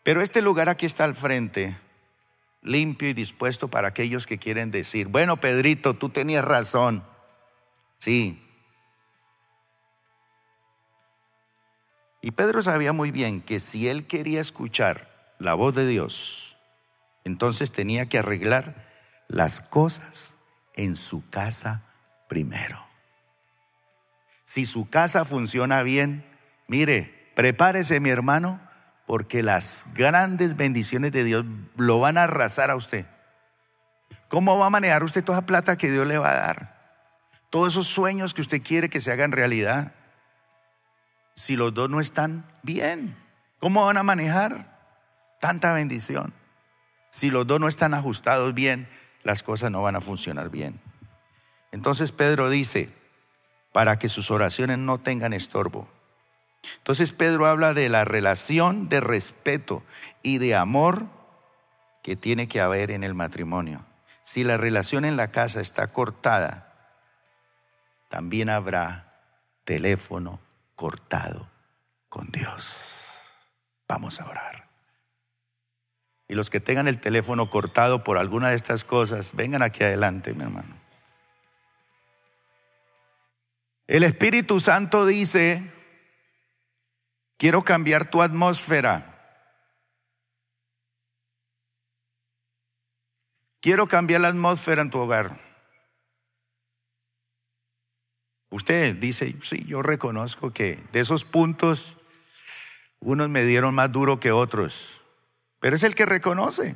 Pero 0.03 0.21
este 0.21 0.41
lugar 0.41 0.69
aquí 0.69 0.85
está 0.85 1.03
al 1.03 1.15
frente, 1.15 1.77
limpio 2.61 3.09
y 3.09 3.13
dispuesto 3.13 3.67
para 3.67 3.89
aquellos 3.89 4.25
que 4.25 4.37
quieren 4.37 4.71
decir, 4.71 5.07
bueno, 5.07 5.37
Pedrito, 5.41 5.95
tú 5.95 6.07
tenías 6.07 6.45
razón. 6.45 7.03
Sí, 7.99 8.41
Y 12.21 12.31
Pedro 12.31 12.61
sabía 12.61 12.93
muy 12.93 13.11
bien 13.11 13.41
que 13.41 13.59
si 13.59 13.87
él 13.87 14.05
quería 14.05 14.41
escuchar 14.41 15.33
la 15.39 15.55
voz 15.55 15.75
de 15.75 15.87
Dios, 15.87 16.55
entonces 17.23 17.71
tenía 17.71 18.07
que 18.07 18.19
arreglar 18.19 18.87
las 19.27 19.61
cosas 19.61 20.37
en 20.75 20.95
su 20.95 21.27
casa 21.29 21.83
primero. 22.27 22.85
Si 24.43 24.65
su 24.65 24.89
casa 24.89 25.25
funciona 25.25 25.81
bien, 25.81 26.25
mire, 26.67 27.31
prepárese 27.35 27.99
mi 27.99 28.09
hermano, 28.09 28.59
porque 29.07 29.43
las 29.43 29.85
grandes 29.93 30.55
bendiciones 30.55 31.11
de 31.11 31.23
Dios 31.23 31.45
lo 31.75 31.99
van 31.99 32.17
a 32.17 32.23
arrasar 32.23 32.69
a 32.69 32.75
usted. 32.75 33.05
¿Cómo 34.27 34.57
va 34.57 34.67
a 34.67 34.69
manejar 34.69 35.03
usted 35.03 35.23
toda 35.23 35.39
la 35.39 35.45
plata 35.45 35.77
que 35.77 35.91
Dios 35.91 36.07
le 36.07 36.17
va 36.17 36.31
a 36.31 36.35
dar? 36.35 36.81
Todos 37.49 37.73
esos 37.73 37.87
sueños 37.87 38.33
que 38.33 38.41
usted 38.41 38.61
quiere 38.61 38.89
que 38.89 39.01
se 39.01 39.11
hagan 39.11 39.33
realidad. 39.33 39.93
Si 41.33 41.55
los 41.55 41.73
dos 41.73 41.89
no 41.89 41.99
están 41.99 42.45
bien, 42.63 43.17
¿cómo 43.59 43.85
van 43.85 43.97
a 43.97 44.03
manejar 44.03 44.79
tanta 45.39 45.73
bendición? 45.73 46.33
Si 47.09 47.29
los 47.29 47.45
dos 47.47 47.59
no 47.59 47.67
están 47.67 47.93
ajustados 47.93 48.53
bien, 48.53 48.87
las 49.23 49.43
cosas 49.43 49.71
no 49.71 49.81
van 49.81 49.95
a 49.95 50.01
funcionar 50.01 50.49
bien. 50.49 50.79
Entonces 51.71 52.11
Pedro 52.11 52.49
dice, 52.49 52.93
para 53.71 53.97
que 53.97 54.09
sus 54.09 54.31
oraciones 54.31 54.77
no 54.77 54.99
tengan 54.99 55.33
estorbo. 55.33 55.87
Entonces 56.77 57.11
Pedro 57.11 57.47
habla 57.47 57.73
de 57.73 57.89
la 57.89 58.05
relación 58.05 58.89
de 58.89 59.01
respeto 59.01 59.83
y 60.21 60.37
de 60.37 60.55
amor 60.55 61.05
que 62.03 62.15
tiene 62.15 62.47
que 62.47 62.61
haber 62.61 62.91
en 62.91 63.03
el 63.03 63.13
matrimonio. 63.13 63.85
Si 64.23 64.43
la 64.43 64.57
relación 64.57 65.05
en 65.05 65.17
la 65.17 65.31
casa 65.31 65.61
está 65.61 65.87
cortada, 65.87 66.97
también 68.09 68.49
habrá 68.49 69.21
teléfono 69.63 70.39
cortado 70.81 71.47
con 72.09 72.31
Dios. 72.31 73.21
Vamos 73.87 74.19
a 74.19 74.25
orar. 74.27 74.67
Y 76.27 76.33
los 76.33 76.49
que 76.49 76.59
tengan 76.59 76.87
el 76.87 76.99
teléfono 76.99 77.51
cortado 77.51 78.03
por 78.03 78.17
alguna 78.17 78.49
de 78.49 78.55
estas 78.55 78.83
cosas, 78.83 79.29
vengan 79.33 79.61
aquí 79.61 79.83
adelante, 79.83 80.33
mi 80.33 80.41
hermano. 80.41 80.73
El 83.85 84.01
Espíritu 84.01 84.59
Santo 84.59 85.05
dice, 85.05 85.71
quiero 87.37 87.63
cambiar 87.63 88.09
tu 88.09 88.23
atmósfera. 88.23 89.37
Quiero 93.59 93.87
cambiar 93.87 94.21
la 94.21 94.29
atmósfera 94.29 94.81
en 94.81 94.89
tu 94.89 94.97
hogar. 94.97 95.50
Usted 98.51 98.97
dice, 98.97 99.33
sí, 99.43 99.63
yo 99.65 99.81
reconozco 99.81 100.51
que 100.51 100.83
de 100.91 100.99
esos 100.99 101.23
puntos 101.23 101.95
unos 102.99 103.29
me 103.29 103.43
dieron 103.43 103.73
más 103.73 103.91
duro 103.91 104.19
que 104.19 104.31
otros, 104.31 105.01
pero 105.59 105.77
es 105.77 105.83
el 105.83 105.95
que 105.95 106.05
reconoce. 106.05 106.75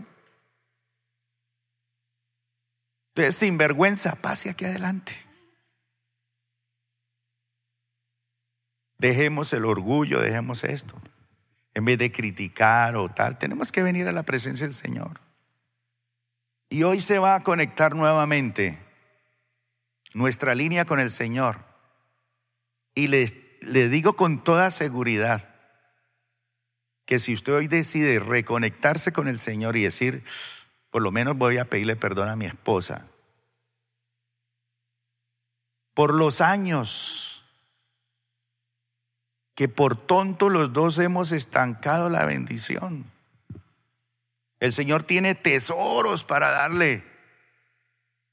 Entonces, 3.09 3.35
sin 3.35 3.57
vergüenza, 3.57 4.15
pase 4.15 4.49
aquí 4.49 4.63
adelante. 4.63 5.15
Dejemos 8.97 9.51
el 9.51 9.65
orgullo, 9.65 10.21
dejemos 10.21 10.63
esto. 10.63 10.95
En 11.73 11.83
vez 11.83 11.97
de 11.97 12.09
criticar 12.09 12.95
o 12.95 13.09
tal, 13.09 13.37
tenemos 13.37 13.73
que 13.73 13.83
venir 13.83 14.07
a 14.07 14.13
la 14.13 14.23
presencia 14.23 14.65
del 14.65 14.73
Señor. 14.73 15.19
Y 16.69 16.83
hoy 16.83 17.01
se 17.01 17.19
va 17.19 17.35
a 17.35 17.43
conectar 17.43 17.95
nuevamente 17.95 18.79
nuestra 20.13 20.55
línea 20.55 20.85
con 20.85 21.01
el 21.01 21.11
Señor. 21.11 21.64
Y 22.95 23.07
le, 23.07 23.57
le 23.61 23.89
digo 23.89 24.15
con 24.15 24.43
toda 24.43 24.71
seguridad 24.71 25.53
que 27.05 27.19
si 27.19 27.33
usted 27.33 27.53
hoy 27.53 27.67
decide 27.67 28.19
reconectarse 28.19 29.13
con 29.13 29.27
el 29.27 29.37
Señor 29.37 29.77
y 29.77 29.83
decir, 29.83 30.23
por 30.89 31.01
lo 31.01 31.11
menos 31.11 31.37
voy 31.37 31.57
a 31.57 31.65
pedirle 31.65 31.95
perdón 31.95 32.29
a 32.29 32.35
mi 32.35 32.45
esposa, 32.45 33.05
por 35.93 36.13
los 36.13 36.41
años 36.41 37.35
que 39.55 39.69
por 39.69 39.95
tonto 39.95 40.49
los 40.49 40.73
dos 40.73 40.99
hemos 40.99 41.31
estancado 41.31 42.09
la 42.09 42.25
bendición. 42.25 43.09
El 44.59 44.73
Señor 44.73 45.03
tiene 45.03 45.33
tesoros 45.35 46.25
para 46.25 46.51
darle, 46.51 47.05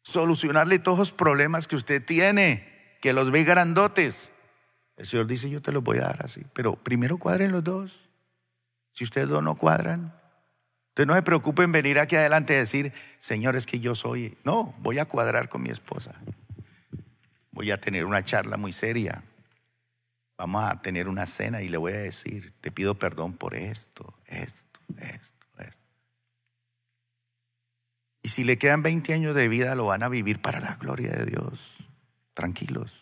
solucionarle 0.02 0.80
todos 0.80 0.98
los 0.98 1.12
problemas 1.12 1.68
que 1.68 1.76
usted 1.76 2.04
tiene, 2.04 2.98
que 3.00 3.12
los 3.12 3.30
ve 3.30 3.44
grandotes. 3.44 4.31
El 4.96 5.06
Señor 5.06 5.26
dice, 5.26 5.48
yo 5.48 5.62
te 5.62 5.72
los 5.72 5.82
voy 5.82 5.98
a 5.98 6.02
dar 6.02 6.24
así, 6.24 6.44
pero 6.52 6.76
primero 6.76 7.18
cuadren 7.18 7.52
los 7.52 7.64
dos. 7.64 8.08
Si 8.92 9.04
ustedes 9.04 9.28
dos 9.28 9.42
no 9.42 9.56
cuadran, 9.56 10.14
entonces 10.90 11.06
no 11.06 11.14
se 11.14 11.22
preocupen 11.22 11.66
en 11.66 11.72
venir 11.72 11.98
aquí 11.98 12.16
adelante 12.16 12.52
y 12.52 12.58
decir, 12.58 12.92
Señor, 13.18 13.56
es 13.56 13.64
que 13.64 13.80
yo 13.80 13.94
soy, 13.94 14.36
no, 14.44 14.74
voy 14.80 14.98
a 14.98 15.06
cuadrar 15.06 15.48
con 15.48 15.62
mi 15.62 15.70
esposa. 15.70 16.14
Voy 17.50 17.70
a 17.70 17.80
tener 17.80 18.04
una 18.04 18.22
charla 18.22 18.58
muy 18.58 18.74
seria. 18.74 19.22
Vamos 20.36 20.64
a 20.64 20.82
tener 20.82 21.08
una 21.08 21.24
cena 21.24 21.62
y 21.62 21.68
le 21.68 21.78
voy 21.78 21.92
a 21.92 21.98
decir, 21.98 22.52
te 22.60 22.70
pido 22.70 22.94
perdón 22.96 23.32
por 23.34 23.54
esto, 23.54 24.12
esto, 24.26 24.80
esto, 24.98 25.46
esto. 25.58 25.82
Y 28.22 28.28
si 28.28 28.44
le 28.44 28.58
quedan 28.58 28.82
20 28.82 29.14
años 29.14 29.34
de 29.34 29.48
vida, 29.48 29.74
lo 29.74 29.86
van 29.86 30.02
a 30.02 30.08
vivir 30.08 30.42
para 30.42 30.60
la 30.60 30.76
gloria 30.76 31.12
de 31.12 31.24
Dios. 31.24 31.78
Tranquilos. 32.34 33.01